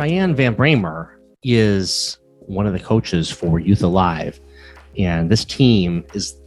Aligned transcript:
Cheyenne 0.00 0.34
VanBramer 0.34 1.10
is 1.42 2.16
one 2.38 2.66
of 2.66 2.72
the 2.72 2.80
coaches 2.80 3.30
for 3.30 3.58
Youth 3.58 3.82
Alive. 3.82 4.40
And 4.96 5.30
this 5.30 5.44
team 5.44 6.06
is, 6.14 6.40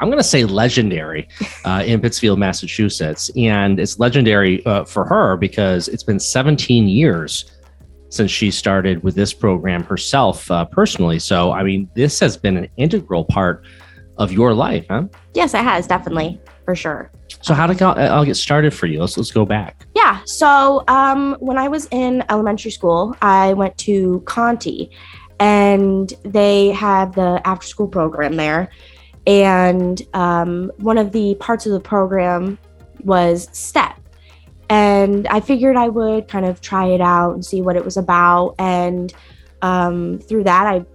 I'm 0.00 0.08
going 0.08 0.18
to 0.18 0.24
say, 0.24 0.44
legendary 0.46 1.28
uh, 1.66 1.82
in 1.84 2.00
Pittsfield, 2.00 2.38
Massachusetts. 2.38 3.30
And 3.36 3.78
it's 3.78 3.98
legendary 3.98 4.64
uh, 4.64 4.84
for 4.84 5.04
her 5.04 5.36
because 5.36 5.88
it's 5.88 6.02
been 6.02 6.18
17 6.18 6.88
years 6.88 7.44
since 8.08 8.30
she 8.30 8.50
started 8.50 9.02
with 9.02 9.14
this 9.14 9.34
program 9.34 9.84
herself 9.84 10.50
uh, 10.50 10.64
personally. 10.64 11.18
So, 11.18 11.52
I 11.52 11.62
mean, 11.62 11.90
this 11.94 12.18
has 12.20 12.38
been 12.38 12.56
an 12.56 12.68
integral 12.78 13.26
part 13.26 13.66
of 14.16 14.32
your 14.32 14.54
life, 14.54 14.86
huh? 14.88 15.08
Yes, 15.34 15.52
it 15.52 15.58
has 15.58 15.86
definitely 15.86 16.40
for 16.64 16.74
sure. 16.74 17.12
So, 17.44 17.52
how 17.52 17.66
did 17.66 17.82
I'll 17.82 18.24
get 18.24 18.36
started 18.36 18.72
for 18.72 18.86
you? 18.86 19.00
Let's 19.00 19.18
let's 19.18 19.30
go 19.30 19.44
back. 19.44 19.86
Yeah. 19.94 20.22
So, 20.24 20.82
um, 20.88 21.36
when 21.40 21.58
I 21.58 21.68
was 21.68 21.86
in 21.90 22.24
elementary 22.30 22.70
school, 22.70 23.14
I 23.20 23.52
went 23.52 23.76
to 23.78 24.22
Conte, 24.24 24.88
and 25.38 26.10
they 26.22 26.70
had 26.70 27.12
the 27.12 27.42
after 27.44 27.66
school 27.66 27.86
program 27.86 28.36
there. 28.36 28.70
And 29.26 30.00
um, 30.14 30.72
one 30.78 30.96
of 30.96 31.12
the 31.12 31.34
parts 31.34 31.66
of 31.66 31.72
the 31.72 31.80
program 31.80 32.58
was 33.00 33.50
STEP. 33.52 34.00
And 34.70 35.26
I 35.28 35.40
figured 35.40 35.76
I 35.76 35.90
would 35.90 36.28
kind 36.28 36.46
of 36.46 36.62
try 36.62 36.86
it 36.86 37.02
out 37.02 37.34
and 37.34 37.44
see 37.44 37.60
what 37.60 37.76
it 37.76 37.84
was 37.84 37.98
about. 37.98 38.54
And 38.58 39.12
um, 39.60 40.18
through 40.18 40.44
that, 40.44 40.66
I 40.66 40.86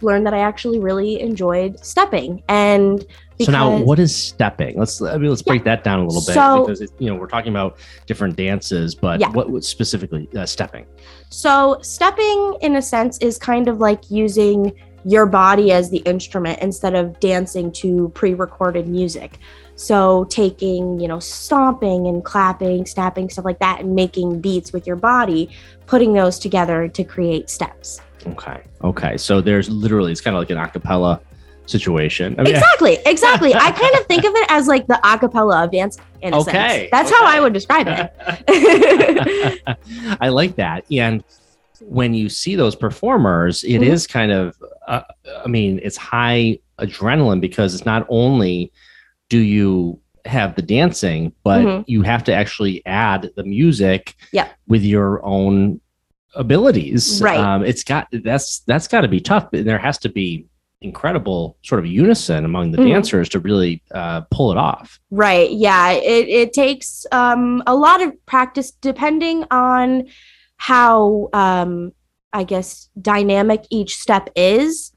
learned 0.00 0.26
that 0.26 0.34
I 0.34 0.40
actually 0.40 0.80
really 0.80 1.20
enjoyed 1.20 1.78
stepping. 1.84 2.42
And 2.48 3.06
because, 3.46 3.54
so 3.54 3.78
now, 3.78 3.84
what 3.84 3.98
is 3.98 4.14
stepping? 4.14 4.78
Let's 4.78 5.00
I 5.00 5.16
mean, 5.18 5.30
let's 5.30 5.42
break 5.42 5.60
yeah. 5.60 5.76
that 5.76 5.84
down 5.84 6.00
a 6.00 6.06
little 6.06 6.20
bit 6.20 6.34
so, 6.34 6.64
because 6.64 6.80
it, 6.80 6.90
you 6.98 7.08
know 7.08 7.16
we're 7.16 7.26
talking 7.26 7.52
about 7.52 7.78
different 8.06 8.36
dances, 8.36 8.94
but 8.94 9.20
yeah. 9.20 9.28
what, 9.30 9.50
what 9.50 9.64
specifically 9.64 10.28
uh, 10.36 10.46
stepping? 10.46 10.86
So 11.30 11.78
stepping, 11.82 12.56
in 12.60 12.76
a 12.76 12.82
sense, 12.82 13.18
is 13.18 13.38
kind 13.38 13.68
of 13.68 13.78
like 13.78 14.10
using 14.10 14.72
your 15.04 15.26
body 15.26 15.72
as 15.72 15.90
the 15.90 15.98
instrument 15.98 16.60
instead 16.60 16.94
of 16.94 17.18
dancing 17.20 17.72
to 17.72 18.10
pre-recorded 18.14 18.86
music. 18.86 19.38
So 19.74 20.24
taking, 20.24 21.00
you 21.00 21.08
know, 21.08 21.18
stomping 21.18 22.06
and 22.06 22.24
clapping, 22.24 22.86
snapping, 22.86 23.30
stuff 23.30 23.44
like 23.44 23.58
that, 23.58 23.80
and 23.80 23.94
making 23.94 24.40
beats 24.40 24.72
with 24.72 24.86
your 24.86 24.96
body, 24.96 25.50
putting 25.86 26.12
those 26.12 26.38
together 26.38 26.88
to 26.88 27.04
create 27.04 27.50
steps. 27.50 28.00
Okay. 28.26 28.62
Okay. 28.84 29.16
So 29.16 29.40
there's 29.40 29.68
literally 29.68 30.12
it's 30.12 30.20
kind 30.20 30.36
of 30.36 30.40
like 30.40 30.50
an 30.50 30.58
acapella 30.58 31.20
situation. 31.66 32.34
I 32.38 32.42
mean, 32.42 32.54
exactly. 32.56 32.98
Exactly. 33.06 33.54
I 33.54 33.70
kind 33.70 33.94
of 33.96 34.06
think 34.06 34.24
of 34.24 34.34
it 34.34 34.46
as 34.50 34.66
like 34.66 34.86
the 34.86 35.00
acapella 35.04 35.64
of 35.64 35.72
dance 35.72 35.98
in 36.20 36.34
a 36.34 36.38
okay. 36.40 36.52
sense. 36.52 36.90
That's 36.90 37.10
okay. 37.10 37.18
how 37.18 37.26
I 37.26 37.40
would 37.40 37.52
describe 37.52 37.86
it. 37.88 39.62
I 40.20 40.28
like 40.28 40.56
that. 40.56 40.84
And 40.90 41.24
when 41.80 42.14
you 42.14 42.28
see 42.28 42.54
those 42.56 42.76
performers, 42.76 43.64
it 43.64 43.80
mm-hmm. 43.80 43.84
is 43.84 44.06
kind 44.06 44.32
of 44.32 44.56
uh, 44.86 45.02
I 45.44 45.48
mean, 45.48 45.80
it's 45.82 45.96
high 45.96 46.58
adrenaline 46.78 47.40
because 47.40 47.74
it's 47.74 47.86
not 47.86 48.06
only 48.08 48.72
do 49.28 49.38
you 49.38 49.98
have 50.24 50.54
the 50.54 50.62
dancing, 50.62 51.32
but 51.42 51.62
mm-hmm. 51.62 51.82
you 51.86 52.02
have 52.02 52.24
to 52.24 52.34
actually 52.34 52.84
add 52.86 53.30
the 53.36 53.44
music 53.44 54.14
yeah. 54.32 54.48
with 54.68 54.82
your 54.82 55.24
own 55.24 55.80
abilities. 56.34 57.20
Right. 57.22 57.38
Um, 57.38 57.64
it's 57.64 57.84
got 57.84 58.08
that's 58.10 58.60
that's 58.60 58.88
got 58.88 59.02
to 59.02 59.08
be 59.08 59.20
tough. 59.20 59.48
There 59.52 59.78
has 59.78 59.98
to 59.98 60.08
be 60.08 60.46
incredible 60.82 61.56
sort 61.62 61.78
of 61.78 61.86
unison 61.86 62.44
among 62.44 62.72
the 62.72 62.78
mm-hmm. 62.78 62.88
dancers 62.88 63.28
to 63.30 63.40
really 63.40 63.82
uh, 63.94 64.22
pull 64.30 64.52
it 64.52 64.58
off. 64.58 64.98
Right. 65.10 65.50
Yeah. 65.50 65.92
It 65.92 66.28
it 66.28 66.52
takes 66.52 67.06
um, 67.12 67.62
a 67.66 67.74
lot 67.74 68.02
of 68.02 68.14
practice 68.26 68.70
depending 68.70 69.44
on 69.50 70.08
how 70.56 71.28
um, 71.32 71.92
I 72.32 72.44
guess 72.44 72.88
dynamic 73.00 73.64
each 73.70 73.96
step 73.96 74.30
is. 74.36 74.92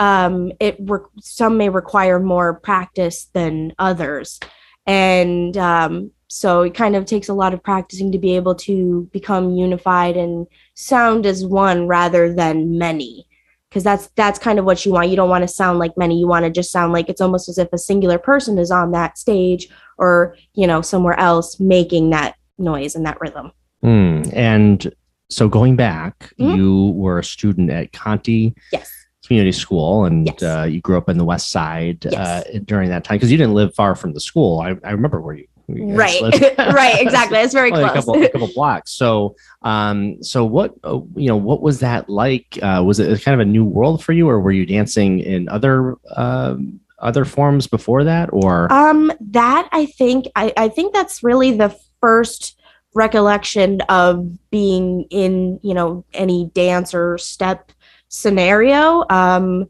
Um, 0.00 0.52
it 0.60 0.76
re- 0.78 1.00
some 1.20 1.56
may 1.56 1.70
require 1.70 2.20
more 2.20 2.60
practice 2.60 3.26
than 3.32 3.72
others, 3.80 4.38
and 4.86 5.56
um, 5.56 6.12
so 6.28 6.62
it 6.62 6.74
kind 6.74 6.94
of 6.94 7.04
takes 7.04 7.28
a 7.28 7.34
lot 7.34 7.52
of 7.52 7.62
practicing 7.64 8.12
to 8.12 8.18
be 8.18 8.36
able 8.36 8.54
to 8.54 9.08
become 9.12 9.54
unified 9.54 10.16
and 10.16 10.46
sound 10.74 11.26
as 11.26 11.44
one 11.44 11.88
rather 11.88 12.32
than 12.32 12.78
many 12.78 13.27
because 13.68 13.84
that's 13.84 14.08
that's 14.16 14.38
kind 14.38 14.58
of 14.58 14.64
what 14.64 14.84
you 14.84 14.92
want 14.92 15.08
you 15.08 15.16
don't 15.16 15.28
want 15.28 15.42
to 15.42 15.48
sound 15.48 15.78
like 15.78 15.92
many 15.96 16.18
you 16.18 16.26
want 16.26 16.44
to 16.44 16.50
just 16.50 16.70
sound 16.70 16.92
like 16.92 17.08
it's 17.08 17.20
almost 17.20 17.48
as 17.48 17.58
if 17.58 17.68
a 17.72 17.78
singular 17.78 18.18
person 18.18 18.58
is 18.58 18.70
on 18.70 18.92
that 18.92 19.18
stage 19.18 19.68
or 19.98 20.36
you 20.54 20.66
know 20.66 20.80
somewhere 20.80 21.18
else 21.18 21.58
making 21.60 22.10
that 22.10 22.36
noise 22.58 22.94
and 22.94 23.04
that 23.06 23.20
rhythm 23.20 23.52
mm, 23.82 24.32
and 24.34 24.92
so 25.30 25.48
going 25.48 25.76
back 25.76 26.32
mm-hmm. 26.38 26.56
you 26.56 26.92
were 26.96 27.18
a 27.18 27.24
student 27.24 27.70
at 27.70 27.92
Conte 27.92 28.52
yes 28.72 28.90
community 29.26 29.52
school 29.52 30.04
and 30.04 30.26
yes. 30.26 30.42
uh, 30.42 30.64
you 30.64 30.80
grew 30.80 30.96
up 30.96 31.08
in 31.08 31.18
the 31.18 31.24
west 31.24 31.50
side 31.50 32.02
yes. 32.04 32.14
uh, 32.14 32.58
during 32.64 32.88
that 32.88 33.04
time 33.04 33.16
because 33.16 33.30
you 33.30 33.36
didn't 33.36 33.52
live 33.52 33.74
far 33.74 33.94
from 33.94 34.14
the 34.14 34.20
school 34.20 34.60
I, 34.60 34.76
I 34.84 34.92
remember 34.92 35.20
where 35.20 35.34
you 35.34 35.46
right. 35.68 36.56
Right 36.58 37.00
exactly. 37.00 37.38
It's 37.38 37.54
very 37.54 37.70
close 37.70 37.90
a 37.90 37.94
couple, 37.94 38.22
a 38.22 38.28
couple 38.28 38.50
blocks. 38.54 38.92
So 38.92 39.36
um 39.62 40.22
so 40.22 40.44
what 40.44 40.74
uh, 40.84 41.00
you 41.14 41.28
know 41.28 41.36
what 41.36 41.62
was 41.62 41.80
that 41.80 42.08
like? 42.08 42.58
Uh 42.62 42.82
was 42.84 42.98
it 43.00 43.22
kind 43.22 43.40
of 43.40 43.46
a 43.46 43.50
new 43.50 43.64
world 43.64 44.02
for 44.02 44.12
you 44.12 44.28
or 44.28 44.40
were 44.40 44.52
you 44.52 44.66
dancing 44.66 45.20
in 45.20 45.48
other 45.48 45.96
um 46.16 46.80
other 46.98 47.24
forms 47.24 47.66
before 47.66 48.04
that 48.04 48.30
or? 48.32 48.72
Um 48.72 49.12
that 49.20 49.68
i 49.72 49.86
think 49.86 50.26
i 50.36 50.52
i 50.56 50.68
think 50.68 50.92
that's 50.92 51.22
really 51.22 51.52
the 51.52 51.76
first 52.00 52.58
recollection 52.94 53.80
of 53.82 54.50
being 54.50 55.02
in 55.10 55.60
you 55.62 55.74
know 55.74 56.04
any 56.14 56.50
dance 56.54 56.94
or 56.94 57.18
step 57.18 57.72
scenario. 58.08 59.04
Um 59.10 59.68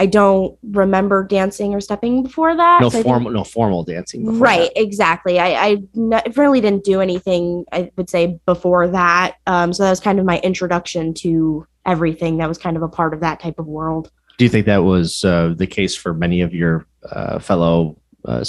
I 0.00 0.06
don't 0.06 0.56
remember 0.62 1.24
dancing 1.24 1.74
or 1.74 1.80
stepping 1.80 2.22
before 2.22 2.54
that. 2.56 2.80
No 2.80 2.88
so 2.88 3.02
formal, 3.02 3.32
no 3.32 3.42
formal 3.42 3.82
dancing. 3.82 4.38
right, 4.38 4.72
that. 4.74 4.80
exactly. 4.80 5.40
I, 5.40 5.66
I 5.66 5.76
n- 5.96 6.22
really 6.36 6.60
didn't 6.60 6.84
do 6.84 7.00
anything. 7.00 7.64
I 7.72 7.90
would 7.96 8.08
say 8.08 8.38
before 8.46 8.86
that. 8.88 9.36
Um, 9.46 9.72
so 9.72 9.82
that 9.82 9.90
was 9.90 10.00
kind 10.00 10.20
of 10.20 10.24
my 10.24 10.38
introduction 10.40 11.14
to 11.14 11.66
everything. 11.84 12.36
That 12.38 12.48
was 12.48 12.58
kind 12.58 12.76
of 12.76 12.82
a 12.82 12.88
part 12.88 13.12
of 13.12 13.20
that 13.20 13.40
type 13.40 13.58
of 13.58 13.66
world. 13.66 14.12
Do 14.36 14.44
you 14.44 14.48
think 14.48 14.66
that 14.66 14.84
was 14.84 15.24
uh, 15.24 15.54
the 15.56 15.66
case 15.66 15.96
for 15.96 16.14
many 16.14 16.42
of 16.42 16.54
your 16.54 16.86
uh, 17.10 17.40
fellow, 17.40 17.98
uh, 18.24 18.44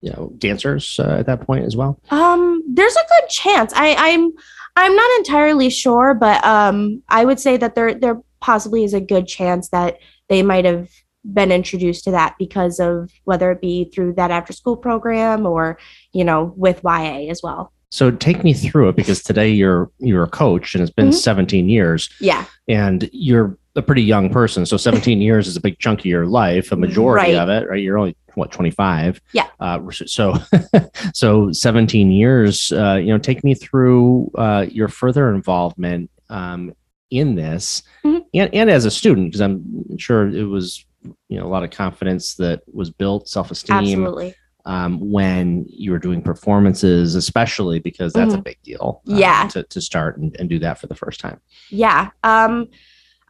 you 0.00 0.12
know, 0.12 0.32
dancers 0.38 1.00
uh, 1.00 1.16
at 1.18 1.26
that 1.26 1.40
point 1.40 1.64
as 1.64 1.74
well? 1.74 1.98
Um, 2.10 2.62
there's 2.68 2.94
a 2.94 3.20
good 3.20 3.28
chance. 3.30 3.72
I, 3.74 3.96
I'm, 3.98 4.30
I'm 4.76 4.94
not 4.94 5.18
entirely 5.18 5.70
sure, 5.70 6.14
but 6.14 6.44
um, 6.44 7.02
I 7.08 7.24
would 7.24 7.40
say 7.40 7.56
that 7.56 7.74
there, 7.74 7.94
there 7.94 8.20
possibly 8.40 8.84
is 8.84 8.94
a 8.94 9.00
good 9.00 9.26
chance 9.26 9.70
that 9.70 9.98
they 10.28 10.42
might 10.42 10.64
have 10.64 10.88
been 11.32 11.50
introduced 11.50 12.04
to 12.04 12.10
that 12.10 12.36
because 12.38 12.78
of 12.78 13.10
whether 13.24 13.50
it 13.50 13.60
be 13.60 13.84
through 13.86 14.12
that 14.14 14.30
after 14.30 14.52
school 14.52 14.76
program 14.76 15.46
or 15.46 15.78
you 16.12 16.24
know 16.24 16.52
with 16.56 16.82
YA 16.84 17.30
as 17.30 17.42
well. 17.42 17.72
So 17.94 18.10
take 18.10 18.42
me 18.42 18.52
through 18.52 18.88
it 18.88 18.96
because 18.96 19.22
today 19.22 19.50
you're 19.50 19.88
you're 20.00 20.24
a 20.24 20.28
coach 20.28 20.74
and 20.74 20.82
it's 20.82 20.92
been 20.92 21.10
mm-hmm. 21.10 21.16
17 21.16 21.68
years. 21.68 22.10
Yeah. 22.20 22.44
And 22.66 23.08
you're 23.12 23.56
a 23.76 23.82
pretty 23.82 24.02
young 24.02 24.30
person. 24.30 24.66
So 24.66 24.76
17 24.76 25.20
years 25.20 25.46
is 25.46 25.56
a 25.56 25.60
big 25.60 25.78
chunk 25.78 26.00
of 26.00 26.06
your 26.06 26.26
life, 26.26 26.72
a 26.72 26.76
majority 26.76 27.34
right. 27.34 27.40
of 27.40 27.48
it, 27.48 27.68
right? 27.68 27.80
You're 27.80 27.98
only 27.98 28.16
what 28.34 28.50
25. 28.50 29.20
Yeah. 29.32 29.46
Uh, 29.60 29.78
so 29.92 30.34
so 31.14 31.52
17 31.52 32.10
years. 32.10 32.72
Uh, 32.72 32.94
you 32.94 33.12
know, 33.12 33.18
take 33.18 33.44
me 33.44 33.54
through 33.54 34.28
uh, 34.34 34.66
your 34.68 34.88
further 34.88 35.32
involvement 35.32 36.10
um, 36.30 36.74
in 37.18 37.34
this 37.34 37.82
mm-hmm. 38.04 38.22
and, 38.34 38.54
and 38.54 38.70
as 38.70 38.84
a 38.84 38.90
student 38.90 39.28
because 39.28 39.40
i'm 39.40 39.98
sure 39.98 40.28
it 40.28 40.44
was 40.44 40.84
you 41.28 41.38
know 41.38 41.46
a 41.46 41.48
lot 41.48 41.64
of 41.64 41.70
confidence 41.70 42.34
that 42.34 42.62
was 42.72 42.90
built 42.90 43.28
self-esteem 43.28 43.76
Absolutely. 43.76 44.34
Um, 44.66 45.10
when 45.10 45.66
you 45.68 45.90
were 45.90 45.98
doing 45.98 46.22
performances 46.22 47.14
especially 47.14 47.80
because 47.80 48.12
that's 48.12 48.30
mm-hmm. 48.30 48.40
a 48.40 48.42
big 48.42 48.58
deal 48.62 49.02
uh, 49.10 49.14
yeah 49.14 49.48
to, 49.48 49.62
to 49.64 49.80
start 49.80 50.16
and, 50.16 50.34
and 50.38 50.48
do 50.48 50.58
that 50.60 50.78
for 50.78 50.86
the 50.86 50.94
first 50.94 51.20
time 51.20 51.40
yeah 51.70 52.10
um 52.22 52.68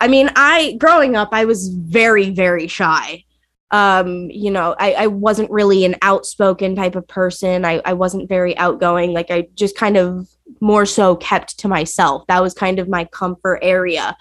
i 0.01 0.07
mean 0.07 0.31
i 0.37 0.77
growing 0.79 1.17
up 1.17 1.31
i 1.33 1.45
was 1.45 1.69
very 1.69 2.31
very 2.31 2.69
shy 2.69 3.25
um 3.75 4.31
you 4.31 4.51
know 4.51 4.75
I, 4.79 4.93
I 4.93 5.07
wasn't 5.09 5.51
really 5.51 5.85
an 5.85 5.97
outspoken 6.01 6.75
type 6.75 6.95
of 6.97 7.07
person 7.07 7.65
I, 7.65 7.83
I 7.85 7.93
wasn't 7.93 8.29
very 8.29 8.57
outgoing 8.57 9.13
like 9.13 9.31
i 9.31 9.49
just 9.55 9.77
kind 9.77 9.97
of 9.97 10.29
more 10.61 10.87
so 10.87 11.17
kept 11.17 11.59
to 11.59 11.69
myself. 11.69 12.27
That 12.27 12.43
was 12.43 12.55
kind 12.55 12.79
of 12.79 12.89
my 12.89 13.05
comfort 13.07 13.59
area. 13.63 14.17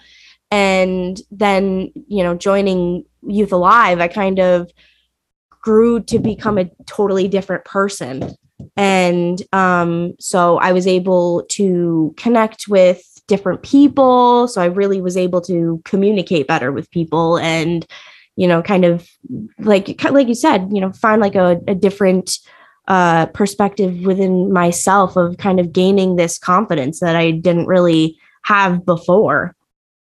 And 0.50 1.20
then, 1.30 1.90
you 2.06 2.22
know, 2.22 2.34
joining 2.34 3.04
Youth 3.26 3.52
Alive, 3.52 4.00
I 4.00 4.08
kind 4.08 4.38
of 4.38 4.70
grew 5.48 6.00
to 6.04 6.18
become 6.18 6.58
a 6.58 6.70
totally 6.86 7.28
different 7.28 7.64
person. 7.64 8.36
And 8.76 9.42
um, 9.52 10.14
so 10.20 10.58
I 10.58 10.72
was 10.72 10.86
able 10.86 11.44
to 11.50 12.14
connect 12.16 12.68
with 12.68 13.02
different 13.26 13.62
people. 13.62 14.46
So 14.48 14.60
I 14.60 14.66
really 14.66 15.00
was 15.00 15.16
able 15.16 15.40
to 15.42 15.80
communicate 15.84 16.46
better 16.46 16.70
with 16.70 16.90
people 16.90 17.38
and, 17.38 17.86
you 18.36 18.46
know, 18.48 18.62
kind 18.62 18.84
of 18.84 19.08
like 19.58 20.02
like 20.10 20.28
you 20.28 20.34
said, 20.34 20.68
you 20.72 20.80
know, 20.80 20.92
find 20.92 21.20
like 21.20 21.34
a, 21.34 21.60
a 21.68 21.74
different 21.74 22.38
uh, 22.88 23.26
perspective 23.26 24.00
within 24.04 24.52
myself 24.52 25.16
of 25.16 25.38
kind 25.38 25.58
of 25.60 25.72
gaining 25.72 26.16
this 26.16 26.38
confidence 26.38 27.00
that 27.00 27.16
I 27.16 27.30
didn't 27.30 27.66
really 27.66 28.18
have 28.44 28.84
before. 28.84 29.54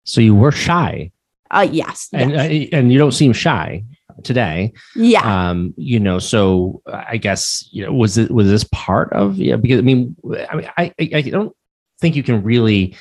So 0.03 0.21
you 0.21 0.35
were 0.35 0.51
shy, 0.51 1.11
Uh, 1.51 1.67
yes. 1.71 2.09
and 2.13 2.31
yes. 2.31 2.49
uh, 2.73 2.75
and 2.77 2.91
you 2.91 2.99
don't 2.99 3.13
seem 3.13 3.31
shy 3.33 3.83
today. 4.23 4.73
yeah. 4.95 5.49
Um, 5.49 5.73
you 5.77 5.99
know, 5.99 6.19
so 6.19 6.81
I 6.91 7.17
guess 7.17 7.67
you 7.71 7.85
know, 7.85 7.93
was 7.93 8.17
it 8.17 8.31
was 8.31 8.47
this 8.47 8.65
part 8.71 9.11
of 9.13 9.37
yeah? 9.37 9.55
Because 9.55 9.79
I 9.79 9.81
mean, 9.83 10.15
I 10.49 10.55
mean, 10.55 10.69
I 10.77 10.93
I, 10.99 11.09
I 11.13 11.21
don't 11.21 11.55
think 12.01 12.15
you 12.15 12.23
can 12.23 12.43
really 12.43 12.95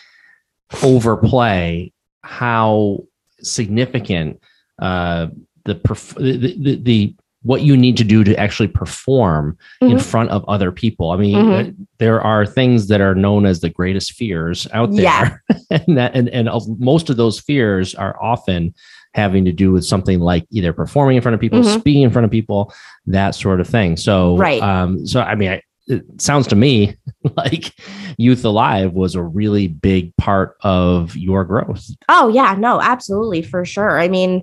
overplay 0.82 1.92
how 2.22 2.98
significant 3.40 4.40
uh 4.80 5.26
the 5.64 5.74
perf- 5.74 6.14
the, 6.16 6.54
the 6.58 6.76
the 6.76 7.14
what 7.42 7.60
you 7.60 7.76
need 7.76 7.94
to 7.98 8.04
do 8.04 8.24
to 8.24 8.34
actually 8.38 8.68
perform 8.68 9.58
in 9.82 9.90
Mhm. 9.98 10.00
front 10.02 10.30
of 10.30 10.42
other 10.48 10.72
people. 10.72 11.10
I 11.10 11.18
mean, 11.18 11.36
Mhm. 11.36 11.68
uh, 11.68 11.72
there 11.98 12.18
are 12.22 12.46
things 12.46 12.88
that 12.88 13.02
are 13.02 13.14
known 13.14 13.44
as 13.44 13.60
the 13.60 13.68
greatest 13.68 14.12
fears 14.14 14.66
out 14.72 14.92
there, 14.92 15.02
Yeah. 15.02 15.36
and 15.86 15.98
that 15.98 16.14
and 16.16 16.28
and 16.30 16.48
most 16.78 17.10
of 17.10 17.16
those 17.18 17.38
fears 17.38 17.94
are 17.94 18.16
often 18.22 18.72
having 19.12 19.44
to 19.44 19.52
do 19.52 19.72
with 19.72 19.84
something 19.84 20.20
like 20.20 20.44
either 20.50 20.72
performing 20.72 21.16
in 21.16 21.22
front 21.22 21.34
of 21.34 21.40
people, 21.40 21.60
Mhm. 21.60 21.78
speaking 21.78 22.02
in 22.02 22.10
front 22.10 22.24
of 22.24 22.30
people, 22.30 22.72
that 23.06 23.34
sort 23.34 23.60
of 23.60 23.66
thing. 23.68 23.96
So, 23.98 24.36
Right. 24.38 24.60
Um, 24.62 25.06
so 25.06 25.20
I 25.20 25.34
mean, 25.34 25.50
I, 25.50 25.62
it 25.86 26.20
sounds 26.20 26.46
to 26.48 26.56
me 26.56 26.96
like 27.36 27.74
Youth 28.16 28.44
Alive 28.44 28.92
was 28.92 29.14
a 29.14 29.22
really 29.22 29.68
big 29.68 30.16
part 30.16 30.56
of 30.62 31.16
your 31.16 31.44
growth. 31.44 31.86
Oh 32.08 32.28
yeah, 32.28 32.54
no, 32.58 32.80
absolutely 32.80 33.42
for 33.42 33.64
sure. 33.64 33.98
I 33.98 34.08
mean, 34.08 34.42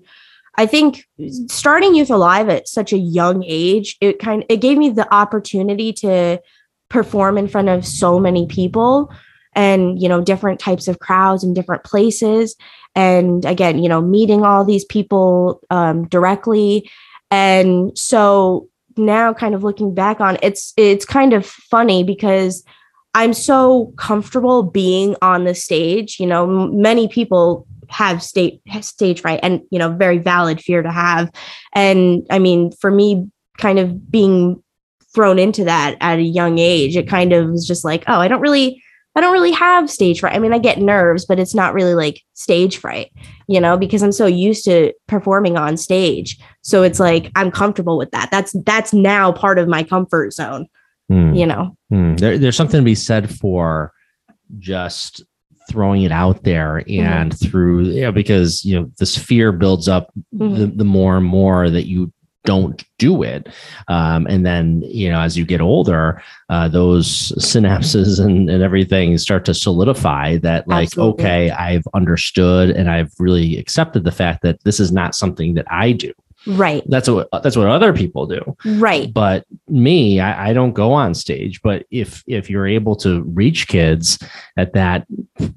I 0.56 0.66
think 0.66 1.08
starting 1.48 1.96
Youth 1.96 2.10
Alive 2.10 2.50
at 2.50 2.68
such 2.68 2.94
a 2.94 2.98
young 2.98 3.44
age, 3.48 3.98
it 4.02 4.20
kind 4.20 4.44
of, 4.44 4.48
it 4.50 4.58
gave 4.58 4.78
me 4.78 4.90
the 4.90 5.12
opportunity 5.14 5.94
to 5.94 6.42
perform 6.90 7.38
in 7.38 7.48
front 7.48 7.70
of 7.70 7.86
so 7.86 8.20
many 8.20 8.46
people 8.46 9.12
and 9.54 10.02
you 10.02 10.08
know 10.08 10.22
different 10.22 10.60
types 10.60 10.88
of 10.88 11.00
crowds 11.00 11.44
and 11.44 11.56
different 11.56 11.84
places 11.84 12.56
and 12.96 13.46
again 13.46 13.82
you 13.82 13.88
know 13.88 14.02
meeting 14.02 14.44
all 14.44 14.66
these 14.66 14.86
people 14.86 15.62
um, 15.70 16.08
directly 16.10 16.90
and 17.32 17.98
so 17.98 18.68
now 18.98 19.34
kind 19.34 19.56
of 19.56 19.64
looking 19.64 19.94
back 19.94 20.20
on 20.20 20.38
it's 20.42 20.74
it's 20.78 21.06
kind 21.06 21.34
of 21.34 21.46
funny 21.46 22.04
because 22.04 22.64
i'm 23.14 23.34
so 23.34 23.94
comfortable 23.98 24.64
being 24.64 25.16
on 25.22 25.44
the 25.44 25.56
stage 25.56 26.20
you 26.20 26.26
know 26.26 26.46
many 26.46 27.08
people 27.08 27.68
have 27.92 28.24
stage 28.24 28.60
stage 28.82 29.22
fright 29.22 29.40
and 29.44 29.62
you 29.70 29.78
know 29.78 29.92
very 29.92 30.18
valid 30.18 30.62
fear 30.62 30.82
to 30.82 30.92
have. 30.92 31.30
And 31.74 32.26
i 32.30 32.40
mean 32.40 32.72
for 32.80 32.90
me 32.90 33.30
kind 33.58 33.80
of 33.80 34.10
being 34.10 34.64
thrown 35.14 35.38
into 35.38 35.66
that 35.66 35.98
at 36.00 36.20
a 36.20 36.24
young 36.24 36.58
age 36.58 36.96
it 36.96 37.08
kind 37.08 37.34
of 37.34 37.50
was 37.50 37.68
just 37.68 37.84
like 37.84 38.06
oh 38.08 38.20
i 38.20 38.30
don't 38.30 38.40
really 38.40 38.81
i 39.16 39.22
don't 39.22 39.34
really 39.34 39.52
have 39.52 39.90
stage 39.90 40.20
fright 40.20 40.36
i 40.36 40.40
mean 40.40 40.54
i 40.54 40.58
get 40.60 40.80
nerves 40.80 41.26
but 41.26 41.40
it's 41.40 41.54
not 41.56 41.74
really 41.74 41.94
like 41.96 42.22
stage 42.34 42.78
fright 42.78 43.12
you 43.48 43.60
know 43.60 43.78
because 43.78 44.02
i'm 44.04 44.12
so 44.12 44.26
used 44.26 44.64
to 44.66 44.94
performing 45.08 45.58
on 45.58 45.76
stage 45.78 46.38
so 46.62 46.84
it's 46.84 47.00
like 47.00 47.32
i'm 47.36 47.52
comfortable 47.52 47.98
with 47.98 48.12
that 48.12 48.30
that's 48.32 48.56
that's 48.66 48.94
now 48.94 49.32
part 49.32 49.58
of 49.60 49.68
my 49.68 49.84
comfort 49.84 50.34
zone 50.34 50.68
Hmm. 51.10 51.34
you 51.34 51.46
know 51.46 51.76
Hmm. 51.90 52.16
There, 52.16 52.38
there's 52.38 52.56
something 52.56 52.80
to 52.80 52.86
be 52.86 52.96
said 52.96 53.30
for 53.30 53.92
just 54.60 55.24
throwing 55.70 56.04
it 56.04 56.12
out 56.12 56.44
there 56.44 56.84
and 56.90 57.38
through 57.38 57.84
yeah 57.84 58.12
because 58.12 58.64
you 58.66 58.80
know 58.80 58.90
this 58.98 59.18
fear 59.18 59.52
builds 59.52 59.88
up 59.88 60.10
Mhm. 60.34 60.58
the, 60.58 60.68
the 60.68 60.84
more 60.86 61.18
and 61.18 61.26
more 61.26 61.70
that 61.70 61.88
you 61.88 62.12
don't 62.44 62.84
do 62.98 63.24
it. 63.24 63.48
Um, 63.88 64.26
and 64.28 64.46
then 64.46 64.82
you 64.86 65.10
know 65.12 65.20
as 65.20 65.38
you 65.38 65.46
get 65.46 65.62
older 65.62 66.22
uh, 66.50 66.68
those 66.68 67.32
synapses 67.34 68.20
and, 68.26 68.50
and 68.50 68.64
everything 68.64 69.18
start 69.18 69.46
to 69.46 69.54
solidify 69.54 70.38
that 70.38 70.68
like 70.68 70.88
Absolutely. 70.88 71.24
okay 71.26 71.50
i've 71.52 71.84
understood 71.94 72.70
and 72.72 72.90
i've 72.90 73.12
really 73.20 73.58
accepted 73.58 74.04
the 74.04 74.12
fact 74.12 74.42
that 74.44 74.64
this 74.64 74.80
is 74.80 74.92
not 74.92 75.16
something 75.16 75.54
that 75.54 75.66
i 75.72 75.92
do. 75.92 76.12
Right. 76.48 76.82
That's 76.88 77.08
what 77.08 77.30
that's 77.44 77.56
what 77.56 77.68
other 77.68 77.94
people 77.94 78.26
do. 78.26 78.58
Right. 78.66 79.14
But 79.14 79.46
me 79.68 80.20
I, 80.20 80.50
I 80.50 80.54
don't 80.54 80.74
go 80.74 80.92
on 80.92 81.14
stage. 81.14 81.62
But 81.62 81.86
if 81.92 82.24
if 82.26 82.50
you're 82.50 82.66
able 82.66 82.96
to 82.96 83.22
reach 83.26 83.68
kids 83.68 84.18
at 84.58 84.74
that 84.74 85.06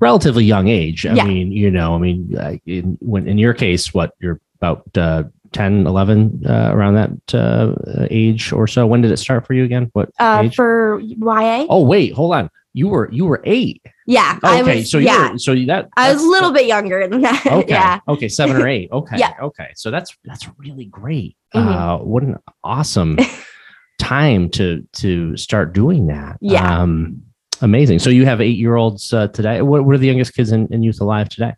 relatively 0.01 0.45
young 0.45 0.69
age 0.69 1.07
i 1.07 1.15
Yeah. 1.15 1.25
mean 1.25 1.53
you 1.53 1.71
know 1.71 1.95
i 1.95 1.99
mean 1.99 2.61
in, 2.67 2.99
when 3.01 3.27
in 3.27 3.39
your 3.39 3.55
case 3.55 3.95
what 3.95 4.13
you're 4.21 4.41
about 4.61 4.85
uh 4.97 5.25
10 5.55 5.87
11 5.87 6.43
uh, 6.47 6.71
around 6.75 6.95
that 6.95 7.35
uh, 7.35 8.07
age 8.11 8.53
or 8.53 8.67
so. 8.67 8.87
When 8.87 9.01
did 9.01 9.11
it 9.11 9.17
start 9.17 9.47
for 9.47 9.55
you 9.55 9.65
again? 9.65 9.89
What 9.95 10.11
uh 10.19 10.49
for 10.51 11.01
ya 11.01 11.67
oh 11.71 11.83
wait 11.85 12.13
hold 12.13 12.35
on. 12.35 12.51
You 12.75 12.89
were 12.89 13.09
you 13.11 13.25
were 13.25 13.41
eight. 13.45 13.81
Yeah 14.07 14.39
I 14.43 14.61
okay 14.61 14.79
was, 14.81 14.91
so 14.91 14.99
yeah. 14.99 15.37
so 15.37 15.55
that 15.67 15.89
i 15.97 16.13
was 16.13 16.23
a 16.23 16.27
little 16.27 16.51
bit 16.53 16.67
younger 16.67 17.07
than 17.09 17.23
that 17.23 17.47
okay 17.61 17.69
yeah. 17.73 18.01
okay 18.09 18.29
seven 18.29 18.57
or 18.61 18.69
eight. 18.69 18.91
Okay 18.93 19.17
Yeah. 19.19 19.33
okay. 19.41 19.71
So 19.77 19.91
that's 19.91 20.15
that's 20.25 20.47
really 20.59 20.87
great. 20.87 21.37
Mhm. 21.55 21.67
uh 21.67 22.05
what 22.05 22.23
an 22.25 22.37
awesome 22.63 23.17
time 23.99 24.51
to 24.51 24.85
to 24.95 25.37
start 25.37 25.73
doing 25.73 26.09
that. 26.09 26.37
Yeah. 26.41 26.83
um 26.83 27.23
amazing. 27.63 28.01
So 28.01 28.11
you 28.11 28.27
have 28.27 28.41
eight 28.41 28.59
year 28.59 28.75
olds 28.75 29.13
uh, 29.15 29.29
today. 29.29 29.63
What, 29.63 29.85
what 29.85 29.95
are 29.95 29.99
the 29.99 30.09
youngest 30.09 30.35
kids 30.35 30.51
in, 30.51 30.67
in 30.75 30.83
youth 30.83 31.01
alive 31.01 31.29
today 31.29 31.55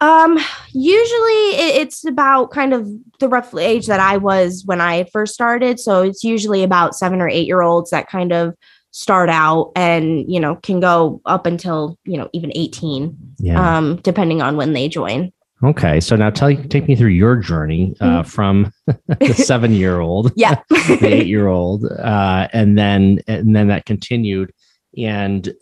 Um, 0.00 0.38
usually 0.72 1.48
it's 1.80 2.04
about 2.06 2.50
kind 2.52 2.72
of 2.72 2.88
the 3.18 3.28
rough 3.28 3.52
age 3.54 3.86
that 3.86 4.00
I 4.00 4.16
was 4.16 4.62
when 4.64 4.80
I 4.80 5.04
first 5.12 5.34
started. 5.34 5.80
So 5.80 6.02
it's 6.02 6.22
usually 6.22 6.62
about 6.62 6.94
seven 6.94 7.20
or 7.20 7.28
eight 7.28 7.46
year 7.46 7.62
olds 7.62 7.90
that 7.90 8.08
kind 8.08 8.32
of 8.32 8.54
start 8.92 9.28
out 9.28 9.72
and, 9.76 10.30
you 10.32 10.38
know, 10.40 10.56
can 10.56 10.80
go 10.80 11.20
up 11.26 11.46
until, 11.46 11.98
you 12.04 12.16
know, 12.16 12.28
even 12.32 12.52
18, 12.54 13.16
yeah 13.38 13.76
um, 13.76 13.96
depending 13.96 14.40
on 14.40 14.56
when 14.56 14.72
they 14.72 14.88
join. 14.88 15.32
okay 15.64 15.98
so 16.00 16.14
now 16.16 16.30
tell 16.30 16.50
you 16.50 16.62
take 16.68 16.86
me 16.88 16.94
through 16.94 17.08
your 17.10 17.34
journey 17.36 17.94
uh, 18.00 18.22
from 18.22 18.72
the 18.86 19.34
seven 19.34 19.72
year 19.72 19.98
old 20.00 20.32
Mm-hmm. 20.34 20.40
Yeah. 20.40 20.60
the 21.00 21.06
eight 21.08 21.26
year 21.26 21.48
old 21.48 21.84
uh 21.84 22.46
and 22.52 22.78
then 22.78 23.18
and 23.26 23.54
then 23.56 23.66
that 23.68 23.84
continued 23.84 24.52
and 24.96 25.52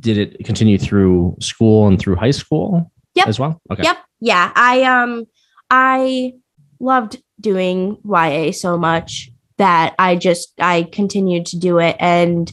did 0.00 0.18
it 0.18 0.44
continue 0.44 0.78
through 0.78 1.36
school 1.40 1.86
and 1.86 1.98
through 1.98 2.16
high 2.16 2.32
school 2.32 2.90
Yep. 3.14 3.28
as 3.28 3.38
well 3.38 3.60
okay 3.70 3.82
Yep. 3.84 3.98
Yeah. 4.20 4.52
I 4.54 4.82
um 4.84 5.26
I 5.70 6.32
loved 6.80 7.22
doing 7.40 7.98
YA 8.04 8.52
so 8.52 8.78
much 8.78 9.30
that 9.58 9.94
I 9.98 10.16
just 10.16 10.52
I 10.58 10.84
continued 10.84 11.46
to 11.46 11.58
do 11.58 11.78
it 11.78 11.96
and 12.00 12.50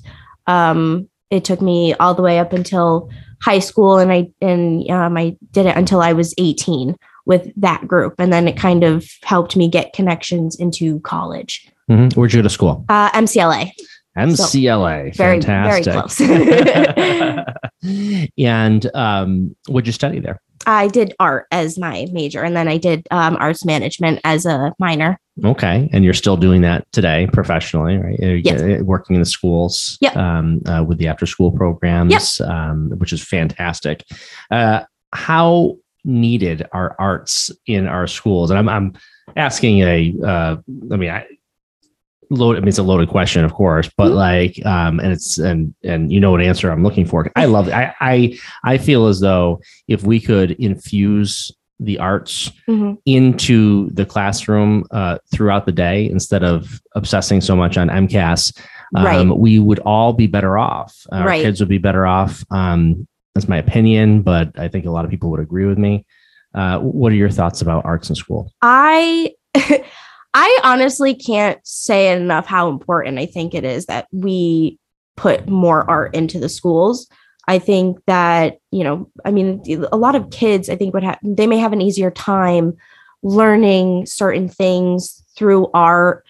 um 0.48 1.08
it 1.30 1.46
took 1.46 1.62
me 1.62 1.94
all 1.94 2.14
the 2.14 2.22
way 2.22 2.40
up 2.40 2.52
until 2.52 3.10
high 3.42 3.60
school 3.60 3.98
and 4.00 4.12
I 4.12 4.28
and 4.42 4.90
um 4.92 5.18
I 5.18 5.38
did 5.52 5.66
it 5.66 5.78
until 5.78 6.02
I 6.02 6.14
was 6.14 6.34
18 6.38 6.96
with 7.26 7.50
that 7.56 7.88
group 7.88 8.16
and 8.20 8.34
then 8.34 8.48
it 8.48 8.58
kind 8.58 8.84
of 8.84 9.06
helped 9.24 9.56
me 9.56 9.70
get 9.70 9.94
connections 9.94 10.56
into 10.60 11.00
college. 11.02 11.72
Mhm. 11.90 12.16
Where'd 12.16 12.34
you 12.34 12.40
go 12.40 12.44
to 12.44 12.50
school? 12.50 12.84
Uh 12.90 13.10
MCLA. 13.12 13.72
MCLA. 14.18 15.16
very, 15.16 15.40
very 15.40 15.84
Fantastic. 15.84 16.28
and 18.38 18.92
um, 18.94 19.56
what'd 19.68 19.88
you 19.88 19.94
study 19.94 20.20
there? 20.20 20.42
I 20.66 20.88
did 20.88 21.14
art 21.20 21.48
as 21.52 21.78
my 21.78 22.08
major 22.12 22.44
and 22.44 22.56
then 22.56 22.68
I 22.68 22.78
did 22.78 23.08
um 23.12 23.38
arts 23.40 23.66
management 23.66 24.20
as 24.24 24.46
a 24.46 24.74
minor. 24.80 25.20
Okay. 25.44 25.90
And 25.94 26.04
you're 26.04 26.14
still 26.14 26.38
doing 26.38 26.62
that 26.62 26.86
today 26.92 27.28
professionally, 27.32 27.98
right? 27.98 28.20
Yes. 28.20 28.62
uh, 28.62 28.84
Working 28.84 29.16
in 29.16 29.22
the 29.22 29.26
schools 29.26 29.98
Yep. 30.02 30.16
um, 30.16 30.62
uh, 30.68 30.84
with 30.88 30.98
the 30.98 31.08
after 31.08 31.26
school 31.26 31.52
programs, 31.52 32.42
um, 32.42 32.92
which 32.98 33.14
is 33.14 33.24
fantastic. 33.24 34.04
Uh, 34.52 34.84
how 35.14 35.78
needed 36.04 36.68
are 36.74 36.96
arts 37.00 37.52
in 37.66 37.88
our 37.88 38.08
schools? 38.08 38.52
And 38.52 38.60
I'm, 38.60 38.70
I'm 38.70 38.94
asking 39.36 39.80
a, 39.80 40.14
uh, 40.24 40.58
I 40.92 40.96
mean, 40.96 41.10
I, 41.10 41.26
load, 42.32 42.56
I 42.58 42.60
mean, 42.60 42.70
it's 42.70 42.78
a 42.78 42.84
loaded 42.84 43.10
question, 43.10 43.44
of 43.44 43.54
course, 43.54 43.90
but 43.98 44.12
Mhm. 44.12 44.16
like, 44.16 44.66
um, 44.66 45.00
and 45.00 45.12
it's, 45.12 45.38
and, 45.38 45.74
and 45.84 46.12
you 46.12 46.20
know 46.20 46.32
what 46.32 46.42
answer 46.42 46.72
I'm 46.72 46.84
looking 46.84 47.06
for. 47.06 47.30
I 47.36 47.46
love 47.46 47.68
it. 47.68 47.74
I, 47.74 47.94
I, 48.02 48.40
I 48.64 48.78
feel 48.78 49.08
as 49.08 49.20
though 49.20 49.60
if 49.88 50.04
we 50.04 50.20
could 50.20 50.52
infuse 50.52 51.52
the 51.80 51.98
arts 52.00 52.52
Mhm. 52.70 52.98
into 53.06 53.90
the 53.92 54.06
classroom 54.06 54.84
uh, 54.92 55.18
throughout 55.34 55.66
the 55.66 55.72
day 55.72 56.10
instead 56.10 56.44
of 56.44 56.80
obsessing 56.96 57.42
so 57.42 57.56
much 57.56 57.78
on 57.78 57.90
MCAS, 57.90 58.54
um, 58.96 59.04
Right. 59.06 59.38
we 59.38 59.60
would 59.60 59.80
all 59.80 60.14
be 60.14 60.28
better 60.28 60.58
off. 60.58 60.96
Our 61.12 61.26
Right. 61.28 61.42
kids 61.44 61.60
would 61.60 61.70
be 61.70 61.80
better 61.80 62.06
off. 62.06 62.44
Um, 62.52 63.08
that's 63.36 63.48
my 63.50 63.58
opinion, 63.58 64.22
but 64.22 64.52
I 64.60 64.68
think 64.68 64.86
a 64.86 64.92
lot 64.92 65.06
of 65.06 65.12
people 65.12 65.32
would 65.32 65.40
agree 65.40 65.66
with 65.66 65.78
me. 65.78 66.06
Uh, 66.54 66.80
what 66.80 67.12
are 67.12 67.16
your 67.16 67.30
thoughts 67.30 67.62
about 67.62 67.86
arts 67.86 68.10
in 68.10 68.16
school? 68.16 68.52
I 68.62 69.32
I 70.34 70.60
honestly 70.64 71.14
can't 71.14 71.60
say 71.66 72.16
enough 72.16 72.46
how 72.46 72.70
important 72.70 73.20
I 73.20 73.26
think 73.26 73.54
it 73.54 73.66
is 73.66 73.86
that 73.88 74.08
we 74.12 74.80
put 75.18 75.48
more 75.50 75.90
art 75.90 76.16
into 76.16 76.40
the 76.40 76.50
schools. 76.50 77.08
I 77.48 77.60
think 77.60 77.98
that, 78.06 78.60
you 78.72 78.84
know, 78.84 79.10
I 79.26 79.32
mean, 79.32 79.62
a 79.92 79.98
lot 79.98 80.16
of 80.16 80.30
kids 80.30 80.70
I 80.70 80.76
think 80.76 80.94
would 80.94 81.04
have 81.04 81.20
they 81.24 81.48
may 81.48 81.58
have 81.58 81.74
an 81.74 81.82
easier 81.82 82.12
time 82.12 82.78
learning 83.24 84.06
certain 84.06 84.48
things 84.48 85.24
through 85.36 85.70
art 85.74 86.26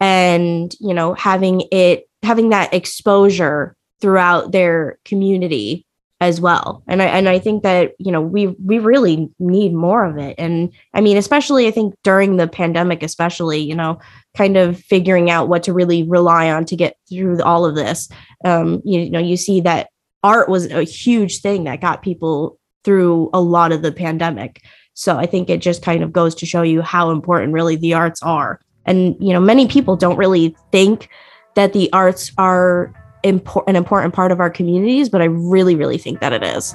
and, 0.00 0.74
you 0.80 0.94
know, 0.94 1.14
having 1.14 1.64
it 1.72 2.08
having 2.22 2.50
that 2.50 2.72
exposure 2.72 3.76
throughout 4.00 4.52
their 4.52 4.98
community 5.04 5.86
as 6.20 6.40
well. 6.40 6.82
And 6.86 7.02
I 7.02 7.06
and 7.06 7.28
I 7.28 7.38
think 7.38 7.62
that, 7.62 7.92
you 7.98 8.12
know, 8.12 8.20
we 8.20 8.48
we 8.64 8.78
really 8.78 9.30
need 9.38 9.72
more 9.72 10.04
of 10.04 10.18
it. 10.18 10.34
And 10.38 10.72
I 10.92 11.00
mean, 11.00 11.16
especially 11.16 11.66
I 11.66 11.70
think 11.70 11.94
during 12.02 12.36
the 12.36 12.46
pandemic, 12.46 13.02
especially, 13.02 13.60
you 13.60 13.74
know, 13.74 13.98
kind 14.36 14.56
of 14.56 14.78
figuring 14.78 15.30
out 15.30 15.48
what 15.48 15.62
to 15.64 15.72
really 15.72 16.02
rely 16.02 16.50
on 16.50 16.66
to 16.66 16.76
get 16.76 16.96
through 17.08 17.42
all 17.42 17.64
of 17.64 17.74
this. 17.74 18.08
Um, 18.44 18.82
you, 18.84 19.00
you 19.00 19.10
know, 19.10 19.18
you 19.18 19.36
see 19.36 19.62
that 19.62 19.88
art 20.22 20.48
was 20.48 20.66
a 20.70 20.82
huge 20.82 21.40
thing 21.40 21.64
that 21.64 21.80
got 21.80 22.02
people 22.02 22.58
through 22.84 23.30
a 23.32 23.40
lot 23.40 23.72
of 23.72 23.82
the 23.82 23.92
pandemic. 23.92 24.62
So 24.92 25.16
I 25.16 25.24
think 25.24 25.48
it 25.48 25.62
just 25.62 25.82
kind 25.82 26.02
of 26.02 26.12
goes 26.12 26.34
to 26.36 26.46
show 26.46 26.62
you 26.62 26.82
how 26.82 27.10
important 27.10 27.54
really 27.54 27.76
the 27.76 27.94
arts 27.94 28.22
are. 28.22 28.60
And 28.84 29.16
you 29.20 29.32
know, 29.32 29.40
many 29.40 29.66
people 29.66 29.96
don't 29.96 30.18
really 30.18 30.54
think 30.70 31.08
that 31.54 31.72
the 31.72 31.90
arts 31.92 32.30
are 32.36 32.92
impor- 33.24 33.64
an 33.66 33.76
important 33.76 34.14
part 34.14 34.32
of 34.32 34.40
our 34.40 34.50
communities, 34.50 35.08
but 35.08 35.20
I 35.20 35.26
really, 35.26 35.74
really 35.74 35.98
think 35.98 36.20
that 36.20 36.32
it 36.32 36.42
is. 36.42 36.74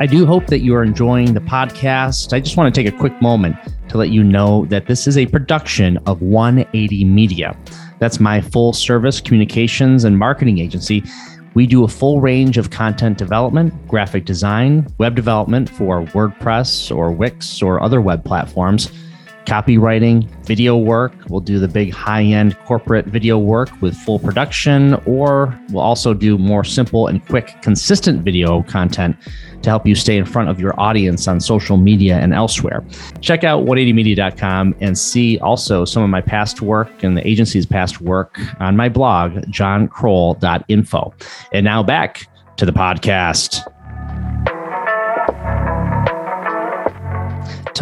I 0.00 0.06
do 0.06 0.26
hope 0.26 0.48
that 0.48 0.60
you 0.60 0.74
are 0.74 0.82
enjoying 0.82 1.34
the 1.34 1.40
podcast. 1.40 2.32
I 2.32 2.40
just 2.40 2.56
want 2.56 2.74
to 2.74 2.82
take 2.82 2.92
a 2.92 2.96
quick 2.96 3.22
moment 3.22 3.54
to 3.88 3.98
let 3.98 4.10
you 4.10 4.24
know 4.24 4.64
that 4.66 4.86
this 4.86 5.06
is 5.06 5.16
a 5.16 5.26
production 5.26 5.96
of 6.06 6.20
180 6.22 7.04
Media. 7.04 7.56
That's 8.00 8.18
my 8.18 8.40
full 8.40 8.72
service 8.72 9.20
communications 9.20 10.02
and 10.02 10.18
marketing 10.18 10.58
agency. 10.58 11.04
We 11.54 11.68
do 11.68 11.84
a 11.84 11.88
full 11.88 12.20
range 12.20 12.58
of 12.58 12.70
content 12.70 13.16
development, 13.16 13.74
graphic 13.86 14.24
design, 14.24 14.92
web 14.98 15.14
development 15.14 15.70
for 15.70 16.02
WordPress 16.06 16.94
or 16.94 17.12
Wix 17.12 17.62
or 17.62 17.80
other 17.80 18.00
web 18.00 18.24
platforms 18.24 18.90
copywriting, 19.46 20.28
video 20.44 20.76
work. 20.76 21.12
We'll 21.28 21.40
do 21.40 21.58
the 21.58 21.68
big 21.68 21.92
high 21.92 22.22
end 22.22 22.58
corporate 22.60 23.06
video 23.06 23.38
work 23.38 23.70
with 23.80 23.96
full 23.96 24.18
production, 24.18 24.94
or 25.06 25.58
we'll 25.70 25.82
also 25.82 26.14
do 26.14 26.38
more 26.38 26.64
simple 26.64 27.06
and 27.06 27.24
quick, 27.26 27.54
consistent 27.62 28.22
video 28.22 28.62
content 28.62 29.16
to 29.62 29.70
help 29.70 29.86
you 29.86 29.94
stay 29.94 30.16
in 30.16 30.24
front 30.24 30.48
of 30.48 30.60
your 30.60 30.78
audience 30.80 31.28
on 31.28 31.40
social 31.40 31.76
media 31.76 32.18
and 32.18 32.34
elsewhere. 32.34 32.84
Check 33.20 33.44
out 33.44 33.64
180media.com 33.64 34.74
and 34.80 34.98
see 34.98 35.38
also 35.38 35.84
some 35.84 36.02
of 36.02 36.10
my 36.10 36.20
past 36.20 36.62
work 36.62 37.02
and 37.02 37.16
the 37.16 37.26
agency's 37.26 37.66
past 37.66 38.00
work 38.00 38.38
on 38.60 38.76
my 38.76 38.88
blog, 38.88 39.32
johnkrol.info. 39.50 41.14
And 41.52 41.64
now 41.64 41.82
back 41.82 42.26
to 42.56 42.66
the 42.66 42.72
podcast. 42.72 43.66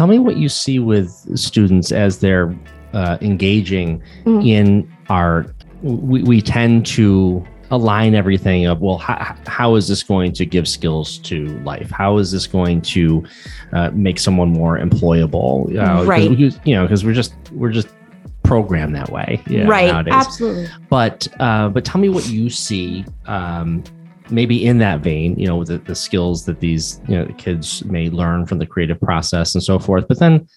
Tell 0.01 0.07
me 0.07 0.17
what 0.17 0.37
you 0.37 0.49
see 0.49 0.79
with 0.79 1.11
students 1.37 1.91
as 1.91 2.17
they're 2.17 2.57
uh, 2.93 3.19
engaging 3.21 4.01
mm. 4.25 4.43
in 4.43 4.91
art. 5.09 5.53
We, 5.83 6.23
we 6.23 6.41
tend 6.41 6.87
to 6.87 7.45
align 7.69 8.15
everything 8.15 8.65
of 8.65 8.81
well 8.81 8.97
how, 8.97 9.37
how 9.45 9.75
is 9.75 9.87
this 9.87 10.01
going 10.01 10.31
to 10.31 10.45
give 10.45 10.67
skills 10.67 11.19
to 11.19 11.45
life 11.59 11.91
how 11.91 12.17
is 12.17 12.31
this 12.31 12.47
going 12.47 12.81
to 12.81 13.23
uh, 13.73 13.91
make 13.93 14.17
someone 14.17 14.49
more 14.49 14.77
employable 14.79 15.69
uh, 15.77 16.03
right 16.03 16.31
we, 16.31 16.51
you 16.65 16.75
know 16.75 16.81
because 16.81 17.05
we're 17.05 17.13
just 17.13 17.35
we're 17.51 17.71
just 17.71 17.87
programmed 18.43 18.95
that 18.95 19.09
way 19.09 19.41
you 19.47 19.59
know, 19.59 19.69
right 19.69 19.93
nowadays. 19.93 20.13
absolutely 20.13 20.67
but 20.89 21.27
uh, 21.39 21.69
but 21.69 21.85
tell 21.85 22.01
me 22.01 22.09
what 22.09 22.27
you 22.27 22.49
see 22.49 23.05
um, 23.27 23.83
maybe 24.31 24.65
in 24.65 24.77
that 24.79 25.01
vein, 25.01 25.37
you 25.37 25.47
know, 25.47 25.63
the, 25.63 25.77
the 25.77 25.95
skills 25.95 26.45
that 26.45 26.59
these 26.59 27.01
you 27.07 27.17
know 27.17 27.25
kids 27.37 27.83
may 27.85 28.09
learn 28.09 28.45
from 28.45 28.59
the 28.59 28.65
creative 28.65 28.99
process 28.99 29.53
and 29.55 29.63
so 29.63 29.79
forth. 29.79 30.07
But 30.07 30.19
then, 30.19 30.47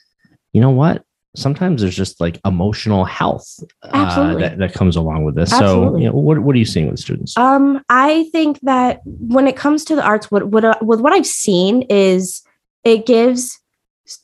you 0.53 0.61
know 0.61 0.71
what? 0.71 1.05
Sometimes 1.37 1.83
there's 1.83 1.97
just 1.97 2.21
like 2.21 2.41
emotional 2.45 3.05
health 3.05 3.59
uh, 3.83 4.37
that, 4.37 4.59
that 4.59 4.73
comes 4.73 4.95
along 4.95 5.25
with 5.25 5.35
this. 5.35 5.53
Absolutely. 5.53 5.99
So, 5.99 5.99
you 5.99 6.07
know, 6.07 6.15
what, 6.15 6.39
what 6.39 6.55
are 6.55 6.59
you 6.59 6.65
seeing 6.65 6.89
with 6.89 7.01
students? 7.01 7.37
Um, 7.37 7.83
I 7.89 8.29
think 8.31 8.61
that 8.61 9.01
when 9.05 9.49
it 9.49 9.57
comes 9.57 9.85
to 9.87 9.97
the 9.97 10.05
arts, 10.05 10.31
what 10.31 10.47
what 10.47 10.65
uh, 10.65 10.77
with 10.81 11.01
what 11.01 11.13
I've 11.13 11.27
seen 11.27 11.83
is 11.91 12.43
it 12.85 13.05
gives 13.05 13.59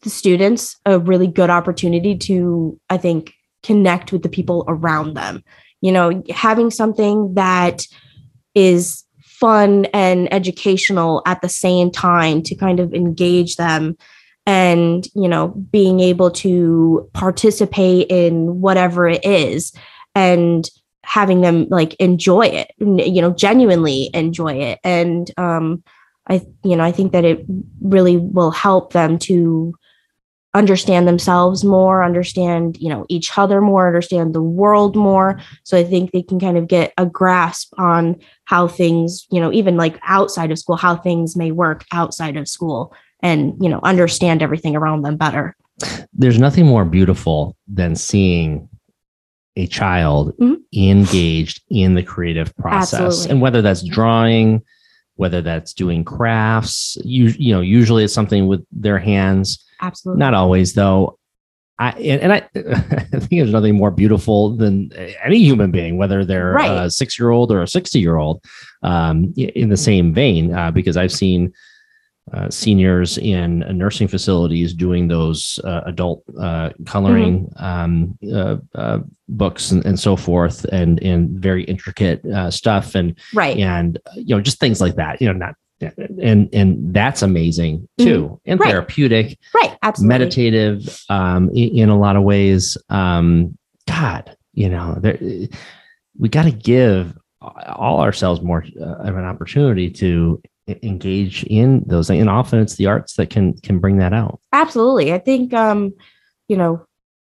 the 0.02 0.10
students 0.10 0.76
a 0.86 0.98
really 0.98 1.26
good 1.26 1.50
opportunity 1.50 2.16
to, 2.16 2.78
I 2.90 2.98
think, 2.98 3.32
connect 3.62 4.12
with 4.12 4.22
the 4.22 4.28
people 4.28 4.64
around 4.68 5.14
them. 5.14 5.42
You 5.80 5.90
know, 5.90 6.22
having 6.30 6.70
something 6.70 7.34
that 7.34 7.86
is 8.54 9.04
fun 9.40 9.86
and 9.86 10.32
educational 10.32 11.22
at 11.26 11.40
the 11.40 11.48
same 11.48 11.90
time 11.90 12.42
to 12.42 12.54
kind 12.54 12.78
of 12.78 12.92
engage 12.92 13.56
them 13.56 13.96
and 14.46 15.08
you 15.14 15.28
know 15.28 15.48
being 15.48 16.00
able 16.00 16.30
to 16.30 17.08
participate 17.14 18.06
in 18.10 18.60
whatever 18.60 19.08
it 19.08 19.24
is 19.24 19.72
and 20.14 20.70
having 21.02 21.40
them 21.40 21.66
like 21.70 21.94
enjoy 21.94 22.46
it 22.46 22.70
you 22.78 23.20
know 23.20 23.32
genuinely 23.32 24.10
enjoy 24.14 24.52
it. 24.52 24.78
And 24.84 25.30
um 25.36 25.82
i 26.28 26.46
you 26.62 26.76
know 26.76 26.84
i 26.84 26.92
think 26.92 27.12
that 27.12 27.24
it 27.24 27.44
really 27.80 28.16
will 28.16 28.50
help 28.50 28.92
them 28.92 29.18
to 29.18 29.74
understand 30.54 31.06
themselves 31.06 31.64
more 31.64 32.02
understand 32.02 32.76
you 32.80 32.88
know 32.88 33.06
each 33.08 33.38
other 33.38 33.60
more 33.60 33.86
understand 33.86 34.34
the 34.34 34.42
world 34.42 34.96
more 34.96 35.40
so 35.62 35.78
i 35.78 35.84
think 35.84 36.10
they 36.10 36.22
can 36.22 36.40
kind 36.40 36.58
of 36.58 36.66
get 36.66 36.92
a 36.98 37.06
grasp 37.06 37.72
on 37.78 38.16
how 38.46 38.66
things 38.66 39.26
you 39.30 39.40
know 39.40 39.52
even 39.52 39.76
like 39.76 39.98
outside 40.02 40.50
of 40.50 40.58
school 40.58 40.76
how 40.76 40.96
things 40.96 41.36
may 41.36 41.52
work 41.52 41.84
outside 41.92 42.36
of 42.36 42.48
school 42.48 42.92
and 43.22 43.54
you 43.60 43.68
know 43.68 43.78
understand 43.84 44.42
everything 44.42 44.74
around 44.74 45.02
them 45.02 45.16
better 45.16 45.54
there's 46.12 46.38
nothing 46.38 46.66
more 46.66 46.84
beautiful 46.84 47.56
than 47.68 47.94
seeing 47.94 48.68
a 49.56 49.68
child 49.68 50.36
mm-hmm. 50.38 50.54
engaged 50.76 51.62
in 51.68 51.94
the 51.94 52.02
creative 52.02 52.54
process 52.56 53.00
Absolutely. 53.00 53.30
and 53.30 53.40
whether 53.40 53.62
that's 53.62 53.82
drawing 53.82 54.62
whether 55.20 55.40
that's 55.40 55.72
doing 55.72 56.02
crafts 56.02 56.96
you 57.04 57.26
you 57.38 57.52
know 57.54 57.60
usually 57.60 58.02
it's 58.04 58.14
something 58.14 58.46
with 58.46 58.64
their 58.72 58.98
hands 58.98 59.64
Absolutely. 59.80 60.18
Not 60.18 60.34
always, 60.34 60.74
though. 60.74 61.18
I 61.78 61.92
and, 61.92 62.32
I, 62.32 62.36
I 62.54 63.20
think 63.20 63.30
there's 63.30 63.52
nothing 63.52 63.74
more 63.74 63.90
beautiful 63.90 64.50
than 64.50 64.92
any 65.24 65.38
human 65.38 65.70
being, 65.70 65.96
whether 65.96 66.24
they're 66.26 66.52
right. 66.52 66.84
a 66.84 66.90
six 66.90 67.18
year 67.18 67.30
old 67.30 67.50
or 67.50 67.62
a 67.62 67.68
60 67.68 67.98
year 67.98 68.18
old, 68.18 68.44
um, 68.82 69.32
in 69.36 69.70
the 69.70 69.78
same 69.78 70.12
vein, 70.12 70.52
uh, 70.52 70.70
because 70.70 70.98
I've 70.98 71.12
seen 71.12 71.54
uh, 72.32 72.48
seniors 72.50 73.18
in 73.18 73.60
nursing 73.76 74.08
facilities 74.08 74.72
doing 74.72 75.08
those 75.08 75.58
uh, 75.64 75.82
adult 75.86 76.22
uh, 76.38 76.70
coloring 76.86 77.46
mm-hmm. 77.58 77.64
um, 77.64 78.18
uh, 78.32 78.56
uh, 78.74 78.98
books 79.28 79.70
and, 79.70 79.84
and, 79.84 79.98
so 79.98 80.16
forth, 80.16 80.64
and 80.66 81.02
and 81.02 81.30
very 81.30 81.64
intricate 81.64 82.22
stuff, 82.50 82.94
and 82.94 83.18
right, 83.34 83.56
and 83.56 83.98
you 84.14 84.34
know 84.34 84.40
just 84.40 84.60
things 84.60 84.80
like 84.80 84.94
that. 84.96 85.20
You 85.20 85.28
know, 85.28 85.32
not 85.32 85.54
and 86.22 86.48
and 86.52 86.94
that's 86.94 87.22
amazing 87.22 87.88
too 87.98 88.24
mm-hmm. 88.24 88.50
and 88.50 88.60
right. 88.60 88.70
therapeutic 88.70 89.38
right 89.54 89.78
absolutely 89.82 90.18
meditative 90.18 91.02
um 91.08 91.48
in, 91.50 91.78
in 91.78 91.88
a 91.88 91.98
lot 91.98 92.16
of 92.16 92.22
ways 92.22 92.76
um 92.90 93.56
god 93.86 94.36
you 94.52 94.68
know 94.68 94.98
there 95.00 95.18
we 96.18 96.28
got 96.28 96.42
to 96.42 96.50
give 96.50 97.16
all 97.40 98.00
ourselves 98.00 98.42
more 98.42 98.64
uh, 98.80 98.96
of 98.96 99.16
an 99.16 99.24
opportunity 99.24 99.88
to 99.88 100.40
engage 100.82 101.44
in 101.44 101.82
those 101.86 102.10
and 102.10 102.30
often 102.30 102.60
it's 102.60 102.76
the 102.76 102.86
arts 102.86 103.14
that 103.14 103.30
can 103.30 103.54
can 103.60 103.78
bring 103.78 103.98
that 103.98 104.12
out. 104.12 104.40
Absolutely. 104.52 105.12
I 105.12 105.18
think 105.18 105.52
um 105.54 105.92
you 106.48 106.56
know 106.56 106.84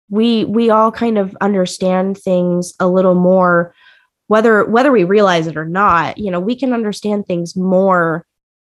we 0.10 0.46
we 0.46 0.70
all 0.70 0.92
kind 0.92 1.18
of 1.18 1.36
understand 1.42 2.18
things 2.18 2.74
a 2.80 2.88
little 2.88 3.16
more 3.16 3.74
whether 4.28 4.66
whether 4.66 4.92
we 4.92 5.04
realize 5.04 5.48
it 5.48 5.58
or 5.58 5.66
not 5.66 6.18
you 6.18 6.32
know 6.32 6.40
we 6.40 6.56
can 6.56 6.74
understand 6.74 7.26
things 7.26 7.56
more 7.56 8.26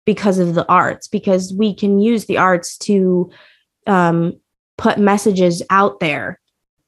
because 0.06 0.38
of 0.38 0.54
the 0.54 0.68
arts 0.68 1.08
because 1.08 1.54
we 1.54 1.74
can 1.74 2.00
use 2.00 2.26
the 2.26 2.38
arts 2.38 2.78
to 2.78 3.32
um, 3.88 4.34
put 4.78 4.98
messages 4.98 5.62
out 5.70 6.00
there 6.00 6.40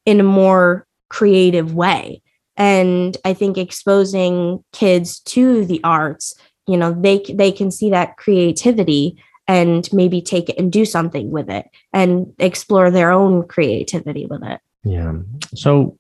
in 0.06 0.20
a 0.20 0.24
more 0.24 0.86
creative 1.10 1.74
way. 1.74 2.22
And 2.58 3.18
i 3.26 3.34
think 3.34 3.58
exposing 3.58 4.64
kids 4.72 5.20
to 5.22 5.66
the 5.66 5.82
arts 5.84 6.34
you 6.68 6.78
know 6.78 6.94
they 6.94 7.24
they 7.34 7.52
can 7.52 7.72
see 7.72 7.90
that 7.90 8.18
creativity 8.18 9.22
and 9.48 9.92
maybe 9.94 10.22
take 10.22 10.50
it 10.50 10.58
and 10.58 10.72
do 10.72 10.86
something 10.86 11.30
with 11.30 11.50
it 11.50 11.70
and 11.94 12.34
explore 12.40 12.90
their 12.90 13.12
own 13.12 13.48
creativity 13.48 14.26
with 14.26 14.44
it 14.44 14.60
yeah 14.84 15.14
so 15.54 15.98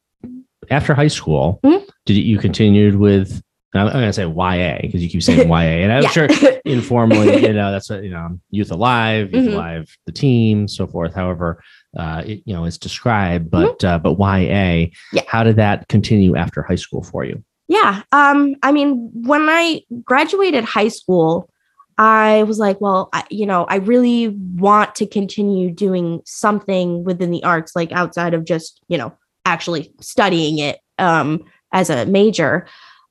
after 0.69 0.93
high 0.93 1.07
school 1.07 1.59
mm-hmm. 1.63 1.83
did 2.05 2.13
you 2.13 2.37
continued 2.37 2.95
with 2.95 3.41
I'm, 3.77 3.91
going 3.91 4.05
to 4.05 4.13
say 4.13 4.25
YA 4.25 4.77
because 4.81 5.03
you 5.03 5.09
keep 5.09 5.21
saying 5.21 5.47
YA, 5.49 5.83
and 5.83 5.91
I'm 5.91 6.03
yeah. 6.03 6.09
sure 6.09 6.29
informally, 6.65 7.41
you 7.41 7.53
know, 7.53 7.71
that's 7.71 7.89
what 7.89 8.03
you 8.03 8.09
know, 8.09 8.39
Youth 8.49 8.71
Alive, 8.71 9.33
Youth 9.33 9.45
mm-hmm. 9.45 9.53
Alive, 9.53 9.97
the 10.05 10.11
team, 10.11 10.67
so 10.67 10.87
forth. 10.87 11.13
However, 11.13 11.61
uh, 11.97 12.23
it, 12.25 12.43
you 12.45 12.53
know, 12.53 12.65
it's 12.65 12.77
described, 12.77 13.51
but 13.51 13.79
mm-hmm. 13.79 13.87
uh, 13.87 13.99
but 13.99 14.17
YA. 14.17 14.87
Yeah. 15.11 15.23
How 15.27 15.43
did 15.43 15.57
that 15.57 15.87
continue 15.87 16.35
after 16.35 16.61
high 16.61 16.75
school 16.75 17.03
for 17.03 17.25
you? 17.25 17.43
Yeah. 17.67 18.03
Um. 18.11 18.55
I 18.63 18.71
mean, 18.71 19.09
when 19.13 19.47
I 19.49 19.81
graduated 20.03 20.63
high 20.63 20.89
school, 20.89 21.49
I 21.97 22.43
was 22.43 22.59
like, 22.59 22.79
well, 22.81 23.09
I, 23.13 23.23
you 23.29 23.45
know, 23.45 23.65
I 23.65 23.77
really 23.77 24.29
want 24.29 24.95
to 24.95 25.07
continue 25.07 25.71
doing 25.71 26.21
something 26.25 27.03
within 27.03 27.31
the 27.31 27.43
arts, 27.43 27.75
like 27.75 27.91
outside 27.91 28.33
of 28.33 28.45
just, 28.45 28.81
you 28.87 28.97
know, 28.97 29.13
actually 29.45 29.93
studying 29.99 30.59
it. 30.59 30.79
Um, 30.99 31.43
as 31.75 31.89
a 31.89 32.05
major. 32.05 32.65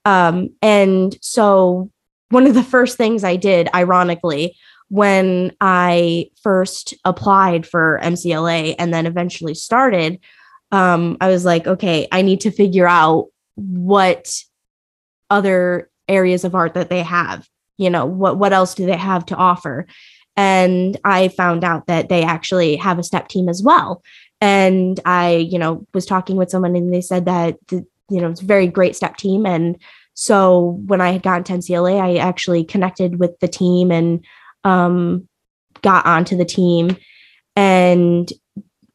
Um, 0.05 0.51
and 0.63 1.17
so 1.21 1.91
one 2.31 2.47
of 2.47 2.55
the 2.55 2.65
first 2.65 2.97
things 2.97 3.23
I 3.23 3.37
did, 3.37 3.69
ironically, 3.75 4.57
when 4.89 5.53
I 5.61 6.31
first 6.43 6.95
applied 7.05 7.67
for 7.67 8.01
MCLA 8.03 8.75
and 8.79 8.93
then 8.93 9.07
eventually 9.07 9.55
started, 9.55 10.19
um, 10.73 11.17
I 11.21 11.29
was 11.29 11.45
like, 11.45 11.67
okay, 11.67 12.09
I 12.11 12.23
need 12.23 12.41
to 12.41 12.51
figure 12.51 12.89
out 12.89 13.27
what 13.55 14.31
other 15.31 15.91
areas 16.09 16.45
of 16.45 16.55
art 16.55 16.75
that 16.75 16.91
they 16.91 17.03
have. 17.03 17.49
You 17.77 17.91
know, 17.91 18.07
what 18.07 18.39
what 18.39 18.53
else 18.53 18.75
do 18.75 18.87
they 18.87 18.97
have 18.97 19.27
to 19.27 19.37
offer? 19.37 19.87
And 20.37 20.99
I 21.05 21.29
found 21.29 21.65
out 21.65 21.87
that 21.87 22.09
they 22.09 22.23
actually 22.25 22.77
have 22.77 22.99
a 22.99 23.05
step 23.05 23.29
team 23.29 23.49
as 23.49 23.63
well. 23.63 24.03
And 24.41 24.99
I, 25.05 25.37
you 25.37 25.59
know, 25.59 25.87
was 25.95 26.07
talking 26.07 26.37
with 26.37 26.51
someone 26.51 26.77
and 26.77 26.93
they 26.93 27.01
said 27.01 27.25
that 27.27 27.57
the, 27.69 27.87
you 28.11 28.21
know, 28.21 28.31
it's 28.31 28.43
a 28.43 28.47
very 28.47 28.67
great 28.67 28.97
step 28.97 29.17
team. 29.17 29.47
And 29.47 29.81
so 30.15 30.81
when 30.87 31.01
I 31.01 31.13
had 31.13 31.23
gotten 31.23 31.45
to 31.45 31.53
MCLA, 31.55 32.01
I 32.01 32.17
actually 32.17 32.65
connected 32.65 33.19
with 33.19 33.39
the 33.41 33.49
team 33.49 33.91
and 33.91 34.25
um, 34.65 35.29
got 35.83 36.07
onto 36.07 36.37
the 36.37 36.45
team. 36.45 36.97
And 37.57 38.31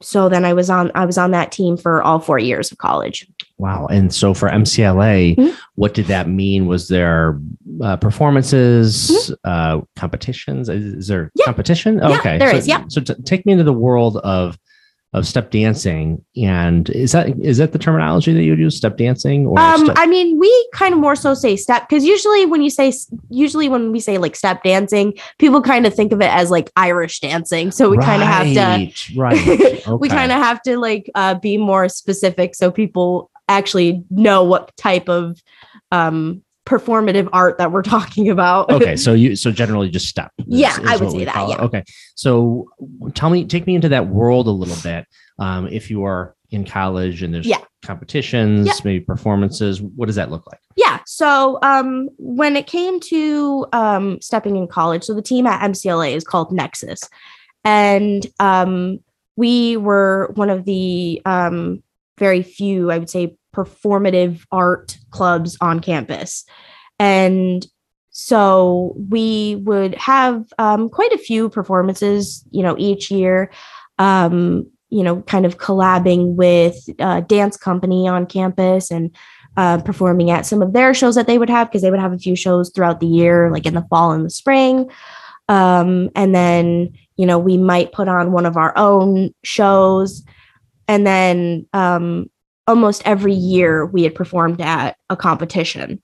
so 0.02 0.30
then 0.30 0.46
I 0.46 0.54
was 0.54 0.70
on 0.70 0.92
I 0.96 1.06
was 1.06 1.18
on 1.18 1.32
that 1.32 1.52
team 1.52 1.78
for 1.78 2.02
all 2.02 2.20
four 2.20 2.40
years 2.40 2.72
of 2.72 2.78
college. 2.78 3.28
Wow! 3.60 3.88
And 3.88 4.14
so 4.14 4.34
for 4.34 4.50
MCLA, 4.50 5.36
mm-hmm. 5.36 5.56
what 5.76 5.94
did 5.94 6.06
that 6.06 6.30
mean? 6.30 6.66
Was 6.66 6.88
there 6.88 7.40
uh, 7.84 7.98
performances, 7.98 9.12
mm-hmm. 9.12 9.34
uh, 9.44 9.82
competitions? 9.96 10.70
Is, 10.70 10.94
is 10.94 11.08
there 11.08 11.30
yeah. 11.36 11.46
competition? 11.46 12.00
Oh, 12.02 12.10
yeah, 12.10 12.20
okay, 12.20 12.38
there 12.38 12.52
so, 12.52 12.58
is, 12.58 12.68
Yeah. 12.68 12.86
So 12.88 13.02
t- 13.02 13.16
take 13.26 13.46
me 13.46 13.52
into 13.52 13.66
the 13.66 13.74
world 13.74 14.18
of 14.18 14.58
of 15.14 15.26
step 15.26 15.50
dancing. 15.50 16.24
And 16.38 16.90
is 16.92 17.14
that 17.14 17.30
is 17.40 17.58
that 17.58 17.72
the 17.72 17.80
terminology 17.80 18.32
that 18.34 18.44
you 18.44 18.52
would 18.52 18.60
use 18.60 18.78
step 18.78 18.98
dancing 18.98 19.48
or 19.48 19.60
um 19.60 19.86
step- 19.86 19.98
i 19.98 20.06
mean 20.06 20.38
we 20.38 20.70
kind 20.74 20.94
of 20.94 21.00
more 21.00 21.16
so 21.16 21.34
say 21.34 21.56
step 21.56 21.90
because 21.90 22.06
usually 22.06 22.46
when 22.46 22.62
you 22.62 22.70
say 22.70 22.94
usually 23.30 23.70
when 23.70 23.92
we 23.92 24.00
say 24.00 24.20
like 24.20 24.36
step 24.36 24.62
dancing 24.62 25.14
people 25.40 25.62
kind 25.62 25.88
of 25.88 25.96
think 25.96 26.12
of 26.12 26.22
it 26.22 26.30
as 26.32 26.52
like 26.52 26.70
irish 26.76 27.20
dancing. 27.20 27.72
So 27.72 27.90
we 27.90 27.98
right, 27.98 28.06
kind 28.06 28.22
of 28.22 28.28
have 28.28 28.92
to 28.94 29.20
right 29.20 29.48
okay. 29.48 29.94
we 30.00 30.10
kind 30.10 30.32
of 30.32 30.38
have 30.38 30.62
to 30.64 30.78
like 30.78 31.10
uh, 31.16 31.36
be 31.36 31.58
more 31.58 31.90
specific 31.90 32.54
so 32.56 32.72
people 32.72 33.32
actually 33.48 34.04
know 34.12 34.44
what 34.44 34.76
type 34.78 35.10
of 35.10 35.42
um 35.92 36.44
performative 36.70 37.28
art 37.34 37.58
that 37.58 37.72
we're 37.72 37.82
talking 37.96 38.30
about. 38.30 38.70
okay, 38.72 38.96
so 38.96 39.14
you 39.14 39.36
so 39.36 39.52
generally 39.52 39.90
just 39.90 40.08
step. 40.08 40.32
Is, 40.38 40.46
yeah, 40.48 40.80
is 40.80 40.88
I 40.88 40.96
would 40.98 41.12
say 41.12 41.26
that. 41.26 41.50
Yeah. 41.50 41.58
Okay, 41.58 41.84
so 42.16 42.70
tell 43.16 43.30
me, 43.30 43.46
take 43.46 43.66
me 43.66 43.76
into 43.76 43.90
that 43.90 44.08
world 44.08 44.48
a 44.48 44.52
little 44.52 44.78
bit. 44.84 45.06
Um, 45.40 45.68
if 45.68 45.90
you 45.90 46.04
are 46.04 46.36
in 46.52 46.66
college 46.66 47.24
and 47.24 47.34
there's 47.34 47.46
yeah. 47.46 47.60
competitions, 47.84 48.68
yeah. 48.68 48.74
maybe 48.84 49.00
performances, 49.00 49.82
what 49.82 50.08
does 50.08 50.16
that 50.16 50.32
look 50.32 50.46
like? 50.48 50.60
Yeah. 50.76 51.00
So 51.06 51.60
um, 51.62 52.10
when 52.18 52.56
it 52.56 52.68
came 52.68 53.00
to 53.02 53.66
um, 53.72 54.20
stepping 54.22 54.56
in 54.56 54.68
college, 54.68 55.04
so 55.04 55.14
the 55.14 55.22
team 55.22 55.48
at 55.48 55.62
MCLA 55.62 56.14
is 56.14 56.24
called 56.24 56.52
Nexus, 56.52 57.02
and 57.64 58.26
um, 58.40 59.00
we 59.36 59.78
were 59.78 60.32
one 60.36 60.50
of 60.50 60.66
the 60.66 61.22
um, 61.26 61.82
very 62.18 62.44
few, 62.44 62.92
I 62.92 62.98
would 63.00 63.10
say, 63.10 63.38
performative 63.54 64.44
art 64.52 64.98
clubs 65.12 65.58
on 65.62 65.80
campus. 65.80 66.46
And 67.00 67.66
so 68.12 68.96
we 69.10 69.56
would 69.64 69.96
have 69.96 70.46
um, 70.58 70.90
quite 70.90 71.14
a 71.14 71.18
few 71.18 71.50
performances, 71.50 72.44
you 72.52 72.62
know, 72.62 72.76
each 72.78 73.10
year, 73.10 73.52
um, 73.98 74.70
you 74.90 75.04
know, 75.04 75.22
kind 75.22 75.46
of 75.46 75.58
collabing 75.58 76.36
with 76.36 76.76
a 77.00 77.22
dance 77.22 77.56
company 77.56 78.08
on 78.08 78.26
campus 78.26 78.92
and 78.92 79.16
uh, 79.58 79.78
performing 79.82 80.32
at 80.32 80.46
some 80.46 80.62
of 80.62 80.74
their 80.74 80.94
shows 80.94 81.16
that 81.16 81.28
they 81.28 81.38
would 81.38 81.50
have 81.50 81.70
because 81.70 81.82
they 81.82 81.92
would 81.92 82.00
have 82.00 82.14
a 82.14 82.18
few 82.18 82.36
shows 82.36 82.70
throughout 82.70 83.00
the 83.00 83.08
year, 83.08 83.52
like 83.52 83.66
in 83.66 83.74
the 83.74 83.86
fall 83.90 84.12
and 84.12 84.26
the 84.26 84.30
spring. 84.30 84.90
Um, 85.48 86.10
and 86.16 86.34
then, 86.34 86.94
you 87.18 87.26
know, 87.26 87.40
we 87.40 87.58
might 87.58 87.92
put 87.92 88.08
on 88.08 88.32
one 88.32 88.46
of 88.46 88.58
our 88.58 88.78
own 88.78 89.34
shows. 89.44 90.24
And 90.88 91.06
then 91.06 91.68
um, 91.74 92.30
almost 92.70 93.02
every 93.04 93.34
year 93.34 93.88
we 93.88 94.04
had 94.04 94.14
performed 94.14 94.62
at 94.62 94.96
a 95.10 95.18
competition. 95.18 96.00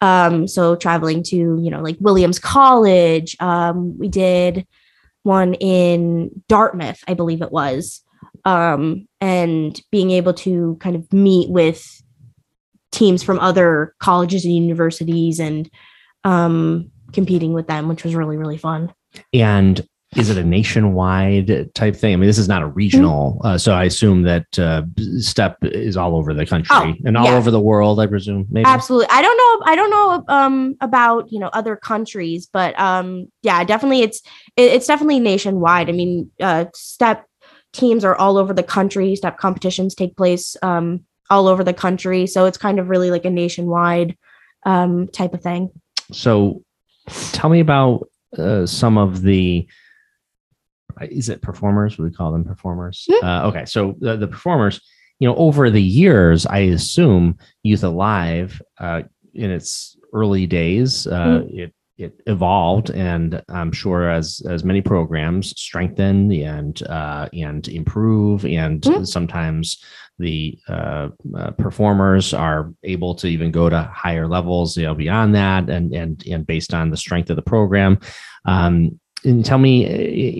Um, 0.00 0.46
so 0.46 0.76
traveling 0.76 1.24
to, 1.24 1.36
you 1.36 1.70
know, 1.70 1.82
like 1.82 1.96
Williams 1.98 2.38
College, 2.38 3.36
um, 3.40 3.98
we 3.98 4.06
did 4.06 4.64
one 5.24 5.54
in 5.54 6.30
Dartmouth, 6.48 7.02
I 7.08 7.14
believe 7.14 7.42
it 7.42 7.50
was, 7.50 8.00
um, 8.44 9.08
and 9.20 9.80
being 9.90 10.12
able 10.12 10.34
to 10.34 10.76
kind 10.78 10.94
of 10.94 11.12
meet 11.12 11.50
with 11.50 11.84
teams 12.92 13.24
from 13.24 13.40
other 13.40 13.94
colleges 13.98 14.44
and 14.44 14.54
universities 14.54 15.40
and 15.40 15.68
um, 16.22 16.92
competing 17.12 17.54
with 17.54 17.66
them, 17.66 17.88
which 17.88 18.04
was 18.04 18.14
really, 18.14 18.36
really 18.36 18.58
fun. 18.58 18.94
And 19.32 19.84
is 20.16 20.30
it 20.30 20.38
a 20.38 20.44
nationwide 20.44 21.74
type 21.74 21.96
thing? 21.96 22.12
I 22.12 22.16
mean, 22.16 22.26
this 22.26 22.38
is 22.38 22.48
not 22.48 22.62
a 22.62 22.66
regional, 22.66 23.34
mm-hmm. 23.34 23.46
uh, 23.46 23.58
so 23.58 23.72
I 23.72 23.84
assume 23.84 24.22
that 24.22 24.58
uh, 24.58 24.82
STEP 25.18 25.58
is 25.62 25.96
all 25.96 26.16
over 26.16 26.32
the 26.32 26.46
country 26.46 26.76
oh, 26.76 26.94
and 27.04 27.16
all 27.16 27.24
yeah. 27.24 27.36
over 27.36 27.50
the 27.50 27.60
world. 27.60 28.00
I 28.00 28.06
presume, 28.06 28.46
maybe. 28.50 28.66
Absolutely. 28.66 29.08
I 29.10 29.22
don't 29.22 29.36
know. 29.36 29.66
I 29.72 29.76
don't 29.76 29.90
know 29.90 30.24
um, 30.34 30.76
about 30.80 31.30
you 31.32 31.38
know 31.38 31.48
other 31.48 31.76
countries, 31.76 32.48
but 32.52 32.78
um, 32.78 33.30
yeah, 33.42 33.62
definitely 33.64 34.02
it's 34.02 34.20
it, 34.56 34.72
it's 34.72 34.86
definitely 34.86 35.20
nationwide. 35.20 35.88
I 35.88 35.92
mean, 35.92 36.30
uh, 36.40 36.66
STEP 36.74 37.24
teams 37.72 38.04
are 38.04 38.14
all 38.14 38.38
over 38.38 38.54
the 38.54 38.62
country. 38.62 39.16
STEP 39.16 39.38
competitions 39.38 39.94
take 39.94 40.16
place 40.16 40.56
um, 40.62 41.04
all 41.30 41.48
over 41.48 41.64
the 41.64 41.74
country, 41.74 42.26
so 42.26 42.46
it's 42.46 42.58
kind 42.58 42.78
of 42.78 42.88
really 42.88 43.10
like 43.10 43.24
a 43.24 43.30
nationwide 43.30 44.16
um, 44.64 45.08
type 45.08 45.34
of 45.34 45.42
thing. 45.42 45.70
So, 46.12 46.62
tell 47.32 47.50
me 47.50 47.60
about 47.60 48.08
uh, 48.38 48.66
some 48.66 48.98
of 48.98 49.22
the 49.22 49.66
is 51.02 51.28
it 51.28 51.42
performers? 51.42 51.98
We 51.98 52.10
call 52.10 52.32
them 52.32 52.44
performers. 52.44 53.06
Mm-hmm. 53.10 53.26
Uh, 53.26 53.42
okay, 53.48 53.64
so 53.64 53.96
the, 53.98 54.16
the, 54.16 54.28
performers, 54.28 54.80
you 55.18 55.28
know, 55.28 55.36
over 55.36 55.70
the 55.70 55.82
years, 55.82 56.46
I 56.46 56.58
assume 56.58 57.38
Youth 57.62 57.84
Alive, 57.84 58.60
uh, 58.78 59.02
in 59.34 59.50
its 59.50 59.96
early 60.12 60.46
days, 60.46 61.06
uh, 61.06 61.26
mm-hmm. 61.26 61.58
it 61.58 61.74
it 61.96 62.20
evolved, 62.26 62.90
and 62.90 63.40
I'm 63.48 63.70
sure 63.70 64.10
as 64.10 64.42
as 64.48 64.64
many 64.64 64.80
programs 64.80 65.58
strengthen 65.60 66.32
and 66.32 66.82
uh, 66.88 67.28
and 67.32 67.66
improve, 67.68 68.44
and 68.44 68.80
mm-hmm. 68.80 69.04
sometimes 69.04 69.82
the 70.18 70.58
uh, 70.68 71.08
uh, 71.36 71.50
performers 71.52 72.34
are 72.34 72.72
able 72.82 73.14
to 73.16 73.28
even 73.28 73.50
go 73.52 73.68
to 73.68 73.82
higher 73.82 74.26
levels, 74.26 74.76
you 74.76 74.84
know, 74.84 74.94
beyond 74.94 75.34
that, 75.36 75.70
and 75.70 75.94
and 75.94 76.26
and 76.26 76.46
based 76.46 76.74
on 76.74 76.90
the 76.90 76.96
strength 76.96 77.30
of 77.30 77.36
the 77.36 77.42
program. 77.42 77.98
Um, 78.44 78.98
and 79.24 79.44
tell 79.44 79.58
me 79.58 79.84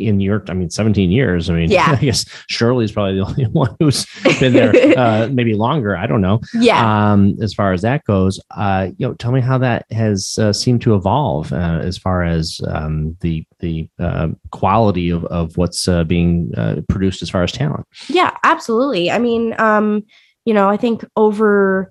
in 0.07 0.20
your 0.20 0.44
i 0.49 0.55
mean 0.55 0.70
17 0.70 1.11
years 1.11 1.49
i 1.49 1.55
mean 1.55 1.70
yeah. 1.75 1.92
I 1.92 1.97
guess 1.97 2.25
shirley's 2.49 2.92
probably 2.92 3.16
the 3.16 3.25
only 3.25 3.44
one 3.53 3.75
who's 3.79 4.07
been 4.38 4.53
there 4.53 4.73
uh, 4.99 5.29
maybe 5.33 5.55
longer 5.55 5.97
i 5.97 6.07
don't 6.07 6.20
know. 6.20 6.40
Yeah. 6.55 7.12
Um, 7.12 7.37
as 7.40 7.55
far 7.55 7.73
as 7.73 7.83
that 7.83 8.05
goes 8.05 8.40
uh, 8.51 8.88
you 8.97 9.07
know 9.07 9.14
tell 9.14 9.33
me 9.33 9.40
how 9.40 9.59
that 9.59 9.87
has 9.90 10.38
uh, 10.38 10.53
seemed 10.53 10.83
to 10.83 10.94
evolve 10.94 11.53
uh, 11.53 11.81
as 11.83 11.99
far 11.99 12.23
as 12.23 12.61
um, 12.68 13.16
the 13.20 13.44
the 13.61 13.88
uh, 13.99 14.29
quality 14.51 15.11
of, 15.11 15.25
of 15.27 15.57
what's 15.57 15.88
uh, 15.88 16.05
being 16.05 16.53
produced 16.88 17.23
as 17.23 17.31
far 17.31 17.42
as 17.42 17.53
talent. 17.53 17.87
Yeah 18.09 18.37
absolutely. 18.44 19.11
I 19.11 19.18
mean 19.18 19.55
um, 19.59 20.05
you 20.44 20.55
know 20.55 20.68
i 20.68 20.77
think 20.77 21.05
over 21.16 21.90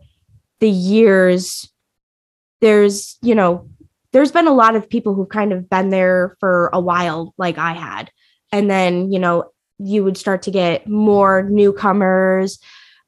the 0.60 0.70
years 0.70 1.70
there's 2.62 3.18
you 3.22 3.36
know 3.36 3.68
there's 4.14 4.32
been 4.32 4.48
a 4.48 4.54
lot 4.54 4.76
of 4.76 4.90
people 4.90 5.14
who've 5.14 5.30
kind 5.30 5.52
of 5.52 5.70
been 5.70 5.90
there 5.90 6.38
for 6.40 6.70
a 6.72 6.80
while, 6.80 7.34
like 7.38 7.58
I 7.58 7.74
had. 7.74 8.10
And 8.52 8.70
then, 8.70 9.12
you 9.12 9.20
know, 9.20 9.52
you 9.80 10.04
would 10.04 10.18
start 10.18 10.44
to 10.44 10.52
get 10.52 10.88
more 10.88 11.44
newcomers 11.44 12.60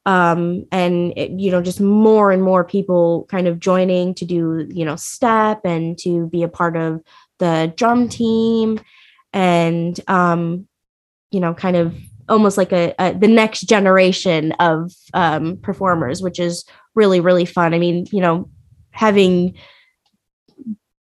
um, 0.06 0.66
and 0.72 1.14
it, 1.18 1.32
you 1.32 1.50
know 1.52 1.62
just 1.62 1.82
more 1.82 2.32
and 2.32 2.44
more 2.44 2.64
people 2.64 3.26
kind 3.30 3.48
of 3.48 3.60
joining 3.60 4.14
to 4.16 4.26
do 4.26 4.68
you 4.70 4.86
know 4.86 4.96
step 4.96 5.62
and 5.66 5.98
to 6.00 6.28
be 6.28 6.44
a 6.44 6.48
part 6.48 6.78
of 6.78 7.02
the 7.40 7.74
drum 7.76 8.08
team 8.08 8.80
and 9.34 10.00
um, 10.08 10.68
you 11.32 11.40
know 11.40 11.54
kind 11.54 11.76
of 11.76 11.96
almost 12.30 12.58
like 12.58 12.72
a, 12.72 12.94
a 13.00 13.14
the 13.14 13.28
next 13.28 13.62
generation 13.62 14.52
of 14.54 14.92
um, 15.14 15.58
performers 15.58 16.22
which 16.22 16.40
is 16.40 16.66
really 16.96 17.20
really 17.20 17.46
fun 17.46 17.74
i 17.74 17.80
mean 17.80 18.06
you 18.12 18.22
know 18.22 18.50
having 18.92 19.56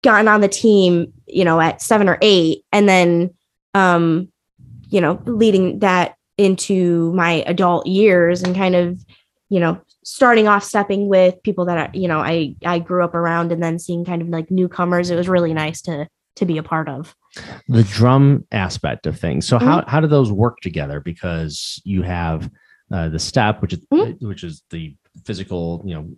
gotten 0.05 0.29
on 0.29 0.41
the 0.41 0.49
team, 0.49 1.13
you 1.27 1.45
know, 1.45 1.61
at 1.61 1.83
seven 1.83 2.09
or 2.09 2.19
eight, 2.23 2.65
and 2.71 2.89
then, 2.89 3.35
um, 3.75 4.29
you 4.91 5.01
know, 5.01 5.21
leading 5.25 5.81
that 5.81 6.15
into 6.39 7.13
my 7.15 7.43
adult 7.47 7.87
years 7.87 8.43
and 8.43 8.55
kind 8.55 8.77
of, 8.77 9.05
you 9.49 9.59
know, 9.59 9.81
starting 10.05 10.47
off 10.47 10.63
stepping 10.63 11.09
with 11.09 11.43
people 11.43 11.65
that 11.65 11.79
I, 11.79 11.91
you 11.95 12.07
know 12.07 12.21
I 12.21 12.55
I 12.65 12.79
grew 12.79 13.03
up 13.03 13.15
around, 13.15 13.51
and 13.51 13.63
then 13.63 13.79
seeing 13.79 14.05
kind 14.05 14.23
of 14.23 14.29
like 14.29 14.51
newcomers. 14.51 15.11
It 15.11 15.17
was 15.17 15.29
really 15.29 15.55
nice 15.55 15.83
to 15.83 16.07
to 16.37 16.45
be 16.45 16.59
a 16.59 16.63
part 16.63 16.89
of 16.89 17.15
the 17.69 17.83
drum 17.85 18.47
aspect 18.53 19.07
of 19.07 19.19
things. 19.19 19.47
So 19.47 19.57
mm-hmm. 19.57 19.67
how 19.67 19.85
how 19.87 20.01
do 20.01 20.07
those 20.07 20.31
work 20.31 20.61
together? 20.61 21.01
Because 21.01 21.81
you 21.85 22.03
have 22.03 22.51
uh, 22.93 23.09
the 23.09 23.19
step, 23.19 23.63
which 23.63 23.73
is 23.73 23.81
mm-hmm. 23.93 24.27
which 24.27 24.45
is 24.45 24.63
the 24.71 24.95
physical, 25.25 25.83
you 25.85 25.95
know, 25.95 26.09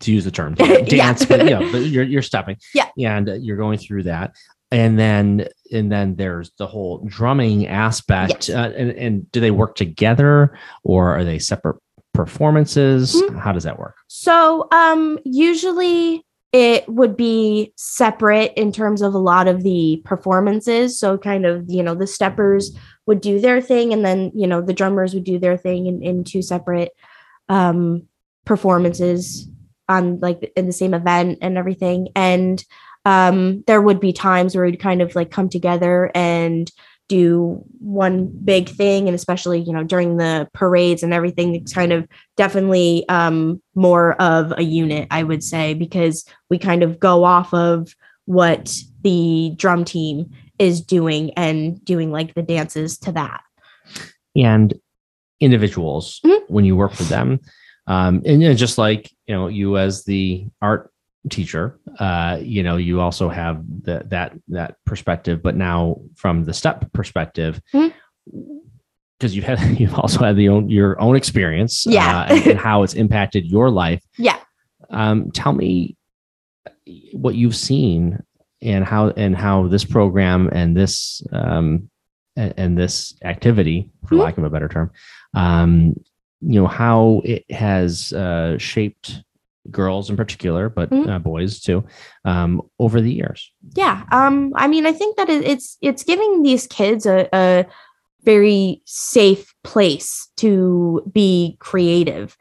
to 0.00 0.12
use 0.12 0.24
the 0.24 0.30
term 0.30 0.54
Yeah. 0.58 0.80
dance, 0.82 1.24
but 1.24 1.44
you 1.44 1.50
know, 1.50 1.70
but 1.72 1.82
you're 1.86 2.04
you're 2.04 2.22
stepping, 2.22 2.56
Yeah. 2.74 2.88
and 2.98 3.44
you're 3.44 3.56
going 3.56 3.78
through 3.78 4.04
that, 4.04 4.34
and 4.70 4.98
then 4.98 5.48
and 5.72 5.90
then 5.92 6.16
there's 6.16 6.50
the 6.58 6.66
whole 6.66 7.04
drumming 7.06 7.66
aspect, 7.66 8.48
Yes. 8.48 8.50
uh, 8.50 8.72
and 8.76 8.90
and 8.92 9.32
do 9.32 9.40
they 9.40 9.50
work 9.50 9.74
together 9.76 10.56
or 10.84 11.14
are 11.16 11.24
they 11.24 11.38
separate 11.38 11.76
performances? 12.14 13.14
Mhm. 13.14 13.38
How 13.38 13.52
does 13.52 13.64
that 13.64 13.78
work? 13.78 13.96
So, 14.08 14.66
um, 14.72 15.18
usually 15.24 16.24
it 16.52 16.88
would 16.88 17.14
be 17.16 17.72
separate 17.76 18.52
in 18.56 18.72
terms 18.72 19.02
of 19.02 19.14
a 19.14 19.18
lot 19.18 19.46
of 19.48 19.62
the 19.62 20.00
performances. 20.04 20.98
So, 20.98 21.18
kind 21.18 21.44
of, 21.46 21.66
you 21.68 21.82
know, 21.82 21.94
the 21.94 22.06
steppers 22.06 22.74
would 23.06 23.20
do 23.20 23.38
their 23.40 23.60
thing, 23.60 23.92
and 23.92 24.04
then, 24.04 24.32
you 24.34 24.46
know, 24.46 24.60
the 24.60 24.72
drummers 24.72 25.14
would 25.14 25.24
do 25.24 25.38
their 25.38 25.56
thing 25.56 25.86
in, 25.86 26.02
in 26.02 26.24
two 26.24 26.42
separate 26.42 26.92
um, 27.50 28.02
performances 28.46 29.46
on 29.88 30.20
like 30.20 30.52
in 30.56 30.66
the 30.66 30.72
same 30.72 30.94
event 30.94 31.38
and 31.42 31.56
everything. 31.56 32.08
And 32.14 32.62
um, 33.04 33.62
there 33.66 33.80
would 33.80 34.00
be 34.00 34.12
times 34.12 34.54
where 34.54 34.64
we'd 34.64 34.80
kind 34.80 35.00
of 35.00 35.14
like 35.14 35.30
come 35.30 35.48
together 35.48 36.10
and 36.14 36.70
do 37.08 37.64
one 37.78 38.26
big 38.44 38.68
thing 38.68 39.08
and 39.08 39.14
especially 39.14 39.58
you 39.58 39.72
know 39.72 39.82
during 39.82 40.18
the 40.18 40.46
parades 40.52 41.02
and 41.02 41.14
everything 41.14 41.54
it's 41.54 41.72
kind 41.72 41.90
of 41.90 42.06
definitely 42.36 43.08
um 43.08 43.62
more 43.74 44.12
of 44.20 44.52
a 44.58 44.62
unit 44.62 45.08
i 45.10 45.22
would 45.22 45.42
say 45.42 45.72
because 45.72 46.26
we 46.50 46.58
kind 46.58 46.82
of 46.82 47.00
go 47.00 47.24
off 47.24 47.54
of 47.54 47.94
what 48.26 48.76
the 49.04 49.54
drum 49.56 49.86
team 49.86 50.30
is 50.58 50.82
doing 50.82 51.30
and 51.32 51.82
doing 51.82 52.12
like 52.12 52.34
the 52.34 52.42
dances 52.42 52.98
to 52.98 53.10
that 53.10 53.40
and 54.36 54.74
individuals 55.40 56.20
Mhm. 56.26 56.40
when 56.48 56.66
you 56.66 56.76
work 56.76 56.90
with 56.98 57.08
them 57.08 57.40
um 57.88 58.22
and 58.24 58.56
just 58.56 58.78
like 58.78 59.10
you 59.26 59.34
know 59.34 59.48
you 59.48 59.76
as 59.76 60.04
the 60.04 60.46
art 60.62 60.92
teacher 61.30 61.78
uh 61.98 62.38
you 62.40 62.62
know 62.62 62.76
you 62.76 63.00
also 63.00 63.28
have 63.28 63.62
the, 63.82 64.02
that 64.06 64.32
that 64.48 64.76
perspective 64.86 65.42
but 65.42 65.56
now 65.56 66.00
from 66.14 66.44
the 66.44 66.54
step 66.54 66.90
perspective 66.92 67.60
Mhm. 67.74 67.92
because 69.18 69.34
you've 69.34 69.44
had 69.44 69.58
you've 69.80 69.94
also 69.94 70.20
had 70.20 70.36
the 70.36 70.48
own 70.48 70.68
your 70.70 71.00
own 71.00 71.16
experience 71.16 71.84
Yeah. 71.86 72.20
uh, 72.20 72.26
and, 72.34 72.46
and 72.46 72.58
how 72.58 72.82
it's 72.84 72.94
impacted 72.94 73.44
your 73.46 73.68
life 73.70 74.02
Yeah. 74.16 74.38
um 74.90 75.30
tell 75.32 75.52
me 75.52 75.96
what 77.12 77.34
you've 77.34 77.56
seen 77.56 78.22
and 78.62 78.84
how 78.84 79.10
and 79.10 79.36
how 79.36 79.68
this 79.68 79.84
program 79.84 80.48
and 80.52 80.76
this 80.76 81.22
um 81.32 81.90
and, 82.36 82.54
and 82.56 82.78
this 82.78 83.14
activity 83.24 83.90
for 84.06 84.14
Mhm. 84.14 84.22
lack 84.24 84.38
of 84.38 84.44
a 84.44 84.50
better 84.50 84.68
term 84.68 84.90
um 85.34 85.94
you 86.40 86.60
know 86.60 86.66
how 86.68 87.20
it 87.24 87.44
has 87.50 88.12
uh 88.12 88.56
shaped 88.58 89.22
girls 89.70 90.08
in 90.08 90.16
particular 90.16 90.68
but 90.70 90.88
Mhm. 90.90 91.08
uh, 91.08 91.18
boys 91.18 91.60
too 91.60 91.84
um 92.24 92.62
over 92.78 93.00
the 93.00 93.12
years. 93.12 93.52
Yeah 93.74 94.04
um 94.12 94.52
i 94.54 94.66
mean 94.68 94.86
i 94.86 94.92
think 94.92 95.16
that 95.16 95.28
it's 95.28 95.76
it's 95.82 96.04
giving 96.04 96.42
these 96.42 96.66
kids 96.66 97.04
a, 97.06 97.28
a 97.34 97.66
very 98.24 98.80
safe 98.84 99.54
place 99.64 100.28
to 100.36 101.02
be 101.12 101.56
creative. 101.60 102.36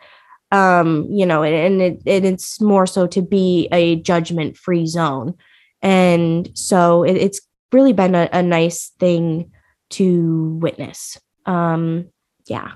Um 0.51 1.05
you 1.09 1.25
know 1.25 1.43
and, 1.43 1.55
and 1.55 1.81
it 1.81 2.01
and 2.05 2.25
it's 2.25 2.61
more 2.61 2.85
so 2.87 3.07
to 3.07 3.21
be 3.21 3.67
a 3.71 3.97
judgment 3.97 4.55
free 4.57 4.85
zone. 4.85 5.33
And 5.81 6.49
so 6.57 7.03
it, 7.03 7.17
it's 7.17 7.41
really 7.73 7.93
been 7.93 8.15
a, 8.15 8.29
a 8.31 8.41
nice 8.41 8.89
thing 8.99 9.51
to 9.91 10.57
witness. 10.61 11.17
Um 11.45 12.07
yeah 12.47 12.71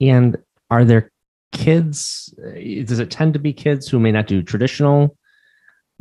and 0.00 0.36
are 0.70 0.84
there 0.84 1.10
kids 1.52 2.32
uh, 2.44 2.84
does 2.84 2.98
it 2.98 3.10
tend 3.10 3.32
to 3.34 3.40
be 3.40 3.52
kids 3.52 3.88
who 3.88 3.98
may 3.98 4.12
not 4.12 4.26
do 4.26 4.42
traditional 4.42 5.16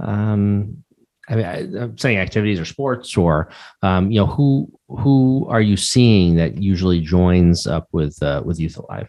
um 0.02 0.84
I 1.32 1.36
mean, 1.36 1.46
I'm 1.78 1.96
saying 1.96 2.18
activities 2.18 2.60
or 2.60 2.66
sports, 2.66 3.16
or 3.16 3.52
um, 3.84 4.10
you 4.10 4.20
know, 4.20 4.26
who 4.26 4.68
who 4.88 5.46
are 5.48 5.62
you 5.62 5.78
seeing 5.78 6.38
that 6.38 6.60
usually 6.60 7.02
joins 7.02 7.68
up 7.68 7.88
with 7.92 8.18
uh, 8.24 8.42
with 8.44 8.60
Youth 8.60 8.78
Alive? 8.78 9.08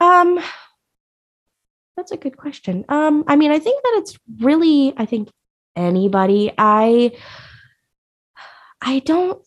Um, 0.00 0.40
that's 1.96 2.12
a 2.12 2.16
good 2.16 2.36
question. 2.36 2.84
Um, 2.88 3.24
I 3.26 3.36
mean, 3.36 3.50
I 3.50 3.58
think 3.58 3.82
that 3.82 3.94
it's 3.98 4.18
really, 4.38 4.92
I 4.96 5.06
think 5.06 5.30
anybody. 5.74 6.52
I, 6.56 7.12
I 8.82 8.98
don't, 9.00 9.42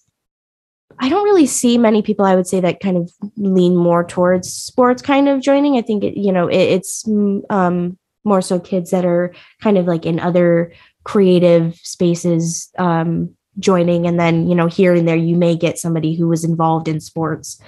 I 1.00 1.10
don't 1.10 1.24
really 1.24 1.46
see 1.46 1.78
many 1.78 2.02
people. 2.02 2.26
I 2.26 2.36
would 2.36 2.48
say 2.48 2.60
that 2.60 2.82
kind 2.82 2.98
of 2.98 3.12
lean 3.38 3.76
more 3.76 4.04
towards 4.04 4.52
sports, 4.52 5.02
kind 5.02 5.30
of 5.30 5.42
joining. 5.42 5.78
I 5.78 5.82
think 5.82 6.04
it, 6.04 6.18
you 6.18 6.32
know, 6.32 6.48
it, 6.48 6.58
it's 6.58 7.08
um 7.50 7.98
more 8.26 8.42
so 8.42 8.60
kids 8.60 8.92
that 8.92 9.06
are 9.06 9.34
kind 9.62 9.78
of 9.78 9.88
like 9.88 10.06
in 10.06 10.20
other 10.20 10.74
creative 11.06 11.76
spaces 11.76 12.70
um 12.78 13.34
joining 13.58 14.06
and 14.06 14.20
then 14.20 14.48
you 14.48 14.54
know 14.54 14.68
here 14.68 14.94
and 14.94 15.08
there 15.08 15.16
you 15.16 15.36
may 15.36 15.56
get 15.56 15.78
somebody 15.78 16.14
who 16.14 16.28
was 16.28 16.44
involved 16.44 16.88
in 16.88 17.00
sports 17.00 17.60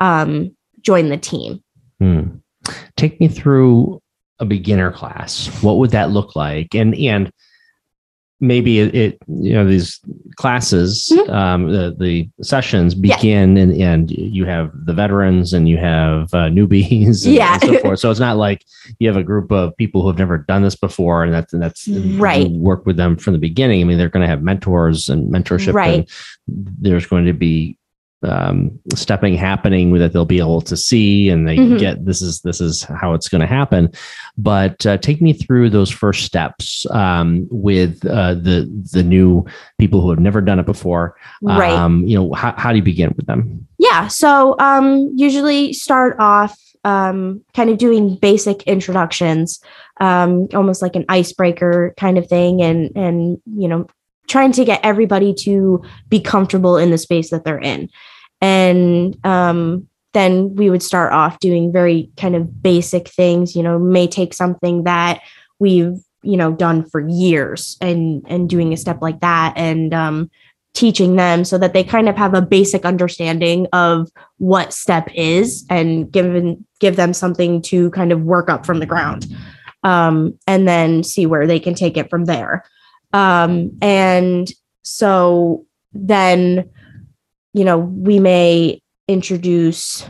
um 0.00 0.56
join 0.80 1.08
the 1.08 1.16
team 1.16 1.62
Hmm. 2.00 2.36
Take 2.96 3.20
me 3.20 3.28
through 3.28 4.00
a 4.38 4.44
beginner 4.44 4.92
class. 4.92 5.48
What 5.62 5.78
would 5.78 5.90
that 5.90 6.10
look 6.10 6.36
like? 6.36 6.74
And 6.74 6.94
and 6.96 7.30
maybe 8.40 8.80
it, 8.80 8.94
it 8.94 9.18
you 9.28 9.52
know 9.54 9.64
these 9.66 9.98
classes, 10.36 11.08
Mhm. 11.12 11.30
um, 11.30 11.72
the 11.72 11.94
the 11.98 12.28
sessions 12.42 12.94
Yeah. 12.94 13.16
begin 13.16 13.56
and 13.56 13.72
and 13.80 14.10
you 14.10 14.44
have 14.44 14.70
the 14.84 14.92
veterans 14.92 15.52
and 15.52 15.68
you 15.68 15.78
have 15.78 16.24
uh, 16.34 16.48
newbies 16.50 17.24
and, 17.24 17.34
Yeah. 17.34 17.54
and 17.54 17.62
so 17.62 17.78
forth. 17.78 17.98
So 18.00 18.10
it's 18.10 18.20
not 18.20 18.36
like 18.36 18.62
you 18.98 19.08
have 19.08 19.16
a 19.16 19.22
group 19.22 19.50
of 19.52 19.74
people 19.76 20.02
who 20.02 20.08
have 20.08 20.18
never 20.18 20.38
done 20.38 20.62
this 20.62 20.76
before 20.76 21.24
and 21.24 21.32
that's 21.32 21.52
and 21.54 21.62
that's 21.62 21.88
Right. 21.88 22.50
you 22.50 22.58
work 22.58 22.84
with 22.86 22.96
them 22.96 23.16
from 23.16 23.32
the 23.32 23.38
beginning. 23.38 23.80
I 23.80 23.84
mean, 23.84 23.96
they're 23.98 24.10
going 24.10 24.22
to 24.26 24.28
have 24.28 24.42
mentors 24.42 25.08
and 25.08 25.32
mentorship. 25.32 25.72
Right. 25.72 26.00
And 26.46 26.68
there's 26.78 27.06
going 27.06 27.24
to 27.26 27.32
be 27.32 27.78
um, 28.22 28.70
stepping 28.94 29.34
happening 29.34 29.92
that 29.98 30.12
they'll 30.12 30.24
be 30.24 30.38
able 30.38 30.60
to 30.62 30.76
see 30.76 31.28
and 31.28 31.46
they 31.46 31.56
Mhm. 31.56 31.78
get 31.78 32.04
this 32.04 32.22
is 32.22 32.40
this 32.40 32.60
is 32.60 32.82
how 32.82 33.12
it's 33.14 33.28
going 33.28 33.40
to 33.42 33.46
happen 33.46 33.90
but 34.38 34.84
uh, 34.86 34.96
take 34.96 35.20
me 35.20 35.32
through 35.32 35.68
those 35.70 35.90
first 35.90 36.24
steps 36.24 36.86
um, 36.90 37.46
with 37.50 38.04
uh, 38.06 38.34
the 38.34 38.68
the 38.92 39.02
new 39.02 39.44
people 39.78 40.00
who 40.00 40.10
have 40.10 40.18
never 40.18 40.40
done 40.40 40.58
it 40.58 40.66
before 40.66 41.14
right 41.42 41.72
um, 41.72 42.06
you 42.06 42.16
know 42.18 42.32
how, 42.32 42.52
how 42.56 42.70
do 42.72 42.76
you 42.78 42.82
begin 42.82 43.12
with 43.16 43.26
them 43.26 43.66
Yeah. 43.78 44.08
So 44.08 44.56
um, 44.58 45.12
usually 45.14 45.72
start 45.74 46.16
off 46.18 46.56
um, 46.84 47.42
kind 47.52 47.68
of 47.68 47.78
doing 47.78 48.16
basic 48.16 48.62
introductions, 48.62 49.60
um, 50.00 50.46
almost 50.54 50.80
like 50.82 50.94
an 50.96 51.04
icebreaker 51.08 51.92
kind 51.98 52.16
of 52.16 52.26
thing, 52.28 52.62
and 52.62 52.90
and 52.96 53.38
you 53.56 53.68
know 53.68 53.86
trying 54.28 54.52
to 54.52 54.64
get 54.64 54.80
everybody 54.82 55.34
to 55.34 55.82
be 56.08 56.20
comfortable 56.20 56.76
in 56.76 56.90
the 56.90 56.98
space 56.98 57.30
that 57.30 57.44
they're 57.44 57.58
in, 57.58 57.88
and 58.40 59.16
um, 59.24 59.88
then 60.12 60.54
we 60.54 60.70
would 60.70 60.82
start 60.82 61.12
off 61.12 61.38
doing 61.40 61.72
very 61.72 62.10
kind 62.16 62.34
of 62.36 62.62
basic 62.62 63.08
things. 63.08 63.54
You 63.54 63.62
know, 63.62 63.78
may 63.78 64.06
take 64.06 64.34
something 64.34 64.84
that 64.84 65.20
we've 65.58 65.98
you 66.22 66.36
know 66.36 66.52
done 66.52 66.84
for 66.84 67.06
years 67.08 67.76
and 67.80 68.22
and 68.26 68.50
doing 68.50 68.72
a 68.72 68.76
step 68.76 69.00
like 69.00 69.20
that 69.20 69.54
and 69.56 69.94
um, 69.94 70.30
teaching 70.74 71.16
them 71.16 71.44
so 71.44 71.56
that 71.56 71.72
they 71.72 71.82
kind 71.82 72.08
of 72.08 72.16
have 72.16 72.34
a 72.34 72.42
basic 72.42 72.84
understanding 72.84 73.66
of 73.72 74.10
what 74.38 74.72
step 74.72 75.08
is 75.14 75.64
and 75.70 76.10
given 76.10 76.64
give 76.80 76.96
them 76.96 77.14
something 77.14 77.62
to 77.62 77.90
kind 77.92 78.12
of 78.12 78.22
work 78.22 78.50
up 78.50 78.66
from 78.66 78.78
the 78.78 78.86
ground 78.86 79.26
um, 79.84 80.38
and 80.46 80.68
then 80.68 81.02
see 81.02 81.24
where 81.24 81.46
they 81.46 81.60
can 81.60 81.74
take 81.74 81.96
it 81.96 82.10
from 82.10 82.26
there 82.26 82.64
um, 83.16 83.70
and 83.80 84.50
so 84.82 85.64
then 85.92 86.68
you 87.52 87.64
know 87.64 87.78
we 87.78 88.18
may 88.20 88.80
introduce 89.08 90.06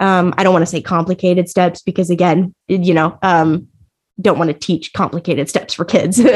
um, 0.00 0.34
i 0.36 0.42
don't 0.42 0.52
want 0.52 0.62
to 0.62 0.70
say 0.70 0.80
complicated 0.80 1.48
steps 1.48 1.80
because 1.82 2.10
again 2.10 2.54
you 2.68 2.94
know 2.94 3.18
um, 3.22 3.68
don't 4.20 4.38
want 4.38 4.48
to 4.48 4.54
teach 4.54 4.92
complicated 4.92 5.48
steps 5.48 5.74
for 5.74 5.84
kids. 5.84 6.20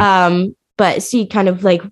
Um, 0.00 0.54
but 0.76 1.02
see 1.02 1.26
kind 1.26 1.48
of 1.48 1.62
like 1.62 1.82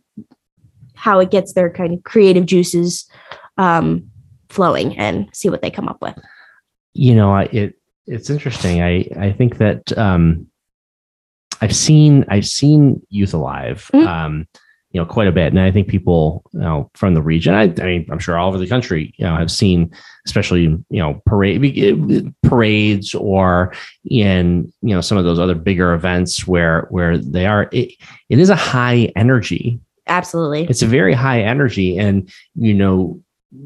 how 0.95 1.19
it 1.19 1.31
gets 1.31 1.53
their 1.53 1.69
kind 1.69 1.93
of 1.93 2.03
creative 2.05 2.47
juices 2.47 3.11
um, 3.59 4.09
flowing 4.49 4.97
and 4.97 5.29
see 5.35 5.51
what 5.51 5.61
they 5.61 5.71
come 5.71 5.89
up 5.89 6.01
with. 6.01 6.17
you 6.95 7.15
know 7.15 7.33
I, 7.33 7.43
it 7.45 7.75
it's 8.07 8.31
interesting. 8.31 8.83
I 8.83 9.09
i 9.19 9.33
think 9.33 9.59
that 9.59 9.97
um 9.99 10.48
i've 11.61 11.75
seen 11.75 12.25
i've 12.29 12.47
seen 12.47 13.01
youth 13.11 13.35
alive 13.35 13.91
Mhm. 13.93 14.07
um 14.07 14.49
you 14.91 15.01
know 15.01 15.05
quite 15.07 15.29
a 15.29 15.33
bit 15.33 15.49
and 15.49 15.61
i 15.61 15.71
think 15.71 15.89
people 15.89 16.43
you 16.53 16.61
know 16.61 16.91
from 16.95 17.15
the 17.15 17.21
region 17.23 17.55
i, 17.55 17.63
I 17.65 17.85
mean 17.87 18.07
i'm 18.11 18.19
sure 18.19 18.39
all 18.39 18.49
over 18.49 18.59
the 18.59 18.67
country 18.67 19.13
you 19.19 19.25
know 19.27 19.37
have 19.37 19.51
seen 19.51 19.91
especially 20.27 20.63
you 20.63 20.83
know 20.91 21.21
parade 21.27 22.33
parades 22.43 23.15
or 23.15 23.75
in 24.11 24.73
you 24.81 24.95
know 24.95 25.01
some 25.03 25.19
of 25.19 25.25
those 25.25 25.39
other 25.39 25.55
bigger 25.55 25.93
events 25.93 26.47
where 26.47 26.87
where 26.91 27.19
they 27.19 27.47
are 27.47 27.69
it, 27.73 27.93
it 28.29 28.39
is 28.39 28.51
a 28.51 28.57
high 28.57 29.13
energy 29.15 29.79
Absolutely. 30.07 30.65
it's 30.65 30.81
a 30.83 30.87
very 30.87 31.13
high 31.13 31.43
energy 31.43 31.99
and 31.99 32.31
you 32.55 32.73
know 32.73 33.21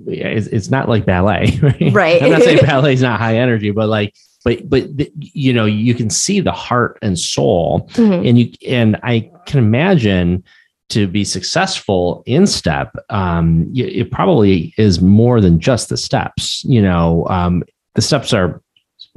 it's, 0.07 0.47
it's 0.47 0.71
not 0.71 0.89
like 0.89 1.05
ballet, 1.05 1.59
right? 1.63 1.93
Right. 1.93 2.23
I'm 2.23 2.31
not 2.31 2.43
saying 2.43 2.61
ballet 2.65 2.95
is 2.95 3.03
not 3.03 3.19
high 3.19 3.39
energy, 3.39 3.73
but 3.73 3.89
like, 3.89 4.15
but 4.45 4.69
but 4.69 4.97
the, 4.97 5.11
you 5.17 5.53
know, 5.53 5.65
you 5.67 5.95
can 5.95 6.11
see 6.11 6.41
the 6.41 6.53
heart 6.53 6.99
and 7.03 7.19
soul, 7.19 7.89
Mhm. 7.95 8.29
and 8.29 8.39
you 8.39 8.53
and 8.67 8.97
I 9.03 9.31
can 9.47 9.59
imagine 9.59 10.43
to 10.91 11.07
be 11.07 11.25
successful 11.25 12.23
in 12.27 12.47
step, 12.47 12.95
um, 13.09 13.71
it 13.75 14.11
probably 14.11 14.75
is 14.77 15.01
more 15.01 15.41
than 15.41 15.59
just 15.59 15.89
the 15.89 15.97
steps. 15.97 16.63
You 16.65 16.83
know, 16.83 17.27
um, 17.31 17.63
the 17.95 18.03
steps 18.03 18.33
are 18.35 18.61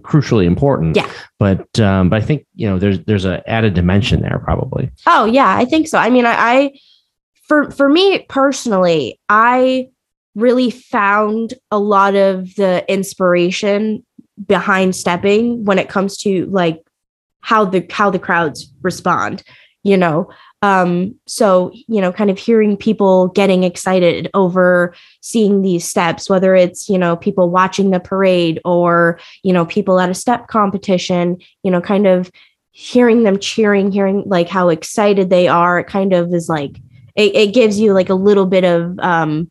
crucially 0.01 0.45
important. 0.45 0.95
Yeah. 0.95 1.09
But 1.39 1.79
um, 1.79 2.09
but 2.09 2.21
I 2.21 2.25
think 2.25 2.45
you 2.55 2.69
know 2.69 2.77
there's 2.79 2.99
there's 3.05 3.25
a 3.25 3.47
added 3.49 3.73
dimension 3.73 4.21
there 4.21 4.39
probably. 4.43 4.89
Oh 5.05 5.25
yeah, 5.25 5.55
I 5.57 5.65
think 5.65 5.87
so. 5.87 5.97
I 5.97 6.09
mean, 6.09 6.25
I, 6.25 6.35
I 6.37 6.71
for 7.47 7.71
for 7.71 7.89
me 7.89 8.25
personally, 8.29 9.19
I 9.27 9.87
really 10.35 10.69
found 10.69 11.53
a 11.71 11.79
lot 11.79 12.15
of 12.15 12.55
the 12.55 12.83
inspiration 12.91 14.05
behind 14.43 14.95
stepping 14.95 15.63
when 15.65 15.79
it 15.79 15.89
comes 15.89 16.17
to 16.17 16.45
like 16.47 16.81
how 17.41 17.65
the 17.65 17.85
how 17.91 18.09
the 18.09 18.19
crowds 18.19 18.71
respond, 18.81 19.43
you 19.83 19.97
know. 19.97 20.29
Um 20.61 21.15
so, 21.27 21.71
you 21.87 22.01
know, 22.01 22.11
kind 22.11 22.29
of 22.29 22.37
hearing 22.37 22.75
people 22.75 23.27
getting 23.29 23.63
excited 23.63 24.29
over 24.33 24.93
seeing 25.21 25.61
these 25.61 25.87
steps 25.87 26.29
whether 26.29 26.55
it's, 26.55 26.89
you 26.89 26.97
know, 26.97 27.15
people 27.15 27.49
watching 27.49 27.91
the 27.91 27.99
parade 27.99 28.59
or, 28.65 29.19
you 29.43 29.53
know, 29.53 29.65
people 29.65 29.99
at 29.99 30.09
a 30.09 30.15
step 30.15 30.47
competition, 30.47 31.37
you 31.63 31.71
know, 31.71 31.81
kind 31.81 32.07
of 32.07 32.31
hearing 32.71 33.23
them 33.23 33.39
cheering, 33.39 33.91
hearing 33.91 34.23
like 34.25 34.49
how 34.49 34.67
excited 34.69 35.29
they 35.29 35.47
are, 35.47 35.79
it 35.79 35.87
kind 35.87 36.13
of 36.13 36.33
is 36.33 36.49
like 36.49 36.77
it, 37.15 37.33
it 37.33 37.53
gives 37.53 37.79
you 37.79 37.93
like 37.93 38.09
a 38.09 38.15
little 38.15 38.45
bit 38.45 38.65
of 38.65 38.99
um 38.99 39.49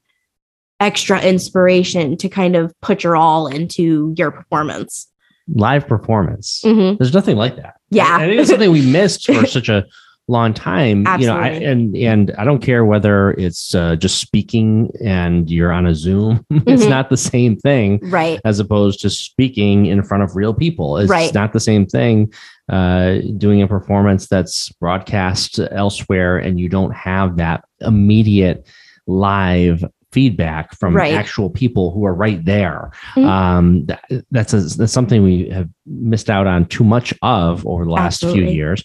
extra 0.80 1.20
inspiration 1.20 2.16
to 2.18 2.28
kind 2.28 2.56
of 2.56 2.72
put 2.80 3.02
your 3.04 3.16
all 3.16 3.46
into 3.46 4.14
your 4.18 4.30
performance. 4.30 5.08
Live 5.54 5.86
performance. 5.86 6.62
Mhm. 6.64 6.98
There's 6.98 7.14
nothing 7.14 7.36
like 7.36 7.56
that. 7.56 7.74
Yeah. 7.90 8.06
I, 8.08 8.24
I 8.24 8.26
think 8.28 8.40
it's 8.40 8.50
something 8.50 8.70
we 8.72 8.84
missed 8.90 9.26
for 9.26 9.46
such 9.46 9.68
a 9.68 9.84
long 10.26 10.54
time. 10.54 11.06
You 11.20 11.26
know, 11.26 11.36
I, 11.36 11.48
and 11.48 11.94
and 11.96 12.32
I 12.38 12.44
don't 12.44 12.62
care 12.62 12.82
whether 12.86 13.32
it's 13.32 13.74
uh, 13.74 13.94
just 13.96 14.20
speaking 14.20 14.90
and 15.04 15.50
you're 15.50 15.70
on 15.70 15.86
a 15.86 15.94
Zoom. 15.94 16.46
it's 16.50 16.84
Mhm. 16.86 16.88
not 16.88 17.10
the 17.10 17.18
same 17.18 17.56
thing 17.58 18.00
Right. 18.04 18.40
as 18.46 18.58
opposed 18.58 19.00
to 19.02 19.10
speaking 19.10 19.84
in 19.84 20.02
front 20.02 20.22
of 20.22 20.34
real 20.34 20.54
people. 20.54 20.96
It's 20.96 21.10
Right. 21.10 21.32
not 21.34 21.52
the 21.52 21.60
same 21.60 21.84
thing 21.84 22.32
uh, 22.70 23.16
doing 23.36 23.60
a 23.60 23.68
performance 23.68 24.26
that's 24.28 24.70
broadcast 24.80 25.60
elsewhere 25.70 26.38
and 26.38 26.58
you 26.58 26.70
don't 26.70 26.94
have 26.94 27.36
that 27.36 27.64
immediate 27.82 28.66
live 29.06 29.84
feedback 30.14 30.66
from 30.78 30.94
Right. 30.94 31.14
actual 31.14 31.50
people 31.50 31.90
who 31.92 32.06
are 32.06 32.14
right 32.14 32.42
there. 32.44 32.90
Mhm. 33.16 33.26
Um, 33.26 33.86
that, 33.86 34.04
that's, 34.30 34.52
a, 34.54 34.60
that's 34.78 34.92
something 34.92 35.22
we 35.22 35.48
have 35.50 35.68
missed 35.86 36.30
out 36.30 36.46
on 36.46 36.66
too 36.66 36.84
much 36.84 37.12
of 37.22 37.66
over 37.66 37.84
the 37.84 37.90
last 37.90 38.20
few 38.20 38.44
years. 38.44 38.82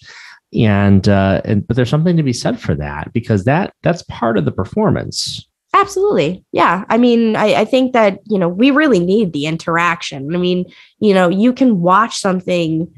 And, 0.53 1.07
uh, 1.07 1.41
and 1.45 1.65
but 1.67 1.75
there's 1.75 1.89
something 1.89 2.17
to 2.17 2.23
be 2.23 2.33
said 2.33 2.59
for 2.59 2.73
that 2.75 3.13
because 3.13 3.43
that 3.43 3.73
that's 3.83 4.01
part 4.03 4.37
of 4.37 4.45
the 4.45 4.51
performance. 4.51 5.45
Absolutely. 5.75 6.43
Yeah. 6.51 6.83
I 6.89 6.97
mean, 6.97 7.35
I, 7.35 7.61
I 7.61 7.65
think 7.65 7.93
that, 7.93 8.19
you 8.25 8.39
know, 8.39 8.49
we 8.49 8.71
really 8.71 8.97
need 8.99 9.33
the 9.33 9.45
interaction. 9.45 10.33
I 10.35 10.39
mean, 10.39 10.65
you 10.99 11.13
know, 11.13 11.29
you 11.29 11.53
can 11.53 11.81
watch 11.81 12.17
something 12.17 12.91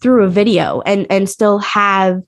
through 0.00 0.24
a 0.24 0.28
video 0.28 0.82
and 0.84 1.06
and 1.08 1.30
still 1.30 1.58
have 1.60 2.22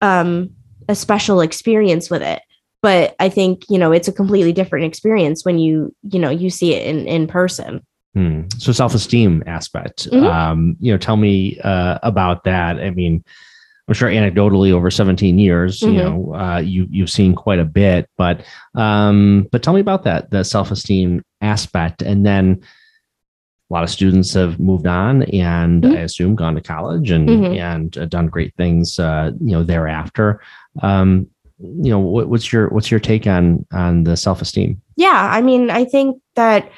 um 0.00 0.50
a 0.88 0.94
special 0.94 1.42
experience 1.42 2.10
with 2.10 2.22
it. 2.22 2.40
But 2.84 3.16
I 3.18 3.30
think, 3.30 3.64
you 3.70 3.78
know, 3.78 3.92
it's 3.92 4.08
a 4.08 4.12
completely 4.12 4.52
different 4.52 4.84
experience 4.84 5.42
when 5.42 5.58
you, 5.58 5.96
you 6.02 6.18
know, 6.18 6.28
you 6.28 6.50
see 6.50 6.74
it 6.74 6.86
in 6.86 7.08
in 7.08 7.26
person. 7.26 7.82
Hmm. 8.14 8.42
So 8.58 8.72
self-esteem 8.72 9.42
aspect. 9.46 10.06
Mhm. 10.10 10.22
Um, 10.22 10.76
you 10.80 10.92
know, 10.92 10.98
tell 10.98 11.16
me 11.16 11.58
uh, 11.64 11.98
about 12.02 12.44
that. 12.44 12.78
I 12.78 12.90
mean, 12.90 13.24
I'm 13.88 13.94
sure 13.94 14.10
anecdotally 14.10 14.70
over 14.70 14.90
17 14.90 15.38
years, 15.38 15.80
you 15.80 15.88
Mhm. 15.92 15.94
know, 15.94 16.34
uh, 16.34 16.58
you 16.58 16.86
you've 16.90 17.08
seen 17.10 17.34
quite 17.34 17.58
a 17.58 17.64
bit, 17.64 18.06
but 18.18 18.44
um, 18.74 19.48
but 19.50 19.62
tell 19.62 19.72
me 19.72 19.80
about 19.80 20.04
that, 20.04 20.30
the 20.30 20.44
self-esteem 20.44 21.22
aspect, 21.40 22.02
and 22.02 22.24
then 22.26 22.60
a 23.70 23.72
lot 23.74 23.82
of 23.82 23.88
students 23.88 24.34
have 24.34 24.60
moved 24.60 24.86
on 24.86 25.22
and 25.22 25.84
Mhm. 25.84 25.96
I 25.96 26.00
assume 26.00 26.34
gone 26.34 26.54
to 26.54 26.60
college 26.60 27.10
and 27.10 27.28
Mhm. 27.30 27.58
and 27.58 27.98
uh, 27.98 28.04
done 28.04 28.26
great 28.28 28.52
things, 28.56 28.98
uh, 28.98 29.32
you 29.40 29.52
know, 29.52 29.62
thereafter. 29.64 30.40
Um, 30.82 31.28
you 31.58 31.90
know, 31.90 32.00
what, 32.00 32.28
what's 32.28 32.52
your 32.52 32.68
what's 32.68 32.90
your 32.90 33.00
take 33.00 33.26
on 33.26 33.64
on 33.72 34.04
the 34.04 34.16
self-esteem? 34.16 34.80
yeah 34.96 35.28
i 35.32 35.40
mean 35.40 35.70
i 35.70 35.84
think 35.84 36.20
that 36.36 36.70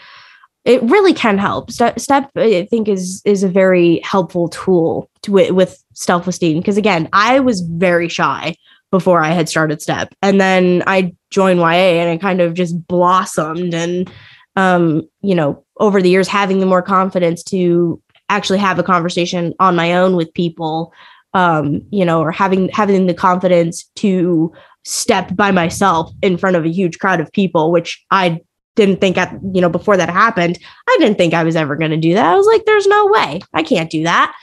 it 0.65 0.83
really 0.83 1.15
can 1.15 1.39
help 1.39 1.71
step, 1.71 1.99
step 1.99 2.31
i 2.37 2.67
think 2.71 2.89
is 2.89 3.23
is 3.25 3.43
a 3.43 3.49
very 3.49 4.01
helpful 4.01 4.49
tool 4.49 5.11
to 5.23 5.33
with, 5.33 5.83
self-esteem 5.95 6.59
because 6.59 6.77
again 6.77 7.09
i 7.13 7.41
was 7.41 7.63
very 7.63 8.09
shy 8.09 8.55
before 8.91 9.23
i 9.23 9.31
had 9.31 9.49
started 9.49 9.81
step 9.81 10.15
and 10.23 10.41
then 10.41 10.83
i 10.87 11.13
joined 11.31 11.59
ya 11.59 11.67
and 11.67 12.11
it 12.11 12.21
kind 12.21 12.41
of 12.41 12.55
just 12.55 12.87
blossomed 12.87 13.73
and 13.73 14.11
um 14.57 15.03
you 15.23 15.35
know 15.35 15.65
over 15.79 16.03
the 16.03 16.11
years 16.11 16.29
having 16.29 16.61
the 16.61 16.67
more 16.67 16.83
confidence 16.83 17.43
to 17.43 18.01
actually 18.29 18.59
have 18.59 18.79
a 18.79 18.83
conversation 18.83 19.55
on 19.59 19.77
my 19.77 19.95
own 19.95 20.17
with 20.17 20.33
people 20.35 20.93
um 21.37 21.83
you 21.91 22.05
know 22.05 22.21
or 22.21 22.33
having 22.33 22.69
having 22.71 23.07
the 23.07 23.15
confidence 23.15 23.85
to 23.95 24.53
step 24.85 25.37
by 25.37 25.51
myself 25.51 26.11
in 26.23 26.39
front 26.39 26.57
of 26.57 26.65
a 26.65 26.71
huge 26.71 26.99
crowd 26.99 27.21
of 27.21 27.31
people 27.33 27.71
which 27.71 28.05
i 28.11 28.41
didn't 28.75 29.01
think 29.01 29.19
at 29.19 29.39
you 29.53 29.61
know 29.61 29.69
before 29.69 29.97
that 29.97 30.09
happened 30.09 30.59
i 30.89 30.97
didn't 30.99 31.19
think 31.19 31.35
i 31.35 31.45
was 31.45 31.55
ever 31.55 31.77
going 31.77 31.91
to 31.91 31.97
do 31.97 32.15
that. 32.15 32.27
I 32.27 32.37
was 32.37 32.47
like 32.47 32.65
there's 32.65 32.87
no 32.87 33.07
way. 33.07 33.41
I 33.53 33.63
can't 33.63 33.91
do 33.91 34.03
that. 34.05 34.35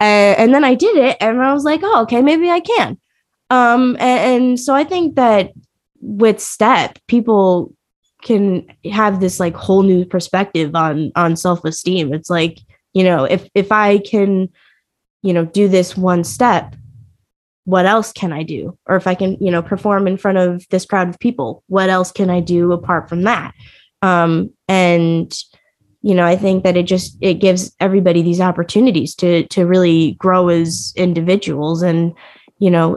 Uh, 0.00 0.34
and 0.38 0.54
then 0.54 0.64
i 0.64 0.74
did 0.74 0.96
it 0.96 1.16
and 1.20 1.42
i 1.42 1.52
was 1.52 1.64
like 1.64 1.80
oh 1.82 2.02
okay 2.02 2.22
maybe 2.22 2.50
i 2.50 2.60
can. 2.60 2.98
Um 3.50 3.96
and, 4.00 4.20
and 4.42 4.60
so 4.60 4.74
i 4.74 4.84
think 4.84 5.16
that 5.16 5.52
with 6.00 6.40
step 6.40 6.98
people 7.08 7.74
can 8.22 8.66
have 8.90 9.20
this 9.20 9.38
like 9.38 9.54
whole 9.54 9.82
new 9.82 10.04
perspective 10.04 10.74
on 10.74 11.12
on 11.14 11.36
self-esteem. 11.36 12.14
It's 12.14 12.30
like 12.30 12.58
you 12.94 13.04
know 13.04 13.24
if 13.24 13.48
if 13.54 13.70
i 13.70 13.98
can 13.98 14.48
you 15.22 15.32
know 15.32 15.44
do 15.44 15.68
this 15.68 15.96
one 15.96 16.24
step 16.24 16.74
what 17.64 17.84
else 17.84 18.12
can 18.12 18.32
i 18.32 18.42
do? 18.42 18.78
Or 18.86 18.96
if 18.96 19.06
i 19.06 19.14
can 19.14 19.36
you 19.40 19.50
know 19.50 19.62
perform 19.62 20.06
in 20.06 20.16
front 20.16 20.38
of 20.38 20.66
this 20.70 20.86
crowd 20.86 21.08
of 21.08 21.18
people 21.18 21.62
what 21.66 21.90
else 21.90 22.10
can 22.10 22.30
i 22.30 22.40
do 22.40 22.72
apart 22.72 23.08
from 23.08 23.22
that? 23.22 23.52
Um 24.00 24.50
and 24.68 25.32
you 26.02 26.14
know 26.14 26.24
i 26.24 26.36
think 26.36 26.64
that 26.64 26.76
it 26.76 26.84
just 26.84 27.16
it 27.20 27.34
gives 27.34 27.74
everybody 27.80 28.22
these 28.22 28.40
opportunities 28.40 29.14
to 29.16 29.46
to 29.48 29.66
really 29.66 30.12
grow 30.12 30.48
as 30.48 30.92
individuals 30.96 31.82
and 31.82 32.14
you 32.58 32.70
know 32.70 32.96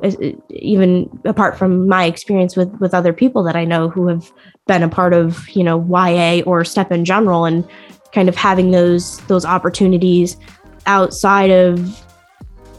even 0.50 1.10
apart 1.26 1.58
from 1.58 1.88
my 1.88 2.06
experience 2.06 2.56
with 2.56 2.70
with 2.80 2.94
other 2.94 3.14
people 3.14 3.44
that 3.44 3.56
i 3.56 3.66
know 3.66 3.90
who 3.90 4.08
have 4.08 4.32
been 4.68 4.84
a 4.84 4.90
part 4.90 5.14
of 5.14 5.50
you 5.50 5.64
know 5.64 5.84
ya 6.08 6.42
or 6.46 6.64
step 6.64 6.92
in 6.92 7.04
general 7.04 7.46
and 7.46 7.68
kind 8.14 8.30
of 8.30 8.36
having 8.36 8.72
those 8.72 9.20
those 9.22 9.46
opportunities 9.46 10.38
outside 10.86 11.50
of 11.50 12.04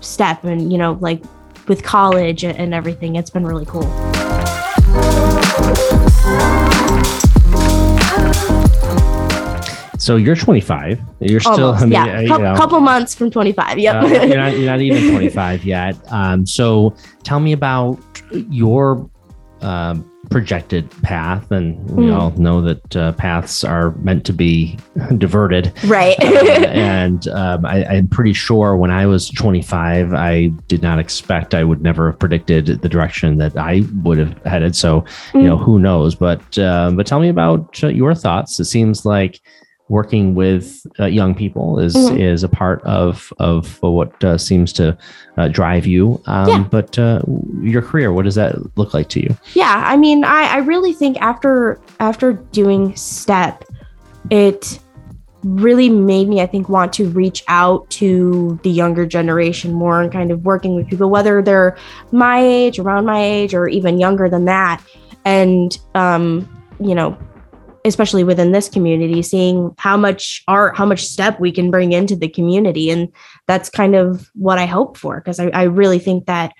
step 0.03 0.45
and 0.45 0.73
you 0.73 0.79
know 0.79 0.99
like 1.01 1.23
with 1.69 1.83
college 1.83 2.45
and- 2.45 2.75
everything 2.75 3.17
it's 3.17 3.31
been 3.31 3.47
really 3.47 3.67
cool 3.67 3.87
So 9.99 10.17
you're 10.17 10.35
25. 10.35 11.01
You're 11.21 11.39
still, 11.39 11.67
Almost, 11.67 11.83
I 11.83 11.85
mean, 11.85 11.93
yeah 11.93 12.17
uh, 12.17 12.21
you 12.23 12.29
know, 12.29 12.57
couple 12.57 12.81
months 12.81 13.15
from 13.15 13.31
25 13.31 13.79
yep 13.79 14.03
uh, 14.03 14.07
you're, 14.09 14.37
not, 14.37 14.59
you're 14.59 14.67
not 14.67 14.81
even 14.81 15.11
25 15.13 15.65
yet. 15.65 15.97
Um, 16.11 16.45
so 16.45 16.97
tell 17.23 17.39
me 17.39 17.53
about 17.53 18.01
your 18.33 19.09
um, 19.61 20.11
projected 20.31 20.89
path. 21.03 21.51
And 21.51 21.79
we 21.91 22.07
Hmm. 22.07 22.13
all 22.13 22.31
know 22.33 22.61
that 22.63 22.97
uh, 22.97 23.13
paths 23.13 23.65
are 23.65 23.91
meant 23.99 24.25
to 24.27 24.33
be 24.33 24.79
diverted. 25.19 25.73
right 25.85 26.17
Uh, 26.23 26.27
and 26.69 27.29
um, 27.29 27.67
I, 27.67 27.85
I'm 27.85 28.09
pretty 28.09 28.33
sure 28.33 28.77
when 28.77 28.91
I 28.91 29.07
was 29.07 29.29
25, 29.31 30.15
I 30.15 30.47
did 30.69 30.81
not 30.83 30.99
expect 30.99 31.55
I 31.55 31.65
would 31.65 31.83
never 31.83 32.11
have 32.11 32.19
predicted 32.19 32.67
the 32.67 32.89
direction 32.89 33.39
that 33.39 33.57
I 33.57 33.83
would 34.03 34.19
have 34.19 34.37
headed. 34.45 34.75
So, 34.77 35.05
you 35.35 35.43
know, 35.43 35.57
who 35.59 35.79
knows? 35.79 36.15
But 36.15 36.57
um, 36.59 36.97
but 36.97 37.07
tell 37.07 37.21
me 37.21 37.29
about 37.29 37.83
uh, 37.83 37.89
your 37.89 38.15
thoughts. 38.15 38.59
It 38.61 38.67
seems 38.67 39.05
like 39.05 39.41
working 39.93 40.35
with 40.35 40.65
uh, 40.99 41.05
young 41.05 41.35
people 41.35 41.79
is 41.87 41.95
Mhm. 41.95 42.19
is 42.33 42.43
a 42.43 42.49
part 42.49 42.81
of 43.01 43.33
of 43.39 43.79
what 43.83 44.13
uh, 44.25 44.39
seems 44.39 44.73
to 44.73 44.97
uh, 45.39 45.49
drive 45.49 45.85
you. 45.95 46.03
Um, 46.27 46.49
Yeah. 46.49 46.65
But 46.77 46.99
uh, 46.99 47.21
your 47.61 47.83
career, 47.83 48.09
what 48.17 48.25
does 48.25 48.35
that 48.43 48.53
look 48.79 48.95
like 48.95 49.09
to 49.15 49.21
you? 49.25 49.31
yeah 49.55 49.77
i 49.93 49.95
mean 50.05 50.19
I, 50.25 50.43
I 50.57 50.59
really 50.73 50.95
think 51.01 51.15
after 51.31 51.53
after 52.01 52.33
doing 52.61 52.83
step 52.97 53.55
it 54.31 54.79
really 55.45 55.89
made 55.91 56.27
me 56.33 56.37
i 56.41 56.47
think 56.53 56.69
want 56.69 56.93
to 56.99 57.05
reach 57.23 57.41
out 57.49 57.81
to 58.01 58.59
the 58.63 58.71
younger 58.71 59.05
generation 59.19 59.73
more 59.83 60.01
and 60.03 60.11
kind 60.19 60.31
of 60.31 60.39
working 60.53 60.73
with 60.77 60.87
people 60.91 61.11
whether 61.17 61.43
they're 61.43 61.77
my 62.13 62.39
age 62.59 62.79
around 62.79 63.05
my 63.15 63.21
age 63.21 63.53
or 63.59 63.65
even 63.79 63.99
younger 63.99 64.29
than 64.35 64.45
that 64.45 64.77
and 65.25 65.79
um 65.95 66.23
you 66.89 66.95
know 66.95 67.11
especially 67.85 68.25
within 68.25 68.53
this 68.53 68.69
community, 68.69 69.23
seeing 69.23 69.75
how 69.79 69.97
much 69.97 70.43
art, 70.47 70.77
how 70.77 70.87
much 70.87 71.05
step 71.05 71.41
we 71.41 71.51
can 71.51 71.71
bring 71.71 71.93
into 71.93 72.15
the 72.17 72.29
community. 72.29 72.91
And 72.91 73.09
that's 73.49 73.69
kind 73.69 73.95
of 73.95 74.31
what 74.35 74.59
I 74.59 74.67
hope 74.67 74.97
for, 74.97 75.21
because 75.21 75.41
I, 75.41 75.49
I 75.49 75.63
really 75.65 75.99
think 75.99 76.27
that 76.27 76.53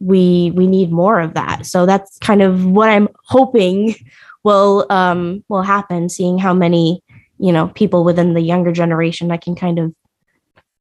we 0.00 0.50
we 0.54 0.66
need 0.66 0.90
more 0.90 1.20
of 1.20 1.34
that. 1.34 1.66
So 1.66 1.86
that's 1.86 2.18
kind 2.18 2.42
of 2.42 2.66
what 2.66 2.88
I'm 2.90 3.08
hoping 3.26 3.94
will 4.42 4.86
um 4.90 5.44
will 5.48 5.62
happen, 5.62 6.08
seeing 6.08 6.38
how 6.38 6.52
many, 6.52 7.02
you 7.38 7.52
know, 7.52 7.68
people 7.68 8.04
within 8.04 8.34
the 8.34 8.40
younger 8.42 8.72
generation 8.72 9.30
I 9.30 9.36
can 9.36 9.54
kind 9.54 9.78
of 9.78 9.94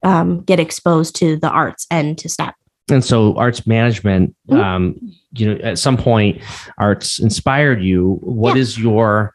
um, 0.03 0.41
get 0.41 0.59
exposed 0.59 1.15
to 1.17 1.37
the 1.37 1.49
arts 1.49 1.87
and 1.89 2.17
to 2.17 2.27
step 2.27 2.55
and 2.91 3.05
so 3.05 3.33
arts 3.37 3.65
management 3.65 4.35
Mhm. 4.49 4.57
um 4.61 4.99
you 5.31 5.47
know 5.47 5.57
at 5.63 5.79
some 5.79 5.95
point 5.95 6.41
arts 6.77 7.19
inspired 7.19 7.81
you 7.81 8.19
What 8.21 8.55
Yeah. 8.55 8.61
is 8.61 8.77
your 8.77 9.33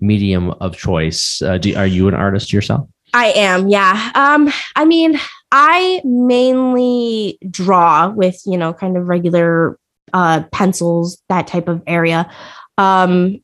medium 0.00 0.50
of 0.60 0.76
choice 0.76 1.40
uh, 1.42 1.58
do, 1.58 1.74
are 1.76 1.86
you 1.86 2.08
an 2.08 2.14
artist 2.14 2.52
yourself 2.52 2.88
I 3.14 3.26
am, 3.26 3.68
yeah. 3.68 4.10
Um, 4.16 4.52
I 4.74 4.84
mean, 4.84 5.18
I 5.52 6.02
mainly 6.04 7.38
draw 7.48 8.08
with, 8.08 8.42
you 8.44 8.58
know, 8.58 8.74
kind 8.74 8.96
of 8.96 9.08
regular 9.08 9.78
uh 10.12 10.42
pencils, 10.52 11.22
that 11.28 11.46
type 11.46 11.68
of 11.68 11.80
area. 11.86 12.30
Um, 12.76 13.40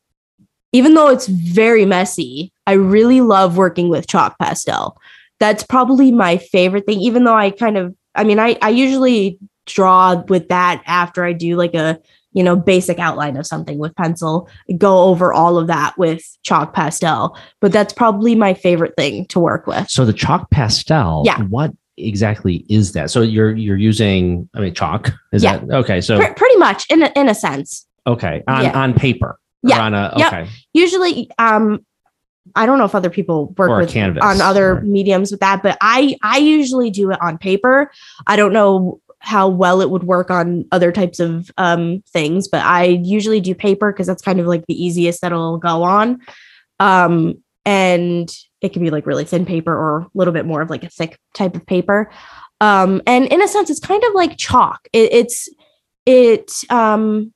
even 0.73 0.93
though 0.93 1.07
it's 1.07 1.27
very 1.27 1.85
messy, 1.85 2.51
I 2.67 2.73
really 2.73 3.21
love 3.21 3.57
working 3.57 3.89
with 3.89 4.07
chalk 4.07 4.37
pastel. 4.39 4.97
That's 5.39 5.63
probably 5.63 6.11
my 6.11 6.37
favorite 6.37 6.85
thing, 6.85 6.99
even 6.99 7.23
though 7.23 7.35
I 7.35 7.49
kind 7.51 7.77
of 7.77 7.95
I 8.13 8.25
mean, 8.25 8.39
I, 8.39 8.57
I 8.61 8.69
usually 8.69 9.39
draw 9.65 10.21
with 10.27 10.49
that 10.49 10.83
after 10.85 11.23
I 11.23 11.31
do 11.31 11.55
like 11.55 11.73
a 11.75 11.97
you 12.33 12.43
know 12.43 12.55
basic 12.55 12.97
outline 12.99 13.35
of 13.37 13.45
something 13.45 13.77
with 13.77 13.93
pencil 13.95 14.47
go 14.77 14.99
over 15.03 15.33
all 15.33 15.57
of 15.57 15.67
that 15.67 15.93
with 15.97 16.21
chalk 16.43 16.73
pastel 16.73 17.37
but 17.59 17.71
that's 17.71 17.93
probably 17.93 18.35
my 18.35 18.53
favorite 18.53 18.93
thing 18.97 19.25
to 19.25 19.39
work 19.39 19.67
with. 19.67 19.89
so 19.89 20.05
the 20.05 20.13
chalk 20.13 20.49
pastel 20.51 21.23
Yeah. 21.25 21.41
what 21.43 21.71
exactly 21.97 22.65
is 22.69 22.93
that 22.93 23.11
so 23.11 23.21
you're 23.21 23.51
you're 23.55 23.77
using 23.77 24.49
i 24.55 24.59
mean 24.61 24.73
chalk 24.73 25.11
is 25.33 25.43
Yeah. 25.43 25.57
that 25.57 25.75
okay 25.77 26.01
so 26.01 26.17
Pre- 26.17 26.33
pretty 26.33 26.57
much 26.57 26.89
in 26.89 27.03
a, 27.03 27.11
in 27.15 27.27
a 27.29 27.35
sense. 27.35 27.85
okay 28.07 28.43
on 28.47 28.63
Yeah. 28.63 28.79
on 28.81 28.93
paper 28.93 29.37
Yeah. 29.61 29.81
on 29.83 29.93
a 29.93 30.13
Yep. 30.17 30.27
okay 30.33 30.49
Usually, 30.73 31.29
um, 31.37 31.85
I 32.55 32.65
don't 32.65 32.77
know 32.79 32.85
if 32.85 32.95
other 32.95 33.09
people 33.11 33.53
work 33.57 33.69
with 33.79 33.89
canvas, 33.91 34.23
on 34.23 34.41
other 34.41 34.77
or- 34.77 34.81
mediums 34.81 35.31
with 35.31 35.41
that, 35.41 35.61
but 35.61 35.77
I 35.81 36.15
I 36.23 36.37
usually 36.39 36.89
do 36.89 37.11
it 37.11 37.21
on 37.21 37.37
paper. 37.37 37.91
I 38.25 38.35
don't 38.35 38.51
know 38.53 38.99
how 39.21 39.47
well 39.47 39.81
it 39.81 39.89
would 39.89 40.03
work 40.03 40.29
on 40.31 40.65
other 40.71 40.91
types 40.91 41.19
of 41.19 41.51
um 41.57 42.03
things, 42.11 42.47
but 42.47 42.63
I 42.63 42.85
usually 42.85 43.39
do 43.39 43.55
paper 43.55 43.91
because 43.91 44.07
that's 44.07 44.21
kind 44.21 44.39
of 44.39 44.47
like 44.47 44.65
the 44.67 44.83
easiest 44.83 45.21
that'll 45.21 45.57
go 45.57 45.83
on. 45.83 46.19
Um, 46.79 47.43
and 47.63 48.29
it 48.61 48.73
can 48.73 48.81
be 48.81 48.89
like 48.89 49.05
really 49.05 49.25
thin 49.25 49.45
paper 49.45 49.73
or 49.73 49.99
a 49.99 50.07
little 50.15 50.33
bit 50.33 50.45
more 50.45 50.61
of 50.61 50.69
like 50.69 50.83
a 50.83 50.89
thick 50.89 51.19
type 51.33 51.55
of 51.55 51.65
paper. 51.65 52.11
Um, 52.59 53.01
and 53.05 53.25
in 53.25 53.41
a 53.41 53.47
sense, 53.47 53.69
it's 53.69 53.79
kind 53.79 54.03
of 54.03 54.13
like 54.13 54.37
chalk. 54.37 54.87
It, 54.93 55.13
it's 55.13 55.49
it 56.05 56.51
um 56.69 57.33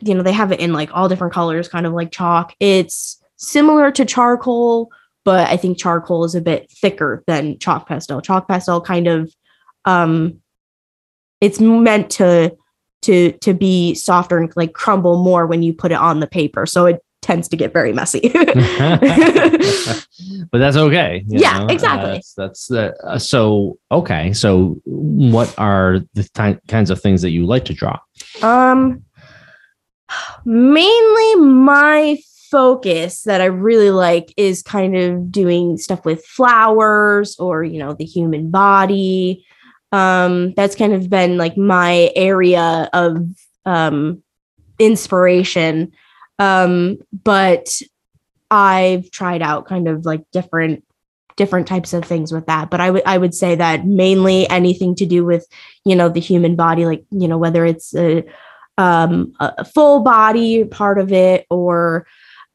you 0.00 0.14
know 0.14 0.22
they 0.22 0.32
have 0.32 0.52
it 0.52 0.60
in 0.60 0.72
like 0.72 0.90
all 0.92 1.08
different 1.08 1.32
colors 1.32 1.68
kind 1.68 1.86
of 1.86 1.92
like 1.92 2.10
chalk 2.10 2.54
it's 2.60 3.22
similar 3.36 3.90
to 3.90 4.04
charcoal 4.04 4.90
but 5.24 5.48
i 5.48 5.56
think 5.56 5.78
charcoal 5.78 6.24
is 6.24 6.34
a 6.34 6.40
bit 6.40 6.70
thicker 6.70 7.22
than 7.26 7.58
chalk 7.58 7.88
pastel 7.88 8.20
chalk 8.20 8.48
pastel 8.48 8.80
kind 8.80 9.06
of 9.06 9.32
um 9.84 10.40
it's 11.40 11.60
meant 11.60 12.10
to 12.10 12.54
to 13.02 13.32
to 13.32 13.54
be 13.54 13.94
softer 13.94 14.38
and 14.38 14.52
like 14.56 14.72
crumble 14.72 15.22
more 15.22 15.46
when 15.46 15.62
you 15.62 15.72
put 15.72 15.92
it 15.92 15.98
on 15.98 16.20
the 16.20 16.26
paper 16.26 16.66
so 16.66 16.86
it 16.86 17.00
tends 17.22 17.48
to 17.48 17.56
get 17.56 17.72
very 17.72 17.92
messy 17.92 18.20
but 18.32 18.54
that's 20.52 20.76
okay 20.76 21.24
Yeah, 21.26 21.58
know? 21.58 21.66
exactly. 21.68 22.10
Uh, 22.10 22.14
that's 22.14 22.34
that's 22.34 22.66
the 22.68 22.94
uh, 23.04 23.18
so 23.18 23.78
okay 23.90 24.32
so 24.32 24.80
what 24.84 25.52
are 25.58 26.00
the 26.14 26.22
ti- 26.34 26.58
kinds 26.68 26.90
of 26.90 27.00
things 27.00 27.22
that 27.22 27.30
you 27.30 27.46
like 27.46 27.64
to 27.64 27.74
draw 27.74 27.98
Um, 28.42 29.02
mainly 30.44 31.34
my 31.36 32.18
focus 32.50 33.22
that 33.22 33.40
I 33.40 33.46
really 33.46 33.90
like 33.90 34.32
is 34.36 34.62
kind 34.62 34.96
of 34.96 35.32
doing 35.32 35.76
stuff 35.78 36.04
with 36.04 36.24
flowers 36.24 37.36
or, 37.38 37.64
you 37.64 37.78
know, 37.78 37.92
the 37.92 38.04
human 38.04 38.50
body. 38.50 39.44
Um, 39.92 40.52
that's 40.54 40.76
kind 40.76 40.92
of 40.92 41.08
been 41.08 41.38
like 41.38 41.56
my 41.56 42.10
area 42.16 42.88
of 42.92 43.18
um, 43.64 44.22
inspiration. 44.78 45.92
Um, 46.38 46.98
but 47.12 47.68
I've 48.50 49.10
tried 49.10 49.42
out 49.42 49.66
kind 49.66 49.88
of 49.88 50.04
like 50.04 50.22
different 50.32 50.84
different 51.36 51.66
types 51.66 51.92
of 51.92 52.02
things 52.02 52.32
with 52.32 52.46
that 52.46 52.70
but 52.70 52.80
i 52.80 52.90
would 52.90 53.02
i 53.04 53.18
would 53.18 53.34
say 53.34 53.54
that 53.54 53.84
mainly 53.84 54.48
anything 54.48 54.94
to 54.94 55.04
do 55.04 55.22
with 55.22 55.46
you 55.84 55.94
know 55.94 56.08
the 56.08 56.18
human 56.18 56.56
body 56.56 56.86
like 56.86 57.04
you 57.10 57.28
know 57.28 57.36
whether 57.36 57.64
it's 57.66 57.94
a 57.94 58.24
um 58.78 59.34
a 59.38 59.64
full 59.64 60.00
body 60.00 60.64
part 60.64 60.98
of 60.98 61.12
it 61.12 61.46
or 61.50 62.06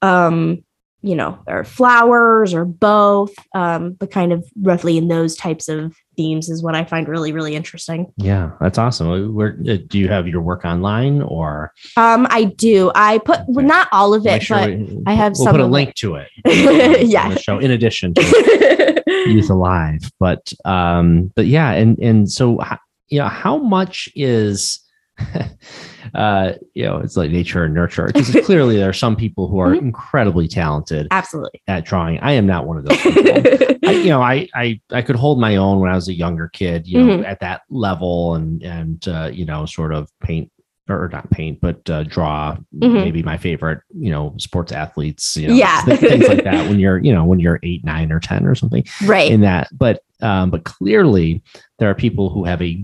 um 0.02 0.63
you 1.04 1.16
know 1.16 1.40
or 1.48 1.64
flowers 1.64 2.54
or 2.54 2.64
both 2.66 3.34
um 3.56 3.92
but 3.94 4.12
kind 4.12 4.32
of 4.32 4.46
roughly 4.62 4.98
in 4.98 5.08
those 5.08 5.36
types 5.36 5.68
of 5.68 5.96
themes 6.16 6.48
is 6.50 6.62
what 6.62 6.76
i 6.76 6.84
find 6.84 7.08
really 7.08 7.32
really 7.32 7.56
interesting 7.56 8.12
yeah 8.18 8.52
that's 8.62 8.78
awesome 8.78 9.34
where 9.34 9.58
uh, 9.68 9.78
do 9.88 9.98
you 9.98 10.08
have 10.08 10.28
your 10.28 10.42
work 10.42 10.64
online 10.64 11.22
or 11.24 11.74
um 11.98 12.28
i 12.30 12.44
do 12.44 12.92
i 12.94 13.18
put 13.20 13.40
Okay. 13.50 13.64
not 13.66 13.88
all 13.92 14.14
of 14.14 14.28
it 14.28 14.44
sure 14.44 14.60
but 14.60 14.70
we- 14.78 15.04
I 15.08 15.14
have 15.14 15.34
we'll 15.34 15.46
some 15.46 15.54
put 15.54 15.62
a 15.62 15.64
of 15.64 15.70
it. 15.70 15.74
link 15.74 15.96
to 15.96 16.16
it 16.16 16.30
Yeah. 17.08 17.34
show 17.36 17.58
in 17.58 17.72
addition 17.72 18.14
to 18.14 19.04
youth 19.28 19.50
alive 19.50 20.02
but 20.20 20.54
um 20.66 21.32
but 21.36 21.48
yeah 21.48 21.72
and 21.72 21.98
and 22.00 22.32
so 22.32 22.60
you 23.08 23.20
know 23.20 23.28
how 23.28 23.58
much 23.58 24.08
is 24.16 24.80
uh 26.15 26.53
you 26.73 26.84
know 26.84 26.97
it's 26.97 27.15
like 27.15 27.31
nature 27.31 27.63
and 27.63 27.73
nurture 27.73 28.07
because 28.07 28.36
clearly 28.45 28.75
there 28.77 28.89
are 28.89 28.93
some 28.93 29.15
people 29.15 29.47
who 29.47 29.60
are 29.60 29.71
Mhm. 29.75 29.79
incredibly 29.81 30.47
talented 30.47 31.07
absolutely 31.12 31.62
at 31.67 31.86
drawing 31.86 32.19
i 32.19 32.31
am 32.34 32.45
not 32.45 32.65
one 32.67 32.77
of 32.77 32.86
those 32.86 32.97
people 33.01 33.41
I, 33.88 33.91
you 33.93 34.10
know 34.10 34.21
I, 34.21 34.47
I 34.55 34.79
i 34.91 35.01
could 35.01 35.15
hold 35.15 35.39
my 35.39 35.55
own 35.55 35.79
when 35.79 35.89
i 35.91 35.95
was 35.95 36.07
a 36.07 36.13
younger 36.13 36.47
kid 36.49 36.88
you 36.88 36.99
know 37.03 37.17
Mhm. 37.19 37.25
at 37.25 37.39
that 37.41 37.62
level 37.69 38.36
and 38.36 38.62
and 38.63 39.07
uh 39.07 39.29
you 39.31 39.45
know 39.45 39.65
sort 39.65 39.93
of 39.93 40.10
paint 40.21 40.51
or 40.89 41.07
not 41.13 41.29
paint 41.29 41.62
but 41.62 41.88
uh, 41.89 42.03
draw 42.03 42.57
Mhm. 42.75 42.93
maybe 42.95 43.23
my 43.23 43.38
favorite 43.38 43.79
you 43.97 44.10
know 44.12 44.34
sports 44.38 44.71
athletes 44.73 45.38
you 45.38 45.47
know 45.47 45.53
Yeah. 45.53 45.81
th- 45.86 45.99
things 45.99 46.27
like 46.27 46.43
that 46.43 46.67
when 46.67 46.79
you're 46.79 46.97
you 46.97 47.13
know 47.13 47.23
when 47.23 47.39
you're 47.39 47.60
eight 47.63 47.86
nine 47.86 48.12
or 48.12 48.19
ten 48.19 48.45
or 48.45 48.55
something 48.55 48.84
right 49.05 49.31
in 49.31 49.41
that 49.41 49.69
but 49.77 50.01
um 50.21 50.49
but 50.49 50.65
clearly 50.65 51.41
there 51.79 51.89
are 51.89 51.95
people 51.95 52.29
who 52.29 52.43
have 52.43 52.62
a 52.62 52.84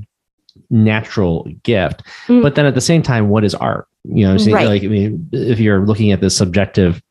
natural 0.69 1.47
gift 1.63 2.03
Mm. 2.27 2.41
but 2.41 2.55
then 2.55 2.65
at 2.65 2.75
the 2.75 2.81
same 2.81 3.01
time 3.01 3.29
what 3.29 3.43
is 3.43 3.55
art 3.55 3.87
you 4.03 4.25
know 4.25 4.35
Right. 4.51 4.67
like 4.67 4.83
i 4.83 4.87
mean 4.87 5.27
if 5.31 5.59
you're 5.59 5.85
looking 5.85 6.11
at 6.11 6.21
this 6.21 6.35
subjective 6.35 7.01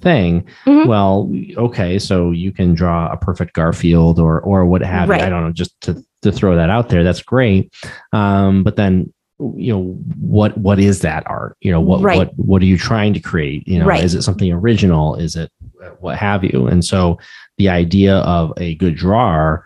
thing 0.00 0.44
Mhm. 0.66 0.86
well 0.86 1.30
okay 1.56 1.98
so 1.98 2.30
you 2.30 2.52
can 2.52 2.74
draw 2.74 3.10
a 3.12 3.16
perfect 3.16 3.52
garfield 3.54 4.18
or 4.18 4.40
or 4.40 4.64
what 4.64 4.82
have 4.82 5.08
Right. 5.08 5.20
you 5.20 5.26
i 5.26 5.28
don't 5.28 5.44
know 5.44 5.52
just 5.52 5.78
to 5.82 6.02
to 6.22 6.30
throw 6.30 6.54
that 6.56 6.70
out 6.70 6.88
there 6.90 7.02
that's 7.02 7.22
great 7.22 7.72
um 8.12 8.62
but 8.62 8.76
then 8.76 9.12
you 9.56 9.72
know 9.72 9.82
what 10.20 10.56
what 10.58 10.78
is 10.78 11.00
that 11.00 11.22
art 11.26 11.56
you 11.60 11.72
know 11.72 11.80
what 11.80 12.02
Right. 12.02 12.18
what 12.18 12.30
what 12.38 12.62
are 12.62 12.66
you 12.66 12.76
trying 12.78 13.14
to 13.14 13.20
create 13.20 13.66
you 13.66 13.78
know 13.78 13.86
Right. 13.86 14.04
is 14.04 14.14
it 14.14 14.22
something 14.22 14.52
original 14.52 15.16
is 15.16 15.34
it 15.34 15.50
what 15.98 16.16
have 16.18 16.44
you 16.44 16.66
and 16.66 16.84
so 16.84 17.18
the 17.58 17.68
idea 17.70 18.16
of 18.18 18.52
a 18.58 18.74
good 18.76 18.94
drawer 18.96 19.64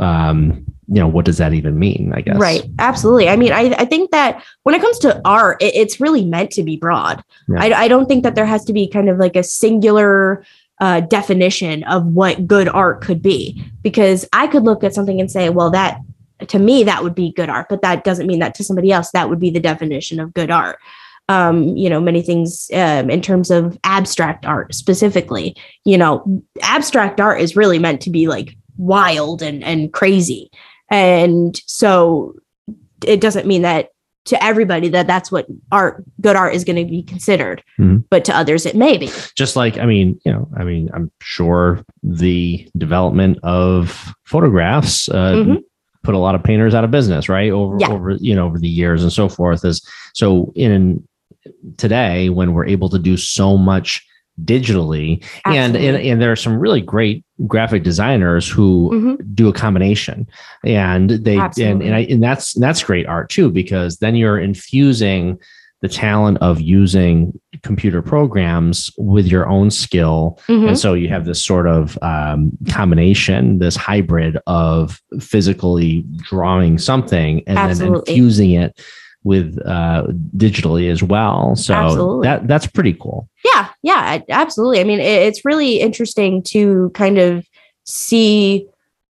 um 0.00 0.64
you 0.92 1.00
know 1.00 1.08
what 1.08 1.24
does 1.24 1.38
that 1.38 1.54
even 1.54 1.78
mean 1.78 2.12
i 2.14 2.20
guess 2.20 2.36
Right. 2.42 2.64
Absolutely. 2.78 3.28
I 3.28 3.36
mean, 3.36 3.52
I, 3.52 3.74
I 3.78 3.84
think 3.84 4.10
that 4.10 4.42
when 4.64 4.74
it 4.74 4.82
comes 4.82 4.98
to 5.00 5.20
art, 5.24 5.62
it, 5.62 5.74
it's 5.76 6.00
really 6.00 6.24
meant 6.24 6.50
to 6.52 6.62
be 6.62 6.76
broad. 6.76 7.22
Yeah. 7.48 7.62
I, 7.62 7.82
I 7.84 7.88
don't 7.88 8.06
think 8.06 8.24
that 8.24 8.34
there 8.34 8.46
has 8.46 8.64
to 8.64 8.72
be 8.72 8.88
kind 8.88 9.08
of 9.08 9.18
like 9.18 9.36
a 9.36 9.44
singular 9.44 10.44
uh, 10.80 11.00
definition 11.00 11.84
of 11.84 12.04
what 12.06 12.46
good 12.46 12.68
art 12.68 13.00
could 13.00 13.22
be, 13.22 13.64
because 13.82 14.28
I 14.32 14.48
could 14.48 14.64
look 14.64 14.82
at 14.82 14.94
something 14.94 15.20
and 15.20 15.30
say, 15.30 15.48
well, 15.50 15.70
that 15.70 16.00
to 16.48 16.58
me, 16.58 16.82
that 16.82 17.04
would 17.04 17.14
be 17.14 17.32
good 17.32 17.48
art, 17.48 17.68
but 17.68 17.82
that 17.82 18.02
doesn't 18.02 18.26
mean 18.26 18.40
that 18.40 18.54
to 18.56 18.64
somebody 18.64 18.90
else, 18.90 19.10
that 19.12 19.28
would 19.28 19.38
be 19.38 19.50
the 19.50 19.60
definition 19.60 20.18
of 20.18 20.34
good 20.34 20.50
art. 20.50 20.78
Um, 21.28 21.76
you 21.76 21.88
know, 21.88 22.00
many 22.00 22.20
things 22.20 22.68
um, 22.74 23.08
in 23.08 23.22
terms 23.22 23.50
of 23.50 23.78
abstract 23.84 24.44
art 24.44 24.74
specifically, 24.74 25.54
you 25.84 25.96
know, 25.96 26.42
abstract 26.62 27.20
art 27.20 27.40
is 27.40 27.54
really 27.54 27.78
meant 27.78 28.00
to 28.02 28.10
be 28.10 28.26
like 28.26 28.56
wild 28.76 29.40
and, 29.40 29.62
and 29.62 29.92
crazy. 29.92 30.50
And 30.92 31.56
so 31.66 32.34
it 33.04 33.20
doesn't 33.20 33.46
mean 33.46 33.62
that 33.62 33.88
to 34.26 34.40
everybody 34.44 34.88
that 34.90 35.08
that's 35.08 35.32
what 35.32 35.46
art 35.72 36.04
good 36.20 36.36
art 36.36 36.54
is 36.54 36.62
going 36.62 36.76
to 36.76 36.84
be 36.88 37.02
considered 37.02 37.60
Mhm. 37.80 38.04
but 38.08 38.24
to 38.26 38.36
others 38.36 38.64
it 38.66 38.76
may 38.76 38.96
be 38.96 39.10
just 39.36 39.56
like 39.56 39.78
i 39.78 39.84
mean 39.84 40.16
you 40.24 40.30
know 40.32 40.48
i 40.56 40.62
mean 40.62 40.88
i'm 40.94 41.10
sure 41.20 41.84
the 42.04 42.68
development 42.78 43.38
of 43.42 44.14
photographs 44.22 45.08
uh, 45.08 45.32
Mhm. 45.34 45.58
put 46.04 46.14
a 46.14 46.18
lot 46.18 46.36
of 46.36 46.44
painters 46.44 46.72
out 46.72 46.84
of 46.84 46.92
business 46.92 47.28
right 47.28 47.50
over 47.50 47.76
Yeah. 47.80 47.90
over 47.90 48.12
you 48.12 48.32
know 48.36 48.46
over 48.46 48.60
the 48.60 48.68
years 48.68 49.02
and 49.02 49.12
so 49.12 49.28
forth 49.28 49.64
is 49.64 49.84
so 50.14 50.52
in 50.54 51.02
today 51.76 52.28
when 52.28 52.52
we're 52.54 52.66
able 52.66 52.88
to 52.90 53.00
do 53.00 53.16
so 53.16 53.56
much 53.58 54.06
digitally 54.44 55.22
and, 55.44 55.76
and 55.76 55.96
and 55.96 56.20
there 56.22 56.32
are 56.32 56.36
some 56.36 56.58
really 56.58 56.80
great 56.80 57.22
graphic 57.46 57.82
designers 57.82 58.48
who 58.48 58.90
Mhm. 58.92 59.34
do 59.34 59.48
a 59.48 59.52
combination 59.52 60.26
and 60.64 61.10
they 61.10 61.34
and, 61.34 61.42
Absolutely. 61.42 61.86
and 61.86 61.94
I 61.94 61.98
and 62.10 62.22
that's 62.22 62.54
that's 62.54 62.82
great 62.82 63.06
art 63.06 63.28
too 63.28 63.50
because 63.50 63.98
then 63.98 64.16
you're 64.16 64.38
infusing 64.40 65.38
the 65.82 65.88
talent 65.88 66.38
of 66.40 66.60
using 66.60 67.38
computer 67.62 68.00
programs 68.00 68.90
with 68.96 69.26
your 69.26 69.48
own 69.48 69.70
skill 69.70 70.38
Mhm. 70.48 70.68
and 70.68 70.78
so 70.78 70.94
you 70.94 71.08
have 71.08 71.26
this 71.26 71.44
sort 71.44 71.66
of 71.66 71.98
um, 72.02 72.52
combination 72.70 73.58
this 73.58 73.76
hybrid 73.76 74.38
of 74.46 75.00
physically 75.20 76.04
drawing 76.18 76.78
something 76.78 77.42
and 77.46 77.58
then 77.78 77.94
infusing 77.96 78.52
it 78.52 78.80
with 79.24 79.58
uh, 79.64 80.06
digitally 80.36 80.90
as 80.90 81.02
well 81.02 81.54
so 81.56 81.74
Absolutely. 81.74 82.26
that 82.26 82.46
that's 82.48 82.66
pretty 82.66 82.92
cool 82.94 83.28
Yeah, 83.44 83.68
yeah, 83.82 84.20
absolutely. 84.28 84.80
I 84.80 84.84
mean, 84.84 85.00
it, 85.00 85.22
it's 85.22 85.44
really 85.44 85.80
interesting 85.80 86.42
to 86.44 86.90
kind 86.94 87.18
of 87.18 87.46
see 87.84 88.66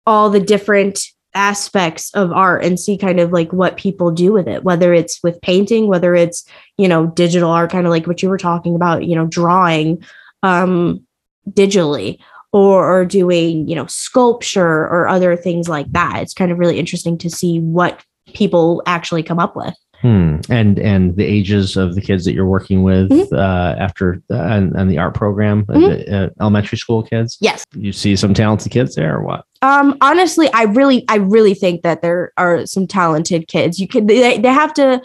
all 0.05 0.29
the 0.29 0.39
different 0.39 0.99
aspects 1.33 2.13
of 2.13 2.31
art 2.31 2.63
and 2.63 2.79
see 2.79 2.97
kind 2.97 3.19
of 3.19 3.31
like 3.31 3.51
what 3.51 3.77
people 3.77 4.11
do 4.11 4.31
with 4.31 4.47
it, 4.47 4.63
whether 4.63 4.93
it's 4.93 5.21
with 5.21 5.41
painting, 5.41 5.87
whether 5.87 6.15
it's, 6.15 6.45
you 6.77 6.87
know, 6.87 7.07
digital 7.07 7.51
art, 7.51 7.71
kind 7.71 7.85
of 7.85 7.91
like 7.91 8.07
what 8.07 8.23
you 8.23 8.29
were 8.29 8.37
talking 8.37 8.75
about, 8.75 9.05
you 9.05 9.15
know, 9.15 9.27
drawing 9.27 10.03
um, 10.43 11.05
digitally 11.49 12.17
or, 12.53 12.99
or 12.99 13.05
doing, 13.05 13.67
you 13.67 13.75
know, 13.75 13.85
sculpture 13.87 14.87
or 14.87 15.07
other 15.07 15.35
things 15.35 15.67
like 15.67 15.91
that. 15.91 16.21
It's 16.21 16.33
kind 16.33 16.51
of 16.51 16.57
really 16.57 16.79
interesting 16.79 17.17
to 17.19 17.29
see 17.29 17.59
what 17.59 18.01
people 18.33 18.81
actually 18.85 19.23
come 19.23 19.39
up 19.39 19.55
with. 19.55 19.75
Hmm. 20.01 20.37
And 20.49 20.77
and 20.79 21.15
the 21.15 21.25
ages 21.25 21.77
of 21.77 21.95
the 21.95 22.01
kids 22.01 22.25
that 22.25 22.33
you're 22.33 22.45
working 22.45 22.83
with 22.83 23.09
Mhm. 23.09 23.31
uh, 23.33 23.75
after 23.79 24.21
uh, 24.29 24.35
and, 24.35 24.75
and 24.75 24.89
the 24.91 24.97
art 24.97 25.13
program, 25.15 25.65
uh, 25.69 25.73
Mhm. 25.73 26.05
the, 26.05 26.15
uh, 26.25 26.29
elementary 26.41 26.77
school 26.77 27.03
kids. 27.03 27.37
Yes. 27.41 27.63
You 27.75 27.91
see 27.91 28.15
some 28.15 28.33
talented 28.33 28.71
kids 28.71 28.95
there, 28.95 29.17
or 29.17 29.23
what? 29.23 29.45
Um, 29.61 29.97
honestly, 30.01 30.47
I 30.53 30.63
really, 30.63 31.05
I 31.09 31.15
really 31.17 31.53
think 31.55 31.81
that 31.83 32.01
there 32.01 32.31
are 32.37 32.65
some 32.65 32.85
talented 32.87 33.47
kids. 33.47 33.79
You 33.79 33.87
could, 33.87 34.07
they, 34.07 34.37
they 34.37 34.49
have 34.49 34.73
to. 34.75 35.01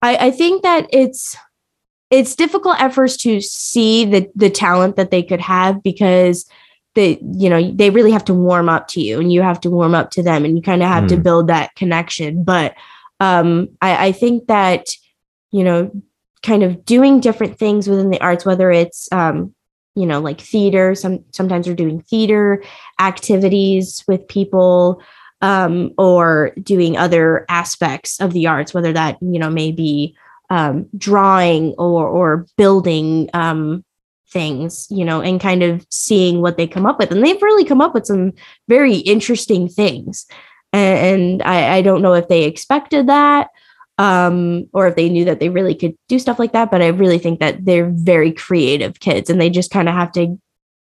I, 0.00 0.16
I 0.28 0.30
think 0.30 0.62
that 0.62 0.86
it's, 0.92 1.36
it's 2.10 2.34
difficult 2.34 2.80
at 2.80 2.92
first 2.94 3.20
to 3.20 3.40
see 3.40 4.04
the 4.04 4.28
the 4.34 4.50
talent 4.50 4.96
that 4.96 5.10
they 5.10 5.22
could 5.22 5.40
have 5.40 5.82
because 5.82 6.46
they, 6.94 7.18
you 7.22 7.48
know, 7.48 7.70
they 7.72 7.88
really 7.88 8.10
have 8.10 8.24
to 8.26 8.34
warm 8.34 8.68
up 8.68 8.86
to 8.88 9.00
you, 9.00 9.18
and 9.20 9.32
you 9.32 9.42
have 9.42 9.60
to 9.60 9.70
warm 9.70 9.94
up 9.94 10.10
to 10.12 10.22
them, 10.22 10.44
and 10.44 10.56
you 10.56 10.62
kind 10.62 10.82
of 10.82 10.88
have 10.88 11.06
to 11.08 11.16
Mm. 11.16 11.22
build 11.22 11.46
that 11.48 11.74
connection. 11.74 12.44
But 12.44 12.74
um, 13.22 13.68
I, 13.80 14.08
I 14.08 14.12
think 14.12 14.48
that, 14.48 14.88
you 15.52 15.62
know, 15.62 15.90
kind 16.42 16.64
of 16.64 16.84
doing 16.84 17.20
different 17.20 17.56
things 17.56 17.88
within 17.88 18.10
the 18.10 18.20
arts, 18.20 18.44
whether 18.44 18.70
it's 18.70 19.08
um, 19.12 19.54
you 19.94 20.06
know, 20.06 20.20
like 20.20 20.40
theater. 20.40 20.94
Some 20.94 21.24
sometimes 21.32 21.68
we're 21.68 21.74
doing 21.74 22.00
theater 22.02 22.62
activities 23.00 24.04
with 24.08 24.26
people 24.26 25.02
um, 25.40 25.92
or 25.98 26.52
doing 26.62 26.96
other 26.96 27.44
aspects 27.48 28.20
of 28.20 28.32
the 28.32 28.46
arts, 28.46 28.74
whether 28.74 28.92
that 28.92 29.18
you 29.20 29.38
know 29.38 29.50
may 29.50 29.70
be 29.70 30.16
um, 30.50 30.88
drawing 30.96 31.74
or 31.78 32.08
or 32.08 32.46
building 32.56 33.28
um, 33.34 33.84
things, 34.30 34.86
you 34.90 35.04
know, 35.04 35.20
and 35.20 35.40
kind 35.40 35.62
of 35.62 35.86
seeing 35.90 36.40
what 36.40 36.56
they 36.56 36.66
come 36.66 36.86
up 36.86 36.98
with. 36.98 37.12
And 37.12 37.24
they've 37.24 37.42
really 37.42 37.64
come 37.64 37.82
up 37.82 37.94
with 37.94 38.06
some 38.06 38.32
very 38.68 38.96
interesting 38.96 39.68
things. 39.68 40.26
And, 40.72 41.22
and 41.22 41.42
I, 41.42 41.76
I 41.76 41.82
don't 41.82 42.02
know 42.02 42.14
if 42.14 42.28
they 42.28 42.44
expected 42.44 43.06
that 43.08 43.48
um, 43.98 44.68
or 44.72 44.86
if 44.86 44.96
they 44.96 45.08
knew 45.08 45.24
that 45.26 45.40
they 45.40 45.48
really 45.48 45.74
could 45.74 45.94
do 46.08 46.18
stuff 46.18 46.38
like 46.38 46.52
that. 46.52 46.70
But 46.70 46.82
I 46.82 46.88
really 46.88 47.18
think 47.18 47.40
that 47.40 47.64
they're 47.64 47.90
very 47.90 48.32
creative 48.32 49.00
kids 49.00 49.30
and 49.30 49.40
they 49.40 49.50
just 49.50 49.70
kind 49.70 49.88
of 49.88 49.94
have 49.94 50.12
to 50.12 50.38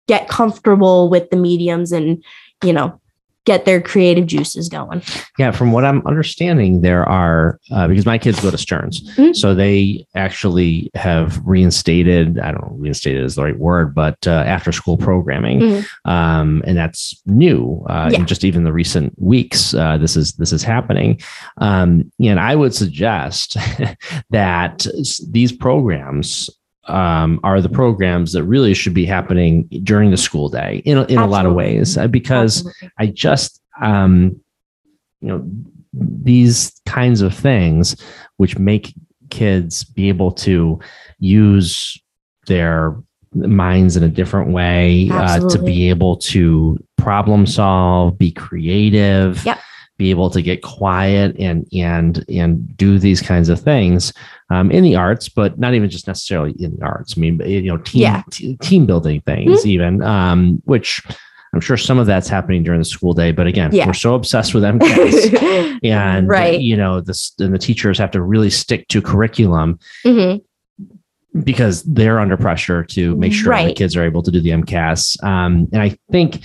get 0.08 0.28
comfortable 0.28 1.08
with 1.08 1.30
the 1.30 1.36
mediums 1.36 1.92
and, 1.92 2.22
you 2.62 2.72
know, 2.72 3.00
get 3.44 3.64
their 3.64 3.80
creative 3.80 4.26
juices 4.26 4.68
going. 4.68 5.02
Yeah, 5.38 5.50
from 5.50 5.72
what 5.72 5.84
I'm 5.84 6.06
understanding, 6.06 6.80
there 6.80 7.04
are 7.08 7.58
uh, 7.70 7.86
because 7.88 8.06
my 8.06 8.18
kids 8.18 8.40
go 8.40 8.50
to 8.50 8.58
Stearns, 8.58 9.02
Mhm. 9.16 9.36
so 9.36 9.54
they 9.54 10.06
actually 10.14 10.90
have 10.94 11.40
reinstated. 11.44 12.38
I 12.38 12.52
don't 12.52 12.62
know, 12.62 12.76
reinstated 12.78 13.22
is 13.24 13.34
the 13.34 13.42
right 13.44 13.58
word, 13.58 13.94
but 13.94 14.16
uh, 14.26 14.30
after 14.46 14.72
school 14.72 14.96
programming, 14.96 15.60
Mhm. 15.60 15.86
um, 16.04 16.62
and 16.66 16.76
that's 16.76 17.20
new. 17.26 17.84
Uh, 17.88 18.10
Yeah. 18.12 18.20
In 18.20 18.26
just 18.26 18.44
even 18.44 18.64
the 18.64 18.72
recent 18.72 19.12
weeks, 19.18 19.74
uh, 19.74 19.96
this 19.98 20.16
is 20.16 20.32
this 20.34 20.52
is 20.52 20.62
happening, 20.62 21.20
um, 21.58 22.10
and 22.20 22.38
I 22.40 22.54
would 22.54 22.74
suggest 22.74 23.56
that 24.30 24.86
these 25.30 25.52
programs. 25.52 26.50
Um, 26.86 27.40
are 27.42 27.62
the 27.62 27.70
programs 27.70 28.34
that 28.34 28.44
really 28.44 28.74
should 28.74 28.92
be 28.92 29.06
happening 29.06 29.66
during 29.84 30.10
the 30.10 30.18
school 30.18 30.50
day 30.50 30.82
in 30.84 30.98
a, 30.98 31.04
in 31.04 31.16
a 31.16 31.26
lot 31.26 31.46
of 31.46 31.54
ways 31.54 31.96
uh, 31.96 32.06
because 32.06 32.58
Absolutely. 32.58 32.90
I 32.98 33.06
just, 33.06 33.62
um, 33.80 34.38
you 35.22 35.28
know, 35.28 35.50
these 35.94 36.78
kinds 36.84 37.22
of 37.22 37.34
things 37.34 37.96
which 38.36 38.58
make 38.58 38.94
kids 39.30 39.84
be 39.84 40.08
able 40.08 40.32
to 40.32 40.78
use 41.18 41.98
their 42.46 42.96
minds 43.34 43.96
in 43.96 44.02
a 44.02 44.08
different 44.08 44.50
way 44.50 45.08
uh, 45.12 45.40
to 45.48 45.62
be 45.62 45.88
able 45.88 46.16
to 46.16 46.78
problem 46.96 47.46
solve, 47.46 48.18
be 48.18 48.30
creative. 48.30 49.44
Yep. 49.44 49.58
Be 49.96 50.10
able 50.10 50.28
to 50.30 50.42
get 50.42 50.62
quiet 50.62 51.36
and 51.38 51.66
and 51.72 52.24
and 52.28 52.76
do 52.76 52.98
these 52.98 53.22
kinds 53.22 53.48
of 53.48 53.60
things 53.60 54.12
um, 54.50 54.70
in 54.72 54.82
the 54.82 54.96
arts, 54.96 55.28
but 55.28 55.58
not 55.58 55.74
even 55.74 55.88
just 55.88 56.06
necessarily 56.08 56.52
in 56.58 56.76
the 56.76 56.84
arts. 56.84 57.14
I 57.16 57.20
mean, 57.20 57.40
you 57.46 57.62
know, 57.62 57.76
team 57.78 58.02
Yeah. 58.02 58.18
Mm-hmm. 58.22 58.30
t- 58.30 58.56
team 58.56 58.86
building 58.86 59.20
things, 59.20 59.64
even 59.64 60.02
um, 60.02 60.60
which 60.64 61.00
I'm 61.52 61.60
sure 61.60 61.76
some 61.76 61.98
of 62.00 62.06
that's 62.06 62.28
happening 62.28 62.64
during 62.64 62.80
the 62.80 62.84
school 62.84 63.12
day. 63.14 63.30
But 63.30 63.46
again, 63.46 63.70
Yeah. 63.72 63.86
we're 63.86 63.92
so 63.94 64.16
obsessed 64.16 64.52
with 64.54 64.64
MCAS 64.64 65.78
and 65.84 66.26
right. 66.28 66.60
you 66.60 66.76
know 66.76 67.00
this 67.00 67.32
and 67.38 67.54
the 67.54 67.58
teachers 67.58 67.96
have 67.98 68.10
to 68.10 68.20
really 68.22 68.50
stick 68.50 68.88
to 68.88 69.00
curriculum 69.00 69.78
Mhm. 70.04 70.42
because 71.44 71.84
they're 71.84 72.18
under 72.18 72.36
pressure 72.36 72.82
to 72.84 73.14
make 73.16 73.32
sure 73.32 73.56
the 73.64 73.72
kids 73.74 73.96
are 73.96 74.04
able 74.04 74.22
to 74.24 74.30
do 74.32 74.40
the 74.40 74.50
MCAS. 74.50 75.22
Um, 75.24 75.68
and 75.72 75.80
I 75.82 75.96
think 76.10 76.40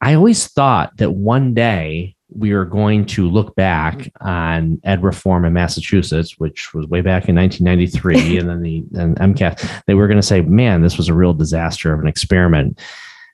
I 0.00 0.14
always 0.14 0.48
thought 0.48 0.96
that 0.96 1.12
one 1.12 1.54
day 1.54 2.16
we 2.30 2.52
are 2.52 2.64
going 2.64 3.06
to 3.06 3.28
look 3.28 3.54
back 3.54 4.12
on 4.20 4.80
ed 4.84 5.02
reform 5.02 5.44
in 5.44 5.52
Massachusetts, 5.52 6.38
which 6.38 6.74
was 6.74 6.86
way 6.86 7.00
back 7.00 7.28
in 7.28 7.34
1993, 7.36 8.38
and 8.38 8.48
then 8.48 8.62
the 8.62 8.84
and 9.00 9.16
MCAS. 9.16 9.82
They 9.86 9.94
were 9.94 10.06
going 10.08 10.20
to 10.20 10.26
say, 10.26 10.40
"Man, 10.42 10.82
this 10.82 10.96
was 10.98 11.08
a 11.08 11.14
real 11.14 11.32
disaster 11.34 11.92
of 11.92 12.00
an 12.00 12.06
experiment," 12.06 12.78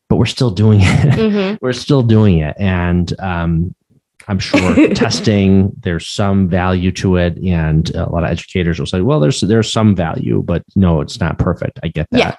but 0.09 0.17
we're 0.17 0.27
still 0.27 0.51
doing 0.51 0.81
it. 0.83 0.87
Mhm. 1.15 1.59
we're 1.61 1.73
still 1.73 2.03
doing 2.03 2.39
it 2.39 2.55
and 2.59 3.19
um, 3.21 3.75
i'm 4.29 4.39
sure 4.39 4.75
testing 4.95 5.71
there's 5.81 6.07
some 6.09 6.49
value 6.49 6.91
to 6.93 7.17
it 7.17 7.37
and 7.39 7.91
a 7.95 8.09
lot 8.11 8.25
of 8.25 8.31
educators 8.31 8.79
will 8.79 8.87
say 8.87 9.01
well 9.03 9.21
there's 9.21 9.41
there's 9.43 9.71
some 9.73 9.95
value 9.95 10.43
but 10.45 10.63
no 10.77 11.01
it's 11.01 11.21
not 11.21 11.39
perfect 11.39 11.79
i 11.83 11.89
get 11.89 12.07
that 12.11 12.19
Yeah. 12.19 12.37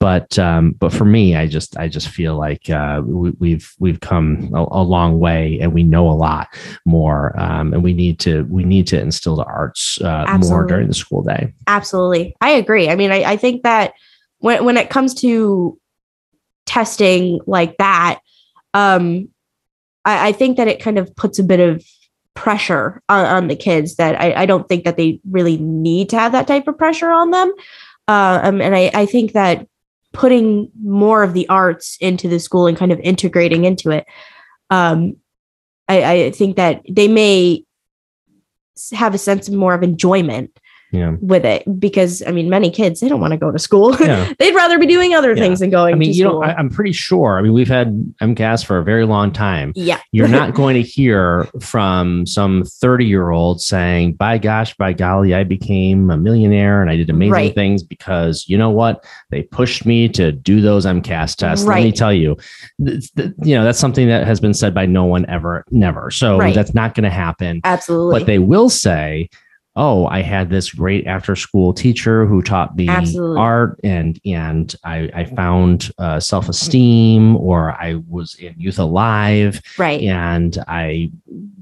But 0.00 0.38
um, 0.38 0.72
but 0.72 0.92
for 0.92 1.04
me 1.04 1.36
i 1.36 1.46
just 1.46 1.76
i 1.78 1.86
just 1.86 2.08
feel 2.08 2.36
like 2.36 2.68
uh, 2.70 3.00
we, 3.04 3.30
we've 3.38 3.72
we've 3.78 4.00
come 4.00 4.50
a, 4.54 4.66
a 4.70 4.82
long 4.82 5.20
way 5.20 5.58
and 5.60 5.72
we 5.72 5.84
know 5.84 6.10
a 6.10 6.12
lot 6.12 6.48
more 6.84 7.38
um, 7.38 7.72
and 7.72 7.84
we 7.84 7.92
need 7.92 8.18
to 8.18 8.44
we 8.50 8.64
need 8.64 8.86
to 8.86 9.00
instill 9.00 9.36
the 9.36 9.44
arts 9.44 10.00
uh, 10.02 10.38
more 10.40 10.64
during 10.64 10.88
the 10.88 10.94
school 10.94 11.22
day 11.22 11.52
Absolutely. 11.70 12.36
I 12.40 12.50
agree. 12.50 12.88
I 12.88 12.96
mean, 12.96 13.12
I, 13.12 13.22
I 13.22 13.36
think 13.36 13.62
that 13.62 13.92
when 14.38 14.64
when 14.64 14.76
it 14.76 14.90
comes 14.90 15.14
to 15.14 15.78
testing 16.66 17.40
like 17.46 17.76
that, 17.78 18.20
um, 18.74 19.28
I, 20.04 20.28
I 20.28 20.32
think 20.32 20.56
that 20.56 20.68
it 20.68 20.82
kind 20.82 20.98
of 20.98 21.14
puts 21.14 21.38
a 21.38 21.44
bit 21.44 21.60
of 21.60 21.84
pressure 22.34 23.02
on, 23.08 23.24
on 23.24 23.48
the 23.48 23.56
kids 23.56 23.96
that 23.96 24.20
I, 24.20 24.42
I 24.42 24.46
don't 24.46 24.68
think 24.68 24.84
that 24.84 24.96
they 24.96 25.20
really 25.30 25.58
need 25.58 26.08
to 26.10 26.18
have 26.18 26.32
that 26.32 26.48
type 26.48 26.66
of 26.66 26.76
pressure 26.76 27.10
on 27.10 27.30
them. 27.30 27.52
Uh, 28.08 28.40
um, 28.42 28.60
and 28.60 28.74
I, 28.74 28.90
I 28.92 29.06
think 29.06 29.32
that 29.32 29.68
putting 30.12 30.70
more 30.82 31.22
of 31.22 31.34
the 31.34 31.48
arts 31.48 31.96
into 32.00 32.28
the 32.28 32.40
school 32.40 32.66
and 32.66 32.76
kind 32.76 32.92
of 32.92 33.00
integrating 33.00 33.64
into 33.64 33.90
it, 33.90 34.06
um, 34.70 35.16
I, 35.88 36.12
I 36.12 36.30
think 36.30 36.56
that 36.56 36.82
they 36.88 37.08
may 37.08 37.64
have 38.92 39.14
a 39.14 39.18
sense 39.18 39.48
of 39.48 39.54
more 39.54 39.74
of 39.74 39.82
enjoyment 39.82 40.58
yeah 40.92 41.16
with 41.20 41.44
it 41.44 41.62
because 41.78 42.22
I 42.26 42.30
mean, 42.32 42.48
many 42.50 42.70
kids 42.70 43.00
they 43.00 43.08
don't 43.08 43.20
want 43.20 43.32
to 43.32 43.36
go 43.36 43.50
to 43.52 43.58
school. 43.58 43.96
yeah 44.00 44.32
They'd 44.38 44.54
rather 44.54 44.78
be 44.78 44.86
doing 44.86 45.14
other 45.14 45.34
Yeah. 45.34 45.42
things 45.42 45.60
than 45.60 45.70
going 45.70 45.94
i 45.94 45.96
mean 45.96 46.10
to 46.12 46.16
you 46.18 46.24
know 46.24 46.42
I, 46.42 46.54
i'm 46.56 46.68
pretty 46.70 46.92
sure 46.92 47.38
i 47.38 47.42
mean 47.42 47.52
we've 47.52 47.68
had 47.68 47.94
mcas 48.20 48.64
for 48.64 48.78
a 48.78 48.84
very 48.84 49.04
long 49.06 49.30
time 49.32 49.72
yeah, 49.76 50.00
you're 50.12 50.28
not 50.28 50.54
going 50.54 50.74
to 50.74 50.82
hear 50.82 51.46
from 51.60 52.26
some 52.26 52.64
30 52.64 53.04
year 53.04 53.30
old 53.30 53.60
saying, 53.60 54.14
by 54.14 54.38
gosh, 54.38 54.74
by 54.76 54.92
golly, 54.92 55.34
I 55.34 55.44
became 55.44 56.10
a 56.10 56.16
millionaire 56.16 56.80
and 56.82 56.90
I 56.90 56.96
did 56.96 57.08
amazing 57.10 57.32
Right. 57.32 57.54
things 57.54 57.82
because 57.82 58.46
you 58.48 58.58
know 58.58 58.70
what? 58.70 59.04
They 59.30 59.42
pushed 59.42 59.86
me 59.86 60.08
to 60.10 60.32
do 60.32 60.60
those 60.60 60.84
MCAS 60.86 61.36
tests. 61.36 61.64
Let 61.66 61.82
me 61.82 61.92
tell 61.92 62.12
you, 62.12 62.36
th- 62.84 63.12
th- 63.14 63.30
you 63.42 63.54
know, 63.54 63.64
that's 63.64 63.78
something 63.78 64.08
that 64.08 64.26
has 64.26 64.40
been 64.40 64.54
said 64.54 64.74
by 64.74 64.86
no 64.86 65.04
one 65.04 65.24
ever, 65.28 65.64
never. 65.70 66.10
So 66.10 66.38
Right. 66.38 66.54
that's 66.54 66.74
not 66.74 66.94
going 66.94 67.04
to 67.04 67.10
happen. 67.10 67.60
absolutely. 67.64 68.18
But 68.20 68.26
they 68.26 68.38
will 68.38 68.68
say, 68.70 69.28
oh, 69.76 70.06
I 70.06 70.20
had 70.22 70.50
this 70.50 70.70
great 70.72 71.06
after 71.06 71.36
school 71.36 71.72
teacher 71.72 72.26
who 72.26 72.42
taught 72.42 72.76
me 72.76 72.88
Absolutely. 72.88 73.40
art 73.40 73.78
and 73.84 74.20
and 74.24 74.74
I, 74.84 75.10
I 75.14 75.24
found 75.24 75.90
uh, 75.98 76.20
self 76.20 76.48
esteem, 76.48 77.36
or 77.36 77.72
I 77.72 77.94
was 78.08 78.34
in 78.34 78.54
Youth 78.58 78.78
Alive 78.78 79.60
Right. 79.78 80.00
and 80.02 80.58
I 80.66 81.10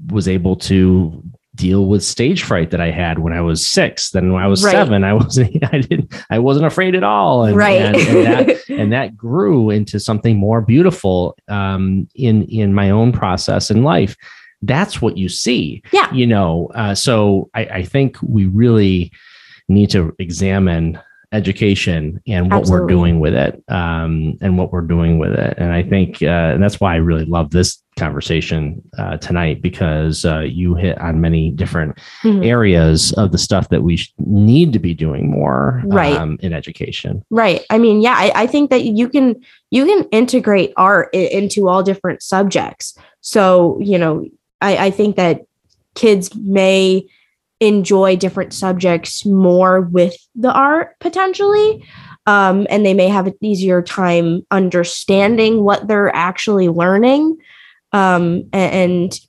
was 0.07 0.27
able 0.27 0.55
to 0.57 1.23
deal 1.55 1.87
with 1.87 2.01
stage 2.03 2.43
fright 2.43 2.71
that 2.71 2.79
I 2.79 2.89
had 2.89 3.19
when 3.19 3.33
I 3.33 3.41
was 3.41 3.65
six. 3.67 4.11
Then 4.11 4.31
when 4.31 4.41
I 4.41 4.47
was 4.47 4.63
Right. 4.63 4.71
seven, 4.71 5.03
I 5.03 5.13
wasn't 5.13 5.61
I 5.73 5.79
didn't 5.79 6.13
I 6.29 6.39
wasn't 6.39 6.65
afraid 6.65 6.95
at 6.95 7.03
all. 7.03 7.43
And, 7.43 7.55
right. 7.57 7.81
and, 7.81 7.95
and 7.97 8.25
that 8.25 8.59
and 8.69 8.93
that 8.93 9.15
grew 9.17 9.69
into 9.69 9.99
something 9.99 10.37
more 10.37 10.61
beautiful 10.61 11.37
um, 11.47 12.07
in 12.15 12.43
in 12.45 12.73
my 12.73 12.89
own 12.89 13.11
process 13.11 13.69
in 13.69 13.83
life. 13.83 14.15
That's 14.61 15.01
what 15.01 15.17
you 15.17 15.29
see, 15.29 15.81
Yeah. 15.93 16.11
You 16.13 16.27
know, 16.27 16.69
uh, 16.75 16.93
so 16.95 17.49
I, 17.53 17.61
I 17.65 17.83
think 17.83 18.17
we 18.21 18.45
really 18.47 19.11
need 19.67 19.89
to 19.91 20.13
examine 20.19 20.99
education 21.31 22.19
and 22.27 22.51
what 22.51 22.65
we're 22.67 22.87
doing 22.87 23.19
with 23.19 23.35
it, 23.35 23.63
um, 23.67 24.35
and 24.41 24.57
what 24.57 24.71
we're 24.71 24.81
doing 24.81 25.19
with 25.19 25.31
it. 25.33 25.53
And 25.59 25.71
I 25.71 25.83
think, 25.83 26.21
uh, 26.23 26.25
and 26.25 26.61
that's 26.63 26.79
why 26.79 26.93
I 26.93 26.97
really 26.97 27.25
love 27.25 27.51
this 27.51 27.81
conversation 27.97 28.81
uh, 28.97 29.17
tonight 29.17 29.61
because 29.61 30.25
uh, 30.25 30.39
you 30.39 30.73
hit 30.73 30.99
on 30.99 31.21
many 31.21 31.51
different 31.51 31.97
Mhm. 32.23 32.45
areas 32.45 33.11
of 33.13 33.31
the 33.31 33.37
stuff 33.37 33.69
that 33.69 33.83
we 33.83 33.97
sh- 33.97 34.11
need 34.17 34.73
to 34.73 34.79
be 34.79 34.93
doing 34.95 35.29
more 35.29 35.83
Right. 35.85 36.15
um, 36.15 36.37
in 36.41 36.51
education. 36.51 37.23
Right. 37.29 37.61
I 37.69 37.77
mean, 37.77 38.01
yeah, 38.01 38.15
I, 38.17 38.31
I 38.35 38.47
think 38.47 38.69
that 38.71 38.83
you 38.85 39.07
can 39.07 39.35
you 39.71 39.85
can 39.85 40.05
integrate 40.11 40.73
art 40.77 41.09
i- 41.13 41.17
into 41.17 41.67
all 41.69 41.83
different 41.83 42.23
subjects. 42.23 42.97
So, 43.21 43.77
you 43.81 43.97
know, 43.99 44.25
I, 44.61 44.87
I 44.87 44.91
think 44.91 45.15
that 45.15 45.41
kids 45.95 46.33
may 46.35 47.07
enjoy 47.59 48.15
different 48.15 48.53
subjects 48.53 49.25
more 49.25 49.81
with 49.81 50.15
the 50.35 50.51
art 50.51 50.97
potentially. 50.99 51.85
Um, 52.25 52.67
and 52.69 52.85
they 52.85 52.93
may 52.93 53.07
have 53.07 53.27
an 53.27 53.33
easier 53.41 53.81
time 53.81 54.45
understanding 54.51 55.63
what 55.63 55.87
they're 55.87 56.15
actually 56.15 56.69
learning 56.69 57.37
um, 57.91 58.43
a- 58.53 58.57
and 58.57 59.19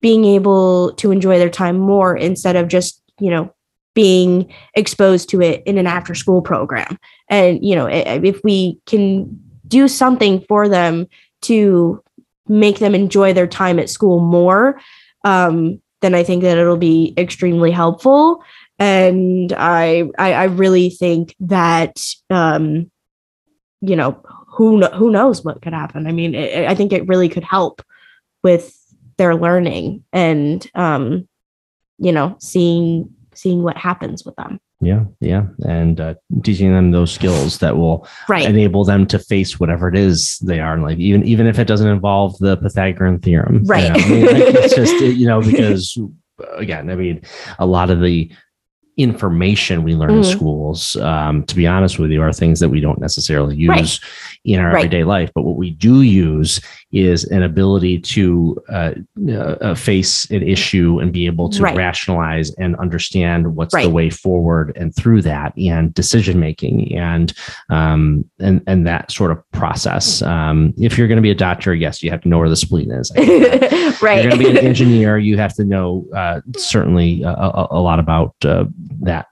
being 0.00 0.24
able 0.24 0.92
to 0.94 1.10
enjoy 1.12 1.38
their 1.38 1.50
time 1.50 1.78
more 1.78 2.16
instead 2.16 2.56
of 2.56 2.68
just, 2.68 3.02
you 3.18 3.30
know, 3.30 3.54
being 3.94 4.52
exposed 4.74 5.28
to 5.30 5.42
it 5.42 5.62
in 5.66 5.78
an 5.78 5.86
after 5.86 6.14
school 6.14 6.40
program 6.40 6.96
and 7.28 7.64
you 7.64 7.74
know 7.74 7.86
if 7.86 8.40
we 8.44 8.78
can 8.86 9.28
do 9.66 9.88
something 9.88 10.44
for 10.48 10.68
them 10.68 11.06
to 11.40 12.02
make 12.50 12.78
them 12.80 12.94
enjoy 12.94 13.32
their 13.32 13.46
time 13.46 13.78
at 13.78 13.88
school 13.88 14.20
more 14.20 14.80
um, 15.24 15.80
then 16.02 16.14
i 16.14 16.22
think 16.22 16.42
that 16.42 16.58
it'll 16.58 16.76
be 16.76 17.14
extremely 17.16 17.70
helpful. 17.70 18.42
And 18.78 19.52
i 19.52 20.04
i, 20.18 20.32
I 20.32 20.44
really 20.44 20.90
think 20.90 21.34
that 21.40 22.02
um, 22.28 22.90
you 23.80 23.96
know 23.96 24.22
who 24.48 24.84
who 24.86 25.10
knows 25.10 25.44
what 25.44 25.62
could 25.62 25.72
happen? 25.72 26.06
I 26.06 26.12
mean 26.12 26.34
i 26.34 26.66
i 26.66 26.74
think 26.74 26.92
it 26.92 27.08
really 27.08 27.28
could 27.28 27.44
help 27.44 27.82
with 28.42 28.76
their 29.16 29.34
learning 29.34 30.04
and 30.12 30.68
um, 30.74 31.28
you 31.98 32.12
know 32.12 32.36
seeing 32.40 33.14
seeing 33.34 33.62
what 33.62 33.76
happens 33.76 34.24
with 34.24 34.36
them 34.36 34.60
Yeah, 34.82 35.04
yeah, 35.20 35.44
and 35.66 36.00
uh, 36.00 36.14
teaching 36.42 36.72
them 36.72 36.90
those 36.90 37.12
skills 37.12 37.58
that 37.58 37.76
will 37.76 38.08
right 38.30 38.46
enable 38.48 38.82
them 38.84 39.06
to 39.08 39.18
face 39.18 39.60
whatever 39.60 39.88
it 39.88 39.94
is 39.96 40.38
they 40.38 40.58
are 40.58 40.72
in 40.74 40.80
life, 40.80 40.98
even 40.98 41.22
even 41.24 41.46
if 41.46 41.58
it 41.58 41.66
doesn't 41.66 41.86
involve 41.88 42.38
the 42.38 42.56
Pythagorean 42.56 43.18
theorem. 43.18 43.56
you 43.56 43.68
Right. 43.68 43.88
know? 43.88 43.94
I 43.94 44.08
mean, 44.08 44.24
like, 44.26 44.54
it's 44.54 44.74
just 44.74 44.98
you 45.00 45.26
know 45.26 45.42
because 45.42 45.98
again, 46.56 46.88
I 46.88 46.94
mean, 46.94 47.20
a 47.58 47.66
lot 47.66 47.90
of 47.90 48.00
the 48.00 48.30
information 48.96 49.82
we 49.82 49.94
learn 49.94 50.10
in 50.10 50.20
Mhm. 50.20 50.24
schools, 50.32 50.96
um, 50.96 51.44
to 51.44 51.54
be 51.56 51.66
honest 51.66 51.98
with 51.98 52.10
you, 52.10 52.22
are 52.22 52.32
things 52.32 52.60
that 52.60 52.68
we 52.68 52.80
don't 52.80 53.00
necessarily 53.00 53.56
use 53.56 53.68
Right. 53.68 53.98
In 54.44 54.58
our 54.58 54.68
Right. 54.72 54.86
everyday 54.86 55.04
life. 55.04 55.30
But 55.34 55.42
what 55.42 55.56
we 55.56 55.70
do 55.70 56.02
use 56.02 56.60
is 56.92 57.24
an 57.24 57.42
ability 57.42 57.98
to 58.00 58.56
uh, 58.68 58.92
uh, 59.28 59.32
uh, 59.32 59.74
face 59.74 60.28
an 60.30 60.42
issue 60.42 60.98
and 60.98 61.12
be 61.12 61.26
able 61.26 61.48
to 61.50 61.62
Right. 61.62 61.76
rationalize 61.76 62.52
and 62.54 62.74
understand 62.76 63.54
what's 63.54 63.74
the 63.74 63.88
way 63.90 64.08
forward 64.10 64.72
and 64.76 64.94
through 64.96 65.22
that 65.22 65.52
and 65.58 65.92
decision 65.94 66.40
making 66.40 66.96
and 66.96 67.32
um, 67.68 68.24
and 68.40 68.62
and 68.66 68.86
that 68.86 69.10
sort 69.12 69.30
of 69.30 69.38
process. 69.52 70.22
Um, 70.22 70.72
if 70.78 70.96
you're 70.96 71.06
going 71.08 71.16
to 71.16 71.22
be 71.22 71.30
a 71.30 71.34
doctor, 71.34 71.74
yes, 71.74 72.02
you 72.02 72.10
have 72.10 72.22
to 72.22 72.28
know 72.28 72.38
where 72.38 72.48
the 72.48 72.56
spleen 72.56 72.90
is. 72.90 73.12
I 73.16 73.24
get 73.24 73.60
that. 73.70 74.00
right 74.02 74.18
If 74.18 74.24
you're 74.24 74.30
going 74.32 74.44
to 74.44 74.52
be 74.52 74.58
an 74.58 74.64
engineer, 74.72 75.18
you 75.18 75.36
have 75.36 75.54
to 75.56 75.64
know 75.64 76.06
uh, 76.16 76.40
certainly 76.56 77.22
a, 77.22 77.28
a, 77.30 77.68
a 77.72 77.80
lot 77.80 77.98
about 77.98 78.34
uh, 78.44 78.64
that 79.02 79.26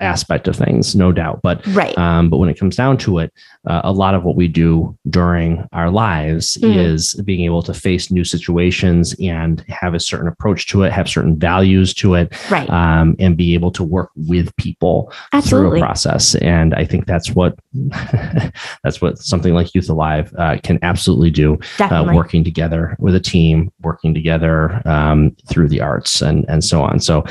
aspect 0.00 0.48
of 0.48 0.56
things, 0.56 0.94
no 0.94 1.12
doubt. 1.12 1.40
But 1.42 1.66
right 1.68 1.96
um, 1.98 2.28
but 2.30 2.36
when 2.36 2.48
it 2.48 2.58
comes 2.58 2.76
down 2.76 2.98
to 2.98 3.18
it, 3.18 3.32
uh, 3.66 3.80
a 3.84 3.92
lot 3.92 4.14
of 4.14 4.24
what 4.24 4.36
we 4.36 4.48
do 4.50 4.96
during 5.08 5.66
our 5.72 5.90
lives 5.90 6.58
Mhm. 6.62 6.76
is 6.76 7.14
being 7.24 7.44
able 7.44 7.62
to 7.62 7.72
face 7.72 8.10
new 8.10 8.24
situations 8.24 9.14
and 9.20 9.64
have 9.68 9.94
a 9.94 10.00
certain 10.00 10.28
approach 10.28 10.66
to 10.68 10.82
it, 10.82 10.92
have 10.92 11.08
certain 11.08 11.38
values 11.38 11.94
to 11.94 12.14
it, 12.14 12.32
right 12.50 12.68
um, 12.70 13.16
and 13.18 13.36
be 13.36 13.54
able 13.54 13.70
to 13.70 13.82
work 13.84 14.10
with 14.16 14.54
people 14.56 15.12
through 15.42 15.76
a 15.76 15.78
process. 15.78 16.34
And 16.36 16.74
I 16.74 16.84
think 16.84 17.06
that's 17.06 17.30
what 17.34 17.58
that's 18.84 19.00
what 19.00 19.18
something 19.18 19.54
like 19.54 19.74
Youth 19.74 19.88
Alive 19.88 20.32
uh, 20.38 20.56
can 20.62 20.78
absolutely 20.82 21.30
do. 21.30 21.58
Uh, 21.80 22.10
working 22.14 22.44
together 22.44 22.96
with 22.98 23.14
a 23.14 23.20
team, 23.20 23.70
working 23.82 24.14
together 24.14 24.80
um, 24.86 25.36
through 25.48 25.68
the 25.68 25.80
arts, 25.80 26.22
and 26.22 26.44
and 26.48 26.62
so 26.64 26.82
on. 26.82 27.00
So 27.00 27.24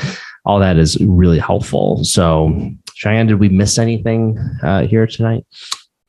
all 0.44 0.58
that 0.58 0.78
is 0.78 0.96
really 1.00 1.38
helpful. 1.38 2.02
So 2.04 2.70
Cheyenne, 2.94 3.26
did 3.26 3.40
we 3.40 3.48
miss 3.48 3.78
anything 3.78 4.38
uh, 4.62 4.86
here 4.86 5.06
tonight? 5.06 5.44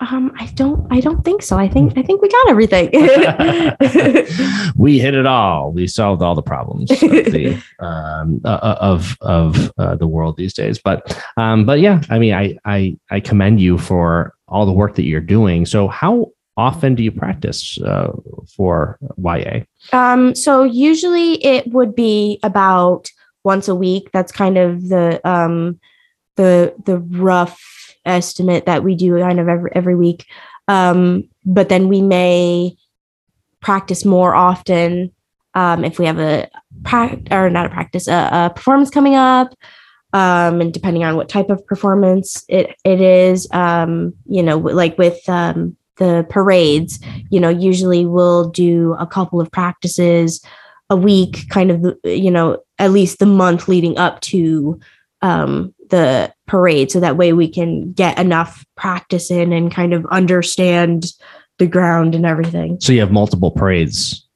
Um 0.02 0.32
i 0.38 0.46
don't 0.56 0.86
i 0.92 1.00
don't 1.00 1.24
think 1.24 1.42
so 1.42 1.58
i 1.58 1.68
think 1.68 1.98
i 1.98 2.02
think 2.02 2.22
we 2.22 2.28
got 2.28 2.50
everything 2.50 2.90
we 4.76 5.00
hit 5.00 5.14
it 5.14 5.26
all. 5.26 5.72
We 5.72 5.88
solved 5.88 6.22
all 6.22 6.36
the 6.36 6.42
problems 6.42 6.90
of 6.92 7.00
the 7.00 7.62
um, 7.80 8.42
uh, 8.44 8.76
of 8.80 9.18
of 9.22 9.72
uh, 9.78 9.96
the 9.96 10.08
world 10.08 10.38
these 10.38 10.54
days. 10.54 10.80
But 10.80 11.18
um, 11.38 11.66
but 11.66 11.80
yeah, 11.80 12.02
I 12.10 12.20
mean, 12.20 12.34
I 12.34 12.58
I 12.66 12.98
I 13.10 13.20
commend 13.20 13.62
you 13.62 13.78
for 13.78 14.34
all 14.48 14.66
the 14.66 14.74
work 14.74 14.96
that 14.96 15.04
you're 15.04 15.22
doing. 15.22 15.66
So 15.66 15.88
how 15.88 16.32
often 16.58 16.96
do 16.96 17.04
you 17.04 17.12
practice 17.12 17.80
uh, 17.82 18.12
for 18.56 18.98
YA? 19.18 19.62
um 19.94 20.36
so 20.36 20.64
usually 20.64 21.44
it 21.44 21.68
would 21.72 21.96
be 21.96 22.40
about 22.44 23.10
once 23.44 23.68
a 23.68 23.74
week 23.74 24.10
that's 24.12 24.32
kind 24.32 24.58
of 24.58 24.90
the 24.90 25.20
um 25.28 25.80
the 26.36 26.74
the 26.86 27.00
rough 27.00 27.91
estimate 28.06 28.66
that 28.66 28.84
we 28.84 28.96
do 28.96 29.20
kind 29.20 29.40
of 29.40 29.48
every 29.48 29.72
every 29.74 29.96
week. 29.96 30.26
Um 30.68 31.30
but 31.46 31.70
then 31.70 31.88
we 31.88 32.02
may 32.02 32.76
practice 33.62 34.06
more 34.06 34.36
often 34.36 35.12
um 35.54 35.84
if 35.84 36.00
we 36.00 36.06
have 36.06 36.20
a 36.20 36.50
practice 36.84 37.28
or 37.32 37.50
not 37.50 37.66
a 37.66 37.70
practice 37.70 38.08
a, 38.08 38.30
a 38.32 38.52
performance 38.56 38.90
coming 38.90 39.16
up 39.16 39.54
um 40.14 40.62
and 40.62 40.74
depending 40.74 41.04
on 41.04 41.16
what 41.16 41.30
type 41.30 41.50
of 41.50 41.66
performance 41.68 42.44
it 42.48 42.76
it 42.84 43.02
is 43.02 43.48
um 43.52 44.14
you 44.26 44.42
know 44.42 44.58
like 44.58 44.98
with 44.98 45.18
um 45.30 45.76
the 45.98 46.26
parades 46.30 47.00
you 47.30 47.40
know 47.40 47.50
usually 47.50 48.06
we'll 48.06 48.50
do 48.50 48.96
a 49.00 49.06
couple 49.06 49.40
of 49.40 49.52
practices 49.52 50.44
a 50.90 50.96
week 50.96 51.48
kind 51.50 51.70
of 51.72 51.96
you 52.04 52.32
know 52.32 52.58
at 52.80 52.92
least 52.92 53.20
the 53.20 53.26
month 53.26 53.68
leading 53.68 53.98
up 53.98 54.20
to 54.22 54.80
um 55.22 55.74
the 55.92 56.34
parade 56.48 56.92
so 56.92 57.00
that 57.00 57.18
way 57.18 57.32
we 57.34 57.48
can 57.48 57.94
get 57.94 58.18
enough 58.18 58.66
practice 58.76 59.30
in 59.30 59.54
and 59.54 59.72
kind 59.72 59.94
of 59.94 60.06
understand 60.08 61.06
the 61.60 61.68
ground 61.68 62.16
and 62.16 62.26
everything 62.26 62.80
So 62.82 62.92
you 62.92 63.02
have 63.02 63.12
multiple 63.12 63.52
parades 63.52 64.28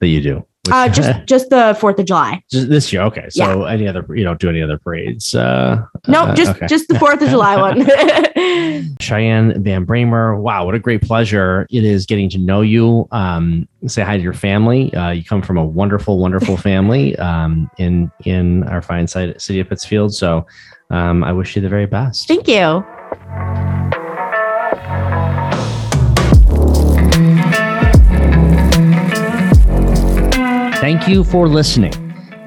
that 0.00 0.08
you 0.08 0.20
do. 0.20 0.46
Which- 0.64 0.72
uh 0.72 0.88
just 0.88 1.24
just 1.26 1.50
the 1.50 1.76
fourth 1.78 1.98
of 1.98 2.06
july 2.06 2.42
Just 2.50 2.68
this 2.68 2.92
year, 2.92 3.02
okay. 3.02 3.28
So 3.30 3.64
any 3.64 3.88
other, 3.88 4.06
you 4.14 4.22
don't 4.22 4.40
do 4.40 4.48
any 4.48 4.62
other 4.62 4.78
parades? 4.78 5.34
Uh, 5.34 5.84
nope 6.06 6.28
uh, 6.28 6.34
just 6.34 6.56
okay. 6.56 6.66
just 6.66 6.88
the 6.88 6.98
fourth 7.00 7.20
of 7.20 7.30
july 7.30 7.56
one 7.56 7.84
Cheyenne 9.00 9.52
VanBramer. 9.62 10.38
Wow, 10.40 10.64
what 10.66 10.74
a 10.74 10.78
great 10.78 11.02
pleasure 11.02 11.66
it 11.70 11.84
is 11.84 12.06
getting 12.06 12.28
to 12.30 12.38
know 12.38 12.60
you. 12.60 13.08
Um, 13.10 13.68
say 13.86 14.02
hi 14.02 14.16
to 14.16 14.22
your 14.22 14.32
family. 14.32 14.92
Uh, 14.94 15.10
you 15.10 15.24
come 15.24 15.42
from 15.42 15.56
a 15.56 15.64
wonderful, 15.64 16.18
wonderful 16.18 16.56
family 16.56 17.16
um, 17.16 17.70
in 17.78 18.10
in 18.24 18.62
our 18.64 18.82
fine 18.82 19.06
side, 19.06 19.40
city 19.40 19.60
of 19.60 19.68
Pittsfield. 19.68 20.14
So 20.14 20.46
um, 20.90 21.24
I 21.24 21.32
wish 21.32 21.56
you 21.56 21.62
the 21.62 21.68
very 21.68 21.86
best. 21.86 22.28
thank 22.28 22.46
you 22.46 22.84
Thank 30.82 31.06
you 31.06 31.22
for 31.22 31.46
listening. 31.46 31.92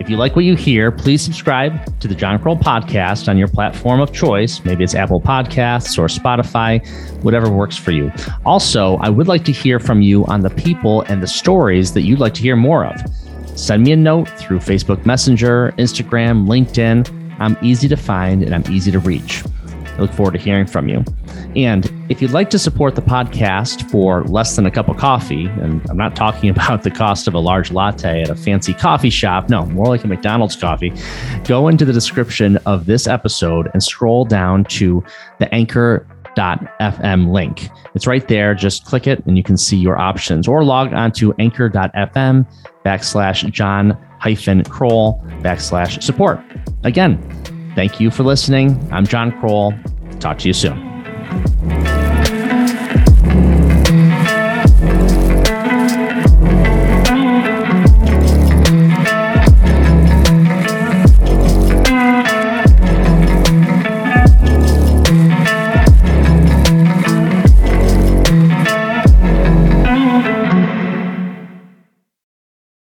If 0.01 0.09
you 0.09 0.17
like 0.17 0.35
what 0.35 0.43
you 0.43 0.57
hear, 0.57 0.91
please 0.91 1.21
subscribe 1.21 1.97
to 2.01 2.07
the 2.09 2.13
John 2.13 2.37
Krol 2.37 2.59
podcast 2.59 3.29
on 3.29 3.37
your 3.37 3.47
platform 3.47 4.01
of 4.01 4.11
choice. 4.11 4.61
Maybe 4.65 4.83
it's 4.83 4.93
Apple 4.93 5.21
Podcasts 5.21 5.97
or 5.97 6.07
Spotify, 6.07 6.85
whatever 7.23 7.49
works 7.49 7.77
for 7.77 7.91
you. 7.91 8.11
Also, 8.45 8.97
I 8.97 9.07
would 9.07 9.29
like 9.29 9.45
to 9.45 9.53
hear 9.53 9.79
from 9.79 10.01
you 10.01 10.25
on 10.25 10.41
the 10.41 10.49
people 10.49 11.03
and 11.03 11.23
the 11.23 11.27
stories 11.27 11.93
that 11.93 12.01
you'd 12.01 12.19
like 12.19 12.33
to 12.33 12.41
hear 12.41 12.57
more 12.57 12.85
of. 12.85 13.01
Send 13.57 13.83
me 13.83 13.93
a 13.93 13.95
note 13.95 14.27
through 14.31 14.59
Facebook 14.59 15.05
Messenger, 15.05 15.73
Instagram, 15.77 16.45
LinkedIn, 16.45 17.39
I'm 17.39 17.57
easy 17.61 17.87
to 17.87 17.95
find 17.95 18.43
and 18.43 18.53
I'm 18.53 18.69
easy 18.69 18.91
to 18.91 18.99
reach. 18.99 19.45
I 19.85 20.01
look 20.01 20.11
forward 20.11 20.33
to 20.33 20.39
hearing 20.39 20.67
from 20.67 20.89
you. 20.89 21.05
And 21.55 21.89
if 22.07 22.21
you'd 22.21 22.31
like 22.31 22.49
to 22.51 22.59
support 22.59 22.95
the 22.95 23.01
podcast 23.01 23.89
for 23.89 24.23
less 24.25 24.55
than 24.55 24.65
a 24.65 24.71
cup 24.71 24.89
of 24.89 24.97
coffee, 24.97 25.45
and 25.45 25.81
I'm 25.89 25.97
not 25.97 26.15
talking 26.15 26.49
about 26.55 26.83
the 26.83 26.91
cost 26.91 27.27
of 27.27 27.33
a 27.33 27.39
large 27.39 27.71
latte 27.71 28.21
at 28.21 28.29
a 28.29 28.35
fancy 28.35 28.73
coffee 28.73 29.09
shop, 29.09 29.49
no, 29.49 29.65
more 29.67 29.87
like 29.87 30.03
a 30.03 30.07
McDonald's 30.07 30.55
coffee, 30.55 30.93
go 31.45 31.67
into 31.67 31.85
the 31.85 31.93
description 31.93 32.57
of 32.65 32.85
this 32.85 33.07
episode 33.07 33.69
and 33.73 33.83
scroll 33.83 34.25
down 34.25 34.65
to 34.65 35.03
the 35.39 35.53
anchor.fm 35.53 37.31
link. 37.31 37.69
It's 37.95 38.05
right 38.05 38.27
there. 38.27 38.53
Just 38.53 38.85
click 38.85 39.07
it 39.07 39.25
and 39.25 39.37
you 39.37 39.43
can 39.43 39.57
see 39.57 39.77
your 39.77 39.97
options 39.97 40.47
or 40.47 40.63
log 40.63 40.93
on 40.93 41.11
to 41.13 41.33
anchor.fm 41.39 42.47
backslash 42.85 43.51
John 43.51 43.97
hyphen 44.19 44.63
Krol 44.63 45.21
backslash 45.41 46.03
support. 46.03 46.39
Again, 46.83 47.19
thank 47.75 47.99
you 47.99 48.11
for 48.11 48.23
listening. 48.23 48.87
I'm 48.91 49.07
John 49.07 49.31
Krol. 49.31 49.79
Talk 50.19 50.37
to 50.39 50.47
you 50.47 50.53
soon. 50.53 50.94